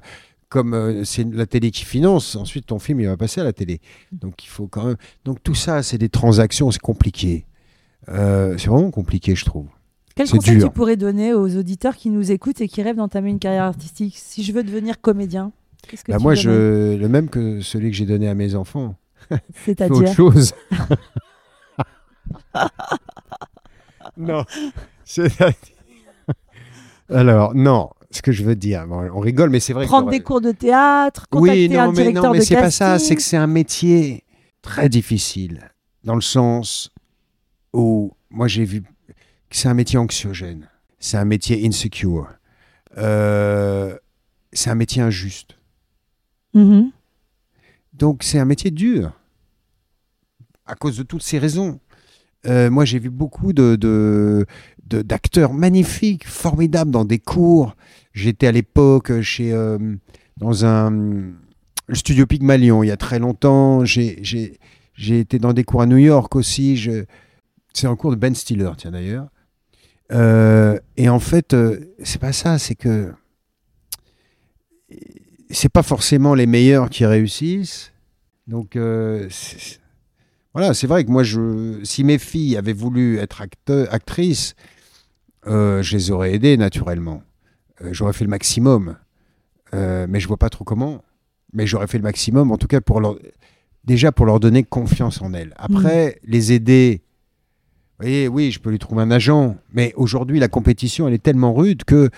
comme 0.48 1.04
c'est 1.04 1.26
la 1.34 1.44
télé 1.44 1.72
qui 1.72 1.84
finance, 1.84 2.36
ensuite 2.36 2.66
ton 2.66 2.78
film 2.78 3.00
il 3.00 3.08
va 3.08 3.16
passer 3.16 3.40
à 3.40 3.44
la 3.44 3.52
télé. 3.52 3.80
Donc 4.12 4.44
il 4.44 4.46
faut 4.46 4.68
quand 4.68 4.84
même. 4.84 4.96
Donc 5.24 5.42
tout 5.42 5.56
ça, 5.56 5.82
c'est 5.82 5.98
des 5.98 6.08
transactions, 6.08 6.70
c'est 6.70 6.80
compliqué. 6.80 7.46
C'est 8.06 8.66
vraiment 8.66 8.92
compliqué, 8.92 9.34
je 9.34 9.44
trouve. 9.44 9.66
Quel 10.16 10.30
conseil 10.30 10.56
dur. 10.56 10.68
tu 10.68 10.74
pourrais 10.74 10.96
donner 10.96 11.34
aux 11.34 11.56
auditeurs 11.58 11.94
qui 11.94 12.08
nous 12.08 12.32
écoutent 12.32 12.62
et 12.62 12.68
qui 12.68 12.82
rêvent 12.82 12.96
d'entamer 12.96 13.28
une 13.30 13.38
carrière 13.38 13.64
artistique 13.64 14.14
Si 14.16 14.42
je 14.42 14.52
veux 14.52 14.64
devenir 14.64 15.00
comédien, 15.00 15.52
qu'est-ce 15.86 16.04
que 16.04 16.10
Bah 16.10 16.16
tu 16.16 16.22
moi, 16.24 16.34
je, 16.34 16.96
le 16.96 17.08
même 17.08 17.28
que 17.28 17.60
celui 17.60 17.90
que 17.90 17.96
j'ai 17.96 18.06
donné 18.06 18.26
à 18.28 18.34
mes 18.34 18.54
enfants. 18.54 18.96
C'est 19.64 19.82
autre 19.82 19.94
C'est-à-dire 20.06 20.14
chose. 20.14 20.54
non. 24.16 24.44
Alors, 27.10 27.54
non. 27.54 27.90
Ce 28.10 28.22
que 28.22 28.32
je 28.32 28.42
veux 28.44 28.56
dire, 28.56 28.86
bon, 28.86 29.06
on 29.12 29.20
rigole, 29.20 29.50
mais 29.50 29.60
c'est 29.60 29.74
vrai. 29.74 29.84
prendre 29.84 30.08
des 30.10 30.20
cours 30.20 30.40
de 30.40 30.52
théâtre, 30.52 31.26
contacter 31.28 31.68
Oui, 31.68 31.68
non, 31.68 31.80
un 31.80 31.86
mais, 31.88 31.92
directeur 31.92 32.22
non, 32.24 32.30
mais 32.32 32.40
c'est 32.40 32.54
pas 32.54 32.70
ça. 32.70 32.98
C'est 32.98 33.16
que 33.16 33.22
c'est 33.22 33.36
un 33.36 33.46
métier 33.48 34.24
très 34.62 34.88
difficile. 34.88 35.70
dans 36.04 36.14
le 36.14 36.20
sens 36.22 36.90
où 37.74 38.12
moi 38.30 38.48
j'ai 38.48 38.64
vu 38.64 38.82
c'est 39.50 39.68
un 39.68 39.74
métier 39.74 39.98
anxiogène, 39.98 40.68
c'est 40.98 41.16
un 41.16 41.24
métier 41.24 41.66
insecure, 41.66 42.28
euh, 42.98 43.96
c'est 44.52 44.70
un 44.70 44.74
métier 44.74 45.02
injuste. 45.02 45.56
Mhm. 46.54 46.90
Donc 47.92 48.22
c'est 48.22 48.38
un 48.38 48.44
métier 48.44 48.70
dur 48.70 49.12
à 50.66 50.74
cause 50.74 50.96
de 50.98 51.02
toutes 51.02 51.22
ces 51.22 51.38
raisons. 51.38 51.80
Euh, 52.46 52.70
moi 52.70 52.84
j'ai 52.84 52.98
vu 52.98 53.10
beaucoup 53.10 53.52
de, 53.52 53.76
de- 53.76 54.46
de- 54.84 55.02
d'acteurs 55.02 55.52
magnifiques, 55.52 56.26
formidables 56.26 56.90
dans 56.90 57.04
des 57.04 57.18
cours. 57.18 57.76
J'étais 58.12 58.46
à 58.46 58.52
l'époque 58.52 59.20
chez 59.20 59.52
euh, 59.52 59.78
dans 60.36 60.64
un 60.64 60.90
le 61.88 61.94
studio 61.94 62.26
Pygmalion 62.26 62.82
il 62.82 62.88
y 62.88 62.90
a 62.90 62.96
très 62.96 63.18
longtemps. 63.18 63.84
J'ai, 63.84 64.58
été 64.98 65.38
dans 65.38 65.52
des 65.52 65.64
cours 65.64 65.82
à 65.82 65.86
New 65.86 65.98
York 65.98 66.34
aussi. 66.36 66.88
C'est 67.72 67.86
un 67.86 67.96
cours 67.96 68.10
de 68.10 68.16
Ben 68.16 68.34
Stiller, 68.34 68.70
tiens 68.76 68.90
d'ailleurs. 68.90 69.28
Euh, 70.12 70.78
et 70.96 71.08
en 71.08 71.18
fait, 71.18 71.54
euh, 71.54 71.94
c'est 72.02 72.20
pas 72.20 72.32
ça, 72.32 72.58
c'est 72.58 72.74
que 72.74 73.12
c'est 75.50 75.68
pas 75.68 75.82
forcément 75.82 76.34
les 76.34 76.46
meilleurs 76.46 76.90
qui 76.90 77.04
réussissent. 77.06 77.92
Donc 78.46 78.76
euh, 78.76 79.28
voilà, 80.54 80.74
c'est 80.74 80.86
vrai 80.86 81.04
que 81.04 81.10
moi, 81.10 81.22
je, 81.22 81.80
si 81.82 82.04
mes 82.04 82.18
filles 82.18 82.56
avaient 82.56 82.72
voulu 82.72 83.18
être 83.18 83.42
acteu- 83.42 83.88
actrices, 83.90 84.54
je 85.46 85.92
les 85.92 86.10
aurais 86.10 86.34
aidées 86.34 86.56
naturellement. 86.56 87.22
J'aurais 87.90 88.12
fait 88.12 88.24
le 88.24 88.30
maximum, 88.30 88.96
mais 89.72 90.20
je 90.20 90.26
vois 90.28 90.38
pas 90.38 90.48
trop 90.48 90.64
comment. 90.64 91.02
Mais 91.52 91.66
j'aurais 91.66 91.86
fait 91.86 91.98
le 91.98 92.04
maximum, 92.04 92.50
en 92.50 92.58
tout 92.58 92.66
cas 92.66 92.80
pour 92.80 93.00
leur, 93.00 93.16
déjà 93.84 94.12
pour 94.12 94.26
leur 94.26 94.40
donner 94.40 94.64
confiance 94.64 95.22
en 95.22 95.32
elles. 95.32 95.54
Après, 95.56 96.20
les 96.24 96.52
aider. 96.52 97.02
Voyez, 97.98 98.28
oui, 98.28 98.50
je 98.50 98.60
peux 98.60 98.70
lui 98.70 98.78
trouver 98.78 99.02
un 99.02 99.10
agent, 99.10 99.56
mais 99.72 99.94
aujourd'hui, 99.96 100.38
la 100.38 100.48
compétition, 100.48 101.08
elle 101.08 101.14
est 101.14 101.22
tellement 101.22 101.54
rude 101.54 101.84
que 101.84 102.10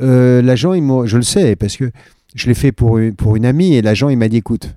euh, 0.00 0.40
l'agent, 0.40 0.72
je 1.06 1.16
le 1.16 1.22
sais, 1.22 1.54
parce 1.54 1.76
que 1.76 1.90
je 2.34 2.46
l'ai 2.46 2.54
fait 2.54 2.72
pour 2.72 2.98
une, 2.98 3.44
amie, 3.44 3.74
et 3.74 3.82
l'agent, 3.82 4.08
il 4.08 4.16
m'a 4.16 4.28
dit, 4.28 4.38
écoute, 4.38 4.74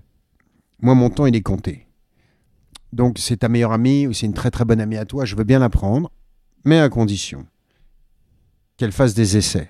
moi, 0.81 0.93
mon 0.93 1.09
temps, 1.09 1.25
il 1.25 1.35
est 1.35 1.41
compté. 1.41 1.87
Donc, 2.91 3.17
c'est 3.17 3.37
ta 3.37 3.49
meilleure 3.49 3.71
amie, 3.71 4.07
ou 4.07 4.13
c'est 4.13 4.25
une 4.25 4.33
très 4.33 4.51
très 4.51 4.65
bonne 4.65 4.81
amie 4.81 4.97
à 4.97 5.05
toi, 5.05 5.23
je 5.23 5.35
veux 5.37 5.45
bien 5.45 5.59
la 5.59 5.69
prendre, 5.69 6.11
mais 6.65 6.79
à 6.79 6.89
condition 6.89 7.45
qu'elle 8.75 8.91
fasse 8.91 9.13
des 9.13 9.37
essais. 9.37 9.69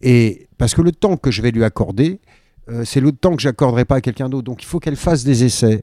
Et 0.00 0.48
parce 0.56 0.74
que 0.74 0.80
le 0.82 0.92
temps 0.92 1.16
que 1.16 1.30
je 1.30 1.42
vais 1.42 1.50
lui 1.50 1.64
accorder, 1.64 2.20
euh, 2.68 2.84
c'est 2.84 3.00
le 3.00 3.12
temps 3.12 3.36
que 3.36 3.42
j'accorderai 3.42 3.84
pas 3.84 3.96
à 3.96 4.00
quelqu'un 4.00 4.28
d'autre. 4.28 4.44
Donc, 4.44 4.62
il 4.62 4.66
faut 4.66 4.78
qu'elle 4.78 4.96
fasse 4.96 5.24
des 5.24 5.44
essais. 5.44 5.82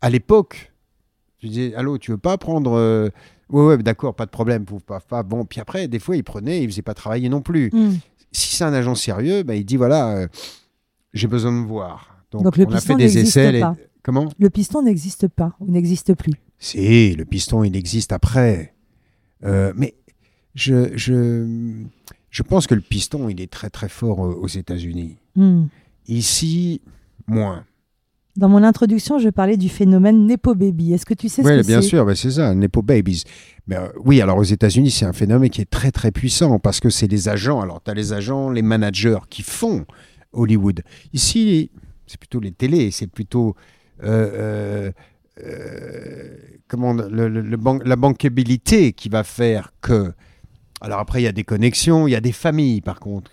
À 0.00 0.10
l'époque, 0.10 0.72
tu 1.38 1.48
disais, 1.48 1.74
allô, 1.74 1.98
tu 1.98 2.10
veux 2.10 2.18
pas 2.18 2.36
prendre 2.38 2.72
euh, 2.72 3.08
Ouais, 3.50 3.64
ouais, 3.64 3.78
d'accord, 3.78 4.14
pas 4.14 4.26
de 4.26 4.30
problème. 4.30 4.64
Pouf, 4.64 4.82
paf, 4.82 5.06
paf. 5.06 5.24
Bon, 5.26 5.44
puis 5.44 5.60
après, 5.60 5.88
des 5.88 5.98
fois, 5.98 6.16
il 6.16 6.24
prenait, 6.24 6.62
il 6.62 6.68
faisait 6.70 6.82
pas 6.82 6.94
travailler 6.94 7.28
non 7.28 7.40
plus. 7.40 7.70
Mhm. 7.72 7.98
Si 8.30 8.56
c'est 8.56 8.64
un 8.64 8.74
agent 8.74 8.94
sérieux, 8.94 9.42
bah, 9.42 9.54
il 9.54 9.64
dit 9.64 9.76
voilà, 9.76 10.10
euh, 10.16 10.28
j'ai 11.14 11.28
besoin 11.28 11.50
de 11.52 11.56
me 11.56 11.66
voir. 11.66 12.18
Donc, 12.30 12.42
Donc, 12.44 12.56
le 12.58 12.66
on 12.66 12.70
a 12.72 12.74
piston 12.74 12.86
fait 12.92 12.96
des 12.98 13.04
n'existe 13.14 13.36
essais. 13.38 13.60
pas. 13.60 13.76
Comment? 14.02 14.28
Le 14.38 14.50
piston 14.50 14.82
n'existe 14.82 15.28
pas 15.28 15.56
ou 15.60 15.70
n'existe 15.70 16.14
plus. 16.14 16.34
Si, 16.58 17.14
le 17.14 17.24
piston, 17.24 17.64
il 17.64 17.74
existe 17.74 18.12
après. 18.12 18.74
Euh, 19.44 19.72
mais 19.76 19.94
je, 20.54 20.94
je, 20.96 21.46
je 22.30 22.42
pense 22.42 22.66
que 22.66 22.74
le 22.74 22.80
piston, 22.82 23.28
il 23.30 23.40
est 23.40 23.50
très 23.50 23.70
très 23.70 23.88
fort 23.88 24.26
euh, 24.26 24.34
aux 24.34 24.48
États-Unis. 24.48 25.16
Mhm. 25.36 25.68
Ici, 26.06 26.82
moins. 27.26 27.64
Dans 28.38 28.48
mon 28.48 28.62
introduction, 28.62 29.18
je 29.18 29.30
parlais 29.30 29.56
du 29.56 29.68
phénomène 29.68 30.24
Nepo 30.24 30.54
Baby. 30.54 30.92
Est-ce 30.92 31.04
que 31.04 31.12
tu 31.14 31.28
sais 31.28 31.42
ce 31.42 31.48
Oui, 31.48 31.60
que 31.60 31.66
bien 31.66 31.82
c'est? 31.82 31.88
sûr, 31.88 32.06
bah, 32.06 32.14
c'est 32.14 32.30
ça, 32.30 32.54
Nepo 32.54 32.82
Babies. 32.82 33.24
Mais, 33.66 33.74
euh, 33.76 33.88
oui, 34.04 34.20
alors 34.20 34.38
aux 34.38 34.44
États-Unis, 34.44 34.92
c'est 34.92 35.04
un 35.06 35.12
phénomène 35.12 35.50
qui 35.50 35.60
est 35.60 35.68
très 35.68 35.90
très 35.90 36.12
puissant 36.12 36.60
parce 36.60 36.78
que 36.78 36.88
c'est 36.88 37.08
les 37.08 37.28
agents. 37.28 37.60
Alors, 37.60 37.82
tu 37.82 37.90
as 37.90 37.94
les 37.94 38.12
agents, 38.12 38.48
les 38.50 38.62
managers 38.62 39.18
qui 39.28 39.42
font 39.42 39.84
Hollywood. 40.32 40.82
Ici, 41.12 41.72
c'est 42.06 42.16
plutôt 42.20 42.38
les 42.38 42.52
télés, 42.52 42.92
c'est 42.92 43.08
plutôt. 43.08 43.56
euh, 44.04 44.30
euh, 44.32 44.92
euh, 45.44 46.36
comment 46.68 46.92
le- 46.92 47.28
le- 47.28 47.40
le 47.40 47.56
ban- 47.56 47.80
la 47.84 47.96
bankabilité 47.96 48.92
qui 48.92 49.08
va 49.08 49.24
faire 49.24 49.72
que. 49.80 50.12
Alors 50.80 51.00
après, 51.00 51.20
il 51.20 51.24
y 51.24 51.28
a 51.28 51.32
des 51.32 51.42
connexions, 51.42 52.06
il 52.06 52.12
y 52.12 52.14
a 52.14 52.20
des 52.20 52.30
familles 52.30 52.82
par 52.82 53.00
contre. 53.00 53.32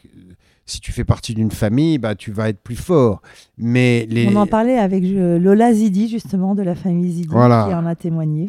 Si 0.67 0.79
tu 0.81 0.91
fais 0.91 1.03
partie 1.03 1.33
d'une 1.35 1.51
famille, 1.51 1.97
bah, 1.99 2.15
tu 2.15 2.31
vas 2.31 2.49
être 2.49 2.59
plus 2.59 2.75
fort. 2.75 3.21
Mais 3.57 4.07
les, 4.09 4.27
On 4.27 4.35
en 4.37 4.47
parlait 4.47 4.79
avec 4.79 5.03
euh, 5.03 5.37
Lola 5.37 5.71
Zidi, 5.73 6.09
justement, 6.09 6.55
de 6.55 6.63
la 6.63 6.73
famille 6.75 7.11
Zidi, 7.11 7.27
Voilà. 7.29 7.67
qui 7.69 7.75
en 7.75 7.85
a 7.85 7.95
témoigné. 7.95 8.47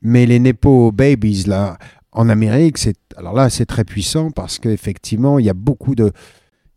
Mais 0.00 0.24
les 0.26 0.38
Nepo 0.38 0.90
Babies, 0.92 1.44
là, 1.46 1.76
en 2.10 2.28
Amérique, 2.30 2.78
c'est 2.78 2.96
alors 3.16 3.34
là, 3.34 3.50
c'est 3.50 3.66
très 3.66 3.84
puissant 3.84 4.30
parce 4.30 4.58
qu'effectivement, 4.58 5.38
il 5.38 5.44
y 5.44 5.50
a 5.50 5.54
beaucoup 5.54 5.94
de, 5.94 6.10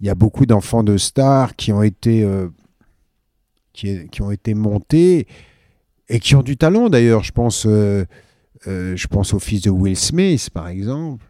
il 0.02 0.08
y 0.08 0.10
a 0.10 0.16
beaucoup 0.16 0.46
d'enfants 0.46 0.84
de 0.84 0.98
stars 0.98 1.56
qui 1.56 1.72
ont 1.72 1.82
été, 1.82 2.24
euh, 2.24 2.50
qui, 3.72 4.08
qui 4.10 4.22
ont 4.22 4.32
été 4.32 4.54
montés 4.54 5.28
et 6.10 6.20
qui 6.20 6.36
ont 6.36 6.44
du 6.44 6.58
talent 6.58 6.90
d'ailleurs. 6.90 7.24
Je 7.24 7.32
pense, 7.32 7.66
euh, 7.66 8.04
euh, 8.68 8.96
je 8.98 9.08
pense 9.08 9.34
au 9.34 9.40
fils 9.40 9.62
de 9.62 9.70
Will 9.70 9.96
Smith, 9.96 10.50
par 10.54 10.68
exemple, 10.68 11.26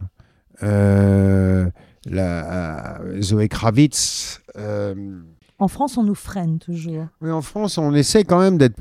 Euh, 0.64 1.70
la, 2.06 3.00
Zoé 3.22 3.48
Kravitz. 3.50 4.42
euh, 4.58 5.22
En 5.60 5.68
France, 5.68 5.98
on 5.98 6.04
nous 6.04 6.16
freine 6.16 6.60
toujours. 6.60 7.08
oui, 7.22 7.32
en 7.32 7.42
France, 7.42 7.78
on 7.78 7.94
essaie 7.94 8.24
quand 8.24 8.40
même 8.40 8.58
d'être. 8.58 8.80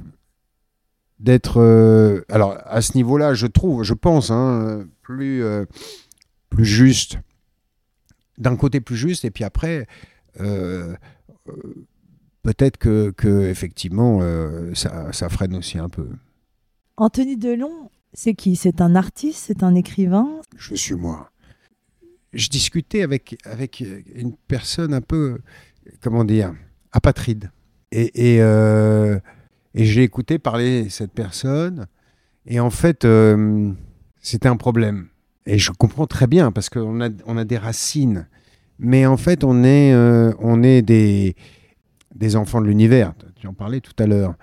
d'être 1.18 1.60
euh, 1.60 2.22
alors, 2.28 2.56
à 2.64 2.82
ce 2.82 2.96
niveau-là, 2.96 3.34
je 3.34 3.46
trouve, 3.46 3.82
je 3.82 3.94
pense, 3.94 4.30
hein, 4.30 4.84
plus, 5.02 5.42
euh, 5.42 5.64
plus 6.50 6.64
juste. 6.66 7.18
D'un 8.38 8.56
côté, 8.56 8.80
plus 8.80 8.96
juste, 8.96 9.24
et 9.24 9.30
puis 9.30 9.44
après, 9.44 9.86
euh, 10.40 10.94
euh, 11.48 11.52
peut-être 12.42 12.78
que, 12.78 13.10
que 13.16 13.48
effectivement, 13.48 14.18
euh, 14.22 14.74
ça, 14.74 15.12
ça 15.12 15.28
freine 15.28 15.54
aussi 15.54 15.78
un 15.78 15.88
peu. 15.88 16.08
Anthony 16.96 17.36
Delon, 17.36 17.90
c'est 18.12 18.34
qui? 18.34 18.56
C'est 18.56 18.80
un 18.80 18.96
artiste 18.96 19.44
C'est 19.46 19.62
un 19.62 19.74
écrivain? 19.76 20.28
Je 20.56 20.74
suis 20.74 20.94
moi. 20.96 21.30
Je 22.34 22.48
discutais 22.48 23.02
avec, 23.02 23.36
avec 23.44 23.80
une 23.80 24.34
personne 24.48 24.92
un 24.92 25.00
peu, 25.00 25.38
comment 26.00 26.24
dire, 26.24 26.52
apatride. 26.92 27.50
Et, 27.92 28.34
et, 28.34 28.42
euh, 28.42 29.18
j'ai 29.74 30.02
écouté 30.02 30.38
parler 30.38 30.88
cette 30.88 31.12
personne. 31.12 31.86
Et 32.46 32.60
en 32.60 32.70
fait, 32.70 33.04
euh, 33.04 33.72
c'était 34.20 34.48
un 34.48 34.56
problème. 34.56 35.08
Et 35.46 35.58
je 35.58 35.70
comprends 35.72 36.06
très 36.06 36.26
bien 36.26 36.52
parce 36.52 36.68
qu'on 36.68 37.00
a, 37.00 37.08
on 37.26 37.36
a 37.36 37.44
des 37.44 37.58
racines. 37.58 38.26
Mais 38.78 39.06
en 39.06 39.16
fait, 39.16 39.44
on 39.44 39.62
est, 39.62 39.92
euh, 39.92 40.32
on 40.38 40.62
est 40.62 40.82
des, 40.82 41.36
des 42.14 42.36
enfants 42.36 42.60
de 42.60 42.66
l'univers. 42.66 43.14
Tu 43.36 43.46
en 43.46 43.54
parlais 43.54 43.80
tout 43.80 43.94
à 43.98 44.06
l'heure. 44.06 44.34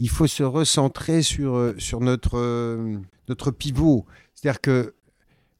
Il 0.00 0.08
faut 0.08 0.26
se 0.26 0.42
recentrer 0.42 1.22
sur, 1.22 1.54
euh, 1.54 1.74
sur 1.78 2.00
notre, 2.00 2.38
euh, 2.38 2.98
notre 3.28 3.50
pivot. 3.50 4.04
C'est-à-dire 4.34 4.60
que 4.60 4.94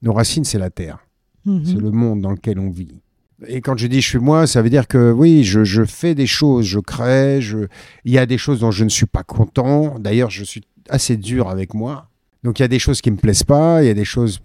nos 0.02 0.12
racines, 0.12 0.44
c'est 0.44 0.58
la 0.58 0.70
terre. 0.70 1.05
Mhm. 1.46 1.64
C'est 1.64 1.78
le 1.80 1.90
monde 1.90 2.20
dans 2.20 2.32
lequel 2.32 2.58
on 2.58 2.68
vit. 2.70 3.00
Et 3.46 3.60
quand 3.60 3.76
je 3.76 3.86
dis 3.86 4.00
je 4.00 4.08
suis 4.08 4.18
moi, 4.18 4.46
ça 4.46 4.62
veut 4.62 4.70
dire 4.70 4.88
que 4.88 5.12
oui, 5.12 5.44
je, 5.44 5.62
je 5.64 5.84
fais 5.84 6.14
des 6.14 6.26
choses, 6.26 6.64
je 6.66 6.78
crée, 6.80 7.40
je... 7.40 7.66
il 8.04 8.12
y 8.12 8.18
a 8.18 8.26
des 8.26 8.38
choses 8.38 8.60
dont 8.60 8.70
je 8.70 8.82
ne 8.84 8.88
suis 8.88 9.06
pas 9.06 9.22
content. 9.22 9.98
D'ailleurs, 9.98 10.30
je 10.30 10.42
suis 10.44 10.62
assez 10.88 11.16
dur 11.16 11.48
avec 11.48 11.72
moi. 11.74 12.08
Donc 12.44 12.58
il 12.58 12.62
y 12.62 12.64
a 12.64 12.68
des 12.68 12.78
choses 12.78 13.00
qui 13.00 13.10
me 13.10 13.16
plaisent 13.16 13.42
pas, 13.44 13.82
il 13.82 13.86
y 13.86 13.90
a 13.90 13.94
des 13.94 14.04
choses 14.04 14.40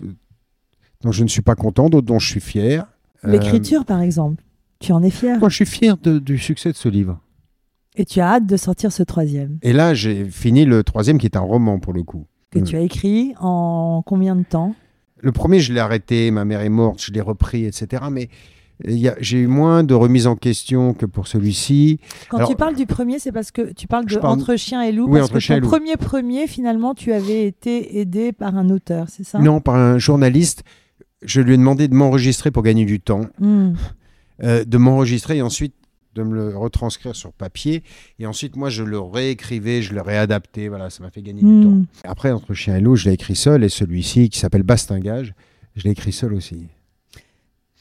dont 1.03 1.11
je 1.11 1.23
ne 1.23 1.27
suis 1.29 1.41
pas 1.41 1.55
content, 1.55 1.89
d'autres 1.89 2.05
dont 2.07 2.19
je 2.19 2.27
suis 2.27 2.39
fier. 2.41 2.85
Euh, 3.25 3.31
L'écriture, 3.31 3.85
par 3.85 4.01
exemple. 4.01 4.43
Tu 4.79 4.91
en 4.93 5.01
es 5.03 5.09
fier? 5.11 5.37
moi, 5.39 5.49
je 5.49 5.55
suis 5.55 5.65
fier 5.65 5.95
de- 5.97 6.19
du 6.19 6.37
succès 6.37 6.71
de 6.71 6.77
ce 6.77 6.89
livre. 6.89 7.19
Et 7.95 8.05
tu 8.05 8.19
as 8.19 8.27
hâte 8.35 8.45
de 8.47 8.57
sortir 8.57 8.91
ce 8.91 9.03
troisième, 9.03 9.57
Et 9.61 9.73
là, 9.73 9.93
j'ai 9.93 10.25
fini 10.25 10.65
le 10.65 10.83
troisième 10.83 11.17
qui 11.17 11.25
est 11.27 11.35
un 11.37 11.41
roman 11.41 11.79
pour 11.79 11.93
le 11.93 12.03
coup. 12.03 12.25
que 12.51 12.59
Mm. 12.59 12.63
tu 12.63 12.75
as 12.75 12.81
écrit 12.81 13.33
en 13.39 14.01
combien 14.05 14.35
de 14.35 14.43
temps? 14.43 14.75
Le 15.21 15.31
premier, 15.31 15.59
je 15.59 15.71
l'ai 15.73 15.79
arrêté, 15.79 16.31
ma 16.31 16.45
mère 16.45 16.61
est 16.61 16.69
morte, 16.69 17.01
je 17.03 17.11
l'ai 17.11 17.21
repris, 17.21 17.65
etc. 17.65 18.03
Mais 18.11 18.29
a- 19.07 19.15
j'ai 19.19 19.37
eu 19.39 19.47
moins 19.47 19.83
de 19.83 19.93
remises 19.93 20.25
en 20.27 20.35
question 20.35 20.93
que 20.95 21.05
pour 21.05 21.27
celui-ci. 21.27 21.99
Quand 22.29 22.37
Alors- 22.37 22.49
tu 22.49 22.55
parles 22.55 22.75
du 22.75 22.85
premier, 22.87 23.19
c'est 23.19 23.31
parce 23.31 23.51
que 23.51 23.71
tu 23.73 23.87
parles 23.87 24.05
de 24.05 24.15
parle- 24.17 24.33
Entre 24.39 24.55
chien 24.55 24.81
et 24.81 24.91
loup. 24.91 25.05
Oui, 25.05 25.19
parce 25.19 25.25
Entre 25.25 25.33
que 25.35 25.39
chien 25.39 25.55
ton 25.55 25.59
et 25.59 25.61
loup. 25.61 25.69
premier 25.69 25.95
premier, 25.97 26.47
finalement, 26.47 26.95
tu 26.95 27.13
avais 27.13 27.45
été 27.45 27.99
aidé 27.99 28.31
par 28.31 28.57
un 28.57 28.69
auteur, 28.71 29.05
c'est 29.09 29.23
ça? 29.23 29.37
Non, 29.39 29.61
par 29.61 29.75
un 29.75 29.97
journaliste. 29.99 30.63
Je 31.23 31.41
lui 31.41 31.53
ai 31.53 31.57
demandé 31.57 31.87
de 31.87 31.93
m'enregistrer 31.93 32.49
pour 32.49 32.63
gagner 32.63 32.85
du 32.85 32.99
temps, 32.99 33.27
Hmm. 33.39 33.73
euh, 34.43 34.63
de 34.65 34.77
m'enregistrer 34.79 35.37
et 35.37 35.41
ensuite 35.43 35.75
de 36.15 36.23
me 36.23 36.35
le 36.35 36.57
retranscrire 36.57 37.15
sur 37.15 37.31
papier. 37.33 37.83
Et 38.19 38.25
ensuite, 38.25 38.55
moi, 38.55 38.69
je 38.69 38.83
le 38.83 38.99
réécrivais, 38.99 39.81
je 39.81 39.93
le 39.93 40.01
réadaptais. 40.01 40.67
Voilà, 40.67 40.89
ça 40.89 41.03
m'a 41.03 41.09
fait 41.09 41.21
gagner 41.21 41.41
du 41.41 41.47
Hmm. 41.47 41.85
temps. 41.85 42.09
Après, 42.09 42.31
Entre 42.31 42.53
chien 42.53 42.75
et 42.77 42.81
loup, 42.81 42.95
je 42.95 43.05
l'ai 43.07 43.13
écrit 43.13 43.35
seul. 43.35 43.63
Et 43.63 43.69
celui-ci, 43.69 44.29
qui 44.29 44.39
s'appelle 44.39 44.63
Bastingage, 44.63 45.33
je 45.75 45.83
l'ai 45.83 45.91
écrit 45.91 46.11
seul 46.11 46.33
aussi. 46.33 46.67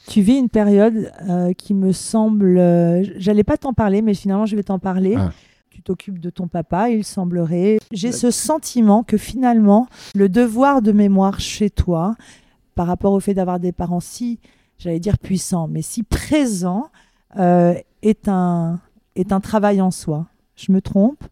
Tu 0.07 0.21
vis 0.21 0.37
une 0.37 0.49
période 0.49 1.11
euh, 1.29 1.53
qui 1.53 1.73
me 1.73 1.91
semble. 1.91 2.57
euh, 2.57 3.03
J'allais 3.17 3.43
pas 3.43 3.57
t'en 3.57 3.73
parler, 3.73 4.01
mais 4.01 4.13
finalement, 4.13 4.45
je 4.45 4.55
vais 4.55 4.63
t'en 4.63 4.79
parler. 4.79 5.15
Ah. 5.17 5.31
tu 5.69 5.81
t'occupes 5.81 6.19
de 6.19 6.29
ton 6.29 6.47
papa, 6.47 6.89
il 6.89 7.03
semblerait. 7.03 7.77
J'ai 7.91 8.11
ce 8.11 8.29
sentiment 8.31 9.03
que 9.03 9.17
finalement, 9.17 9.87
le 10.15 10.27
devoir 10.27 10.81
de 10.81 10.91
mémoire 10.91 11.39
chez 11.39 11.69
toi, 11.69 12.15
par 12.75 12.87
rapport 12.87 13.13
au 13.13 13.19
fait 13.19 13.33
d'avoir 13.33 13.59
des 13.59 13.71
parents 13.71 13.99
si, 13.99 14.39
j'allais 14.77 14.99
dire 14.99 15.17
puissants, 15.17 15.67
mais 15.67 15.81
si 15.81 16.03
présents, 16.03 16.89
euh, 17.37 17.73
est, 18.01 18.27
un, 18.27 18.79
est 19.15 19.31
un 19.31 19.39
travail 19.39 19.81
en 19.81 19.91
soi. 19.91 20.27
Je 20.55 20.71
me 20.71 20.81
trompe? 20.81 21.23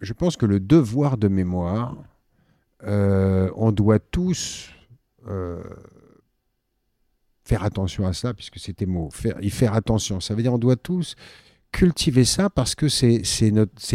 Je 0.00 0.12
pense 0.12 0.36
que 0.36 0.46
le 0.46 0.60
devoir 0.60 1.16
de 1.16 1.28
mémoire, 1.28 1.96
euh, 2.84 3.50
on 3.56 3.72
doit 3.72 3.98
tous 3.98 4.70
euh, 5.26 5.62
faire 7.44 7.64
attention 7.64 8.06
à 8.06 8.12
ça, 8.12 8.34
puisque 8.34 8.58
c'était 8.58 8.86
mot, 8.86 9.08
faire, 9.10 9.42
y 9.42 9.50
faire 9.50 9.74
attention. 9.74 10.20
Ça 10.20 10.34
veut 10.34 10.42
dire 10.42 10.52
on 10.52 10.58
doit 10.58 10.76
tous 10.76 11.14
cultiver 11.72 12.24
ça 12.24 12.50
parce 12.50 12.74
que 12.74 12.88
c'est 12.88 13.22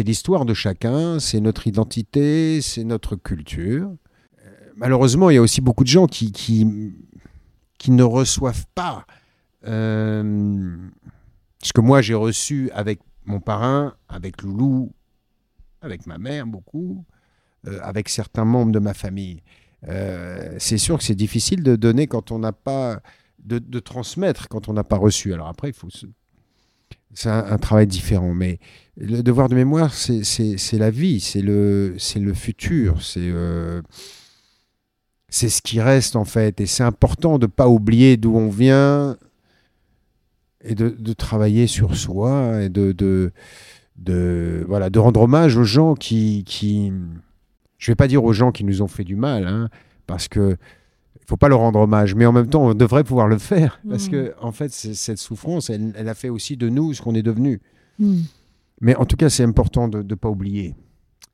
l'histoire 0.04 0.44
de 0.44 0.52
chacun, 0.52 1.18
c'est 1.18 1.40
notre 1.40 1.66
identité, 1.66 2.60
c'est 2.60 2.84
notre 2.84 3.16
culture. 3.16 3.90
Malheureusement, 4.76 5.30
il 5.30 5.34
y 5.34 5.38
a 5.38 5.42
aussi 5.42 5.60
beaucoup 5.60 5.84
de 5.84 5.88
gens 5.88 6.06
qui, 6.06 6.32
qui, 6.32 6.66
qui 7.78 7.90
ne 7.90 8.02
reçoivent 8.02 8.66
pas 8.74 9.06
ce 11.62 11.72
que 11.72 11.80
moi 11.80 12.02
j'ai 12.02 12.14
reçu 12.14 12.70
avec 12.72 13.00
mon 13.24 13.40
parrain, 13.40 13.94
avec 14.08 14.42
Loulou, 14.42 14.92
avec 15.82 16.06
ma 16.06 16.18
mère 16.18 16.46
beaucoup, 16.46 17.04
euh, 17.66 17.78
avec 17.82 18.08
certains 18.08 18.44
membres 18.44 18.72
de 18.72 18.78
ma 18.78 18.94
famille. 18.94 19.42
Euh, 19.88 20.56
c'est 20.58 20.78
sûr 20.78 20.98
que 20.98 21.04
c'est 21.04 21.14
difficile 21.14 21.62
de 21.62 21.76
donner 21.76 22.06
quand 22.06 22.32
on 22.32 22.38
n'a 22.38 22.52
pas 22.52 23.00
de, 23.38 23.78
transmettre 23.78 24.48
quand 24.48 24.68
on 24.68 24.74
n'a 24.74 24.84
pas 24.84 24.98
reçu. 24.98 25.32
Alors 25.32 25.48
après, 25.48 25.68
il 25.68 25.74
faut 25.74 25.88
c'est 27.12 27.28
un, 27.28 27.58
travail 27.58 27.88
différent, 27.88 28.34
mais 28.34 28.60
le 28.96 29.22
devoir 29.22 29.48
de 29.48 29.56
mémoire, 29.56 29.92
c'est 29.92 30.78
la 30.78 30.90
vie, 30.90 31.18
c'est 31.18 31.42
le, 31.42 31.96
le 32.16 32.34
futur, 32.34 33.02
c'est 33.02 33.18
euh, 33.20 33.82
c'est 35.28 35.48
ce 35.48 35.60
qui 35.60 35.80
reste 35.80 36.14
en 36.14 36.24
fait, 36.24 36.60
et 36.60 36.66
c'est 36.66 36.84
important 36.84 37.38
de 37.38 37.46
ne 37.46 37.50
pas 37.50 37.68
oublier 37.68 38.16
d'où 38.16 38.36
on 38.36 38.48
vient 38.48 39.16
et 40.62 40.74
de, 40.74 40.90
de, 40.90 41.12
travailler 41.12 41.66
sur 41.66 41.96
soi 41.96 42.62
et 42.62 42.68
de, 42.68 42.92
de, 42.92 43.32
de, 43.96 44.64
voilà, 44.68 44.90
de 44.90 44.98
rendre 44.98 45.22
hommage 45.22 45.56
aux 45.56 45.64
gens 45.64 45.94
qui, 45.94 46.44
qui 46.44 46.92
je 47.78 47.90
vais 47.90 47.96
pas 47.96 48.08
dire 48.08 48.22
aux 48.24 48.32
gens 48.32 48.52
qui 48.52 48.64
nous 48.64 48.82
ont 48.82 48.88
fait 48.88 49.04
du 49.04 49.16
mal, 49.16 49.46
hein, 49.46 49.68
parce 50.06 50.28
que 50.28 50.56
faut 51.30 51.36
pas 51.36 51.48
leur 51.48 51.60
rendre 51.60 51.78
hommage, 51.78 52.16
mais 52.16 52.26
en 52.26 52.32
même 52.32 52.48
temps, 52.48 52.66
on 52.66 52.74
devrait 52.74 53.04
pouvoir 53.04 53.28
le 53.28 53.38
faire 53.38 53.80
parce 53.88 54.08
mm. 54.08 54.10
que, 54.10 54.34
en 54.40 54.50
fait, 54.50 54.72
cette 54.72 55.18
souffrance, 55.18 55.70
elle, 55.70 56.08
a 56.08 56.14
fait 56.14 56.28
aussi 56.28 56.56
de 56.56 56.68
nous 56.68 56.92
ce 56.92 57.02
qu'on 57.02 57.14
est 57.14 57.22
devenu. 57.22 57.60
Mm. 58.00 58.22
Mais 58.80 58.96
en 58.96 59.04
tout 59.04 59.16
cas, 59.16 59.30
c'est 59.30 59.44
important 59.44 59.86
de 59.86 60.02
ne 60.02 60.14
pas 60.16 60.28
oublier. 60.28 60.74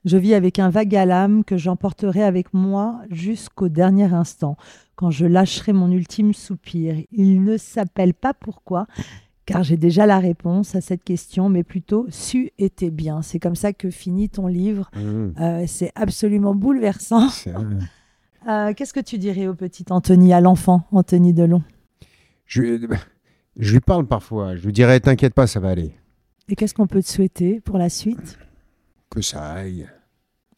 Je 0.07 0.17
vis 0.17 0.35
avec 0.35 0.61
un 0.61 0.71
vague 0.71 0.95
à 0.95 1.05
l'âme 1.05 1.43
que 1.43 1.57
j'emporterai 1.57 2.23
avec 2.23 2.55
moi 2.55 3.01
jusqu'au 3.11 3.69
dernier 3.69 4.15
instant, 4.15 4.57
quand 4.95 5.11
je 5.11 5.27
lâcherai 5.27 5.73
mon 5.73 5.91
ultime 5.91 6.33
soupir. 6.33 6.95
Il 7.11 7.43
ne 7.43 7.57
s'appelle 7.57 8.15
pas 8.15 8.33
pourquoi, 8.33 8.87
car 9.47 9.65
j'ai 9.65 9.77
déjà 9.77 10.07
la 10.07 10.21
réponse 10.21 10.77
à 10.77 10.81
cette 10.81 11.03
question, 11.03 11.49
mais 11.49 11.65
plutôt 11.65 12.07
su 12.09 12.53
était 12.57 12.91
bien. 12.91 13.21
C'est 13.21 13.41
comme 13.41 13.57
ça 13.57 13.73
que 13.73 13.91
finit 13.91 14.29
ton 14.29 14.47
livre. 14.47 14.93
Mm. 14.95 15.31
Euh, 15.41 15.65
c'est 15.67 15.91
absolument 15.97 16.55
bouleversant. 16.55 17.29
Euh, 18.49 18.75
qu'est-ce 18.75 18.93
que 18.93 19.01
tu 19.01 19.19
dirais 19.19 19.49
au 19.49 19.55
petit 19.55 19.85
Anthony, 19.91 20.33
à 20.33 20.41
l'enfant 20.41 20.87
Anthony 20.93 21.33
Delon? 21.33 21.65
Je, 22.45 22.79
je 23.57 23.73
lui 23.73 23.81
parle 23.81 24.07
parfois. 24.07 24.55
Je 24.55 24.65
lui 24.67 24.73
dirais 24.73 25.01
T'inquiète 25.01 25.35
pas, 25.35 25.49
ça 25.49 25.59
va 25.59 25.71
aller. 25.71 25.97
Et 26.49 26.55
qu'est-ce 26.55 26.73
qu'on 26.73 26.87
peut 26.87 27.03
te 27.03 27.09
souhaiter 27.09 27.61
pour 27.61 27.77
la 27.77 27.89
suite? 27.89 28.39
Que 29.11 29.21
ça 29.21 29.43
aille. 29.43 29.89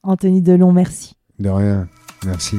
Anthony 0.09 0.41
Delon, 0.41 0.73
merci. 0.73 1.15
De 1.39 1.51
rien. 1.51 1.87
Merci. 2.25 2.57